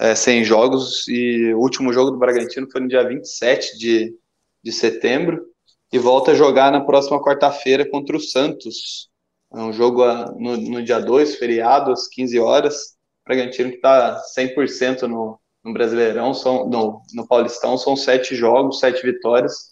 é, 0.00 0.16
sem 0.16 0.42
jogos 0.42 1.06
e 1.06 1.54
o 1.54 1.60
último 1.60 1.92
jogo 1.92 2.10
do 2.10 2.18
Bragantino 2.18 2.68
foi 2.70 2.80
no 2.80 2.88
dia 2.88 3.06
27 3.06 3.78
de, 3.78 4.16
de 4.64 4.72
setembro 4.72 5.46
e 5.92 5.98
volta 5.98 6.32
a 6.32 6.34
jogar 6.34 6.70
na 6.70 6.80
próxima 6.80 7.22
quarta-feira 7.22 7.88
contra 7.88 8.16
o 8.16 8.20
Santos. 8.20 9.10
É 9.52 9.58
um 9.58 9.72
jogo 9.72 10.04
ah, 10.04 10.32
no, 10.38 10.56
no 10.56 10.82
dia 10.82 11.00
2, 11.00 11.36
feriado, 11.36 11.90
às 11.90 12.06
15 12.06 12.38
horas. 12.38 12.96
O 13.22 13.28
Bragantino 13.28 13.70
que 13.70 13.76
está 13.76 14.22
100% 14.36 15.02
no, 15.02 15.40
no 15.64 15.72
Brasileirão, 15.72 16.32
são, 16.32 16.68
no, 16.68 17.02
no 17.12 17.26
Paulistão, 17.26 17.76
são 17.76 17.96
sete 17.96 18.34
jogos, 18.34 18.78
sete 18.78 19.02
vitórias. 19.02 19.70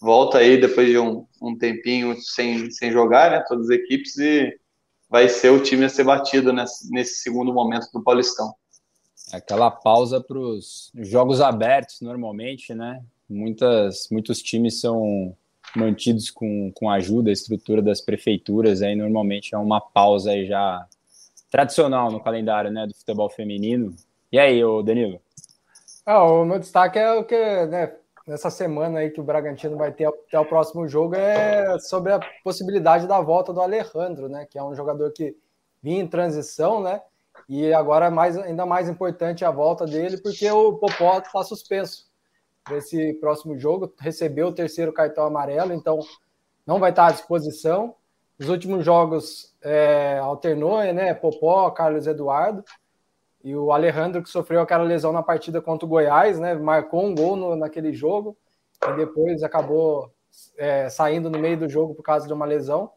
Volta 0.00 0.38
aí 0.38 0.60
depois 0.60 0.88
de 0.88 0.98
um, 0.98 1.26
um 1.40 1.56
tempinho 1.56 2.16
sem, 2.20 2.70
sem 2.70 2.90
jogar, 2.90 3.30
né? 3.30 3.44
Todas 3.46 3.70
as 3.70 3.76
equipes, 3.76 4.16
e 4.18 4.58
vai 5.08 5.28
ser 5.28 5.50
o 5.50 5.62
time 5.62 5.84
a 5.84 5.88
ser 5.88 6.04
batido 6.04 6.52
nesse, 6.52 6.90
nesse 6.90 7.16
segundo 7.16 7.52
momento 7.52 7.86
do 7.92 8.02
Paulistão. 8.02 8.52
Aquela 9.30 9.70
pausa 9.70 10.20
para 10.20 10.38
os 10.38 10.90
jogos 10.94 11.40
abertos, 11.40 12.00
normalmente, 12.00 12.74
né? 12.74 13.00
Muitas, 13.28 14.08
muitos 14.10 14.42
times 14.42 14.80
são 14.80 15.36
mantidos 15.76 16.30
com, 16.30 16.70
com 16.74 16.90
ajuda, 16.90 17.30
a 17.30 17.32
estrutura 17.32 17.82
das 17.82 18.00
prefeituras, 18.00 18.82
aí 18.82 18.94
normalmente 18.94 19.54
é 19.54 19.58
uma 19.58 19.80
pausa 19.80 20.44
já 20.44 20.86
tradicional 21.50 22.10
no 22.10 22.20
calendário 22.20 22.70
né, 22.70 22.86
do 22.86 22.94
futebol 22.94 23.28
feminino. 23.28 23.94
E 24.30 24.38
aí, 24.38 24.64
ô 24.64 24.82
Danilo? 24.82 25.20
Ah, 26.04 26.24
o 26.24 26.44
meu 26.44 26.58
destaque 26.58 26.98
é 26.98 27.12
o 27.12 27.24
que, 27.24 27.66
né, 27.66 27.92
nessa 28.26 28.50
semana 28.50 29.00
aí 29.00 29.10
que 29.10 29.20
o 29.20 29.24
Bragantino 29.24 29.76
vai 29.76 29.92
ter 29.92 30.06
até 30.06 30.38
o 30.38 30.44
próximo 30.44 30.88
jogo 30.88 31.14
é 31.14 31.78
sobre 31.78 32.12
a 32.12 32.20
possibilidade 32.42 33.06
da 33.06 33.20
volta 33.20 33.52
do 33.52 33.60
Alejandro, 33.60 34.28
né, 34.28 34.46
que 34.50 34.58
é 34.58 34.62
um 34.62 34.74
jogador 34.74 35.12
que 35.12 35.36
vinha 35.82 36.02
em 36.02 36.06
transição, 36.06 36.82
né, 36.82 37.00
e 37.48 37.72
agora 37.72 38.06
é 38.06 38.10
mais, 38.10 38.36
ainda 38.36 38.64
mais 38.64 38.88
importante 38.88 39.44
a 39.44 39.50
volta 39.50 39.84
dele 39.84 40.16
porque 40.18 40.50
o 40.50 40.74
Popó 40.74 41.18
está 41.18 41.42
suspenso 41.42 42.11
esse 42.70 43.14
próximo 43.14 43.58
jogo, 43.58 43.92
recebeu 43.98 44.48
o 44.48 44.52
terceiro 44.52 44.92
cartão 44.92 45.24
amarelo, 45.24 45.72
então 45.72 45.98
não 46.66 46.78
vai 46.78 46.90
estar 46.90 47.08
à 47.08 47.12
disposição. 47.12 47.94
Os 48.38 48.48
últimos 48.48 48.84
jogos 48.84 49.54
é, 49.62 50.18
alternou, 50.18 50.80
né? 50.92 51.14
Popó, 51.14 51.70
Carlos 51.70 52.06
Eduardo 52.06 52.64
e 53.44 53.56
o 53.56 53.72
Alejandro 53.72 54.22
que 54.22 54.28
sofreu 54.28 54.60
aquela 54.60 54.84
lesão 54.84 55.12
na 55.12 55.22
partida 55.22 55.60
contra 55.60 55.84
o 55.84 55.88
Goiás, 55.88 56.38
né? 56.38 56.54
Marcou 56.54 57.04
um 57.04 57.14
gol 57.14 57.36
no, 57.36 57.56
naquele 57.56 57.92
jogo 57.92 58.36
e 58.88 58.92
depois 58.96 59.42
acabou 59.42 60.12
é, 60.56 60.88
saindo 60.88 61.28
no 61.28 61.38
meio 61.38 61.58
do 61.58 61.68
jogo 61.68 61.94
por 61.94 62.02
causa 62.02 62.26
de 62.26 62.32
uma 62.32 62.46
lesão 62.46 62.90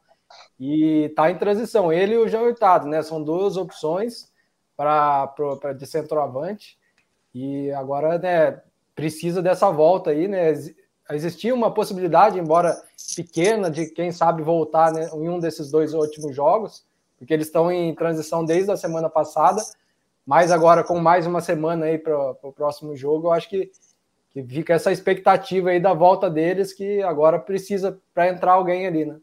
e 0.59 1.05
está 1.05 1.29
em 1.29 1.37
transição. 1.37 1.91
Ele 1.91 2.15
e 2.15 2.17
o 2.17 2.27
Jean 2.27 2.41
Hurtado, 2.41 2.87
né? 2.87 3.01
São 3.01 3.23
duas 3.23 3.57
opções 3.57 4.31
para 4.77 5.33
de 5.77 5.85
centroavante 5.85 6.77
e 7.33 7.71
agora, 7.71 8.17
né? 8.17 8.61
Precisa 8.95 9.41
dessa 9.41 9.69
volta 9.69 10.11
aí, 10.11 10.27
né? 10.27 10.53
Existia 11.11 11.53
uma 11.53 11.71
possibilidade, 11.71 12.39
embora 12.39 12.81
pequena, 13.15 13.69
de 13.69 13.87
quem 13.87 14.11
sabe 14.11 14.41
voltar 14.41 14.91
né, 14.91 15.07
em 15.13 15.29
um 15.29 15.39
desses 15.39 15.69
dois 15.69 15.93
últimos 15.93 16.35
jogos, 16.35 16.83
porque 17.17 17.33
eles 17.33 17.47
estão 17.47 17.71
em 17.71 17.93
transição 17.93 18.43
desde 18.43 18.71
a 18.71 18.77
semana 18.77 19.09
passada, 19.09 19.61
mas 20.25 20.51
agora 20.51 20.83
com 20.83 20.99
mais 20.99 21.27
uma 21.27 21.41
semana 21.41 21.85
aí 21.85 21.99
para 21.99 22.17
o 22.41 22.51
próximo 22.51 22.95
jogo, 22.95 23.27
eu 23.27 23.33
acho 23.33 23.47
que, 23.47 23.71
que 24.31 24.43
fica 24.43 24.73
essa 24.73 24.91
expectativa 24.91 25.69
aí 25.69 25.79
da 25.79 25.93
volta 25.93 26.27
deles, 26.27 26.73
que 26.73 27.03
agora 27.03 27.37
precisa 27.37 27.99
para 28.13 28.29
entrar 28.29 28.53
alguém 28.53 28.87
ali, 28.87 29.05
né? 29.05 29.19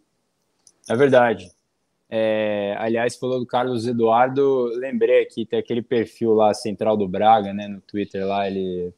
É 0.88 0.94
verdade. 0.94 1.50
É, 2.08 2.76
aliás, 2.78 3.16
falou 3.16 3.40
do 3.40 3.46
Carlos 3.46 3.86
Eduardo, 3.86 4.66
lembrei 4.74 5.22
aqui, 5.22 5.46
tem 5.46 5.58
aquele 5.58 5.82
perfil 5.82 6.34
lá, 6.34 6.52
Central 6.52 6.96
do 6.96 7.08
Braga, 7.08 7.52
né, 7.52 7.66
no 7.66 7.80
Twitter 7.80 8.24
lá, 8.26 8.46
ele... 8.46 8.92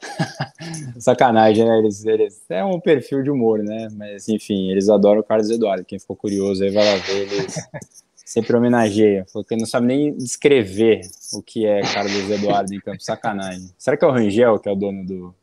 Sacanagem, 0.98 1.64
né, 1.64 1.78
eles, 1.78 2.04
eles... 2.04 2.44
É 2.48 2.64
um 2.64 2.80
perfil 2.80 3.22
de 3.22 3.30
humor, 3.30 3.58
né, 3.58 3.88
mas 3.92 4.28
enfim, 4.28 4.70
eles 4.70 4.88
adoram 4.88 5.20
o 5.20 5.24
Carlos 5.24 5.50
Eduardo, 5.50 5.84
quem 5.84 5.98
ficou 5.98 6.16
curioso 6.16 6.62
aí 6.62 6.70
vai 6.70 6.84
lá 6.84 6.96
ver, 7.04 7.32
eles 7.32 7.54
sempre 8.14 8.56
homenageiam, 8.56 9.24
falou 9.26 9.44
que 9.44 9.56
não 9.56 9.66
sabe 9.66 9.86
nem 9.86 10.16
descrever 10.16 11.00
o 11.32 11.42
que 11.42 11.66
é 11.66 11.80
Carlos 11.82 12.30
Eduardo 12.30 12.74
em 12.74 12.80
campo, 12.80 13.02
sacanagem. 13.02 13.70
Será 13.76 13.96
que 13.96 14.04
é 14.04 14.08
o 14.08 14.12
Rangel 14.12 14.58
que 14.58 14.68
é 14.68 14.72
o 14.72 14.76
dono 14.76 15.04
do, 15.04 15.34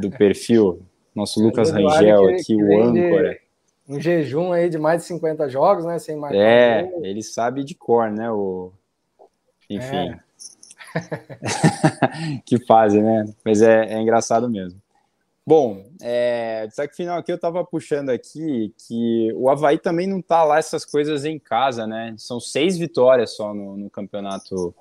do 0.00 0.10
perfil? 0.10 0.82
Nosso 1.14 1.42
Lucas 1.42 1.70
Rangel 1.70 2.28
aqui, 2.30 2.54
o 2.56 2.82
âncora 2.82 3.38
um 3.88 4.00
jejum 4.00 4.52
aí 4.52 4.68
de 4.68 4.78
mais 4.78 5.02
de 5.02 5.08
50 5.08 5.48
jogos, 5.48 5.84
né? 5.84 5.98
Sem 5.98 6.16
marcar. 6.16 6.38
É, 6.38 6.90
ele 7.02 7.22
sabe 7.22 7.64
de 7.64 7.74
cor, 7.74 8.10
né? 8.10 8.30
O... 8.30 8.72
Enfim. 9.68 10.10
É. 10.10 10.20
que 12.44 12.58
fase, 12.66 13.00
né? 13.00 13.24
Mas 13.44 13.62
é, 13.62 13.94
é 13.94 14.00
engraçado 14.00 14.48
mesmo. 14.48 14.80
Bom, 15.44 15.84
é, 16.00 16.66
destaque 16.68 16.94
final 16.94 17.18
aqui 17.18 17.32
eu 17.32 17.38
tava 17.38 17.64
puxando 17.64 18.10
aqui 18.10 18.72
que 18.86 19.32
o 19.34 19.50
Havaí 19.50 19.76
também 19.76 20.06
não 20.06 20.22
tá 20.22 20.44
lá 20.44 20.58
essas 20.58 20.84
coisas 20.84 21.24
em 21.24 21.36
casa, 21.36 21.84
né? 21.84 22.14
São 22.16 22.38
seis 22.38 22.78
vitórias 22.78 23.34
só 23.34 23.52
no, 23.52 23.76
no 23.76 23.90
campeonato 23.90 24.72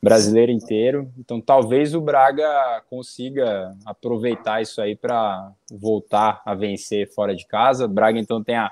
brasileiro 0.00 0.52
inteiro. 0.52 1.10
Então, 1.18 1.40
talvez 1.40 1.92
o 1.92 2.00
Braga 2.00 2.80
consiga 2.88 3.74
aproveitar 3.84 4.62
isso 4.62 4.80
aí 4.80 4.94
para 4.94 5.52
voltar 5.68 6.40
a 6.44 6.54
vencer 6.54 7.12
fora 7.12 7.34
de 7.34 7.44
casa. 7.44 7.86
O 7.86 7.88
Braga, 7.88 8.16
então, 8.16 8.42
tem 8.44 8.54
a 8.54 8.70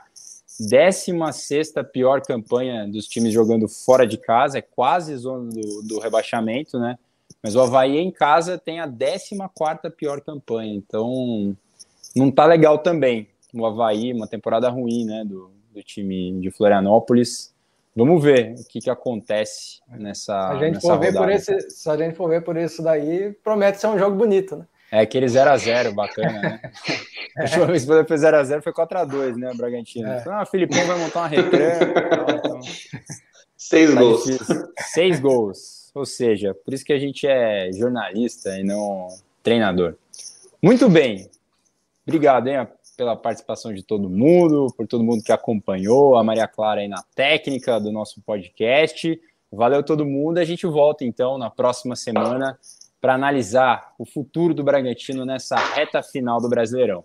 16 0.60 1.72
pior 1.92 2.20
campanha 2.22 2.86
dos 2.86 3.06
times 3.06 3.32
jogando 3.32 3.68
fora 3.68 4.06
de 4.06 4.16
casa, 4.16 4.58
é 4.58 4.62
quase 4.62 5.16
zona 5.16 5.50
do, 5.50 5.82
do 5.82 5.98
rebaixamento, 5.98 6.78
né? 6.78 6.96
Mas 7.42 7.54
o 7.54 7.60
Havaí 7.60 7.98
em 7.98 8.10
casa 8.10 8.56
tem 8.56 8.80
a 8.80 8.86
14 8.88 9.94
pior 9.96 10.20
campanha, 10.20 10.72
então 10.74 11.54
não 12.14 12.30
tá 12.30 12.46
legal 12.46 12.78
também. 12.78 13.28
O 13.52 13.66
Havaí, 13.66 14.12
uma 14.12 14.26
temporada 14.26 14.68
ruim, 14.68 15.04
né, 15.04 15.24
do, 15.24 15.50
do 15.72 15.82
time 15.82 16.40
de 16.40 16.50
Florianópolis. 16.50 17.52
Vamos 17.94 18.22
ver 18.22 18.54
o 18.58 18.64
que, 18.66 18.80
que 18.80 18.90
acontece 18.90 19.80
nessa. 19.88 20.48
A 20.48 20.58
gente 20.58 20.74
nessa 20.74 20.88
for 20.88 20.98
ver 20.98 21.14
por 21.14 21.30
esse, 21.30 21.70
se 21.70 21.90
a 21.90 21.96
gente 21.96 22.16
for 22.16 22.28
ver 22.28 22.42
por 22.42 22.56
isso 22.56 22.82
daí, 22.82 23.32
promete 23.44 23.80
ser 23.80 23.86
um 23.88 23.98
jogo 23.98 24.16
bonito, 24.16 24.56
né? 24.56 24.66
É 24.90 25.00
aquele 25.00 25.26
0x0 25.26 25.92
bacana, 25.92 26.40
né? 26.40 26.60
A 27.38 27.42
última 27.42 27.66
vez 27.66 27.84
que 27.84 28.04
foi 28.04 28.16
0x0 28.16 28.62
foi 28.62 28.72
4x2, 28.72 29.36
né, 29.36 29.52
Bragantino? 29.54 30.08
É. 30.08 30.24
Ah, 30.26 30.42
o 30.42 30.46
Filipão 30.46 30.86
vai 30.86 30.98
montar 30.98 31.20
uma 31.20 31.28
retranca. 31.28 32.34
então... 32.36 32.60
Seis 33.56 33.94
tá 33.94 34.00
gols. 34.00 34.24
Difícil. 34.24 34.68
Seis 34.78 35.20
gols. 35.20 35.90
Ou 35.94 36.04
seja, 36.04 36.54
por 36.54 36.74
isso 36.74 36.84
que 36.84 36.92
a 36.92 36.98
gente 36.98 37.26
é 37.26 37.70
jornalista 37.72 38.58
e 38.58 38.62
não 38.62 39.08
treinador. 39.42 39.94
Muito 40.62 40.88
bem. 40.88 41.30
Obrigado, 42.06 42.48
hein? 42.48 42.66
pela 42.96 43.16
participação 43.16 43.72
de 43.72 43.82
todo 43.82 44.08
mundo, 44.08 44.72
por 44.76 44.86
todo 44.86 45.04
mundo 45.04 45.22
que 45.22 45.32
acompanhou, 45.32 46.16
a 46.16 46.24
Maria 46.24 46.46
Clara 46.46 46.80
aí 46.80 46.88
na 46.88 47.02
técnica 47.14 47.80
do 47.80 47.90
nosso 47.90 48.20
podcast. 48.22 49.20
Valeu 49.50 49.82
todo 49.82 50.06
mundo. 50.06 50.38
A 50.38 50.44
gente 50.44 50.66
volta 50.66 51.04
então 51.04 51.38
na 51.38 51.50
próxima 51.50 51.96
semana 51.96 52.58
para 53.00 53.14
analisar 53.14 53.92
o 53.98 54.04
futuro 54.04 54.54
do 54.54 54.64
Bragantino 54.64 55.24
nessa 55.24 55.56
reta 55.56 56.02
final 56.02 56.40
do 56.40 56.48
Brasileirão. 56.48 57.04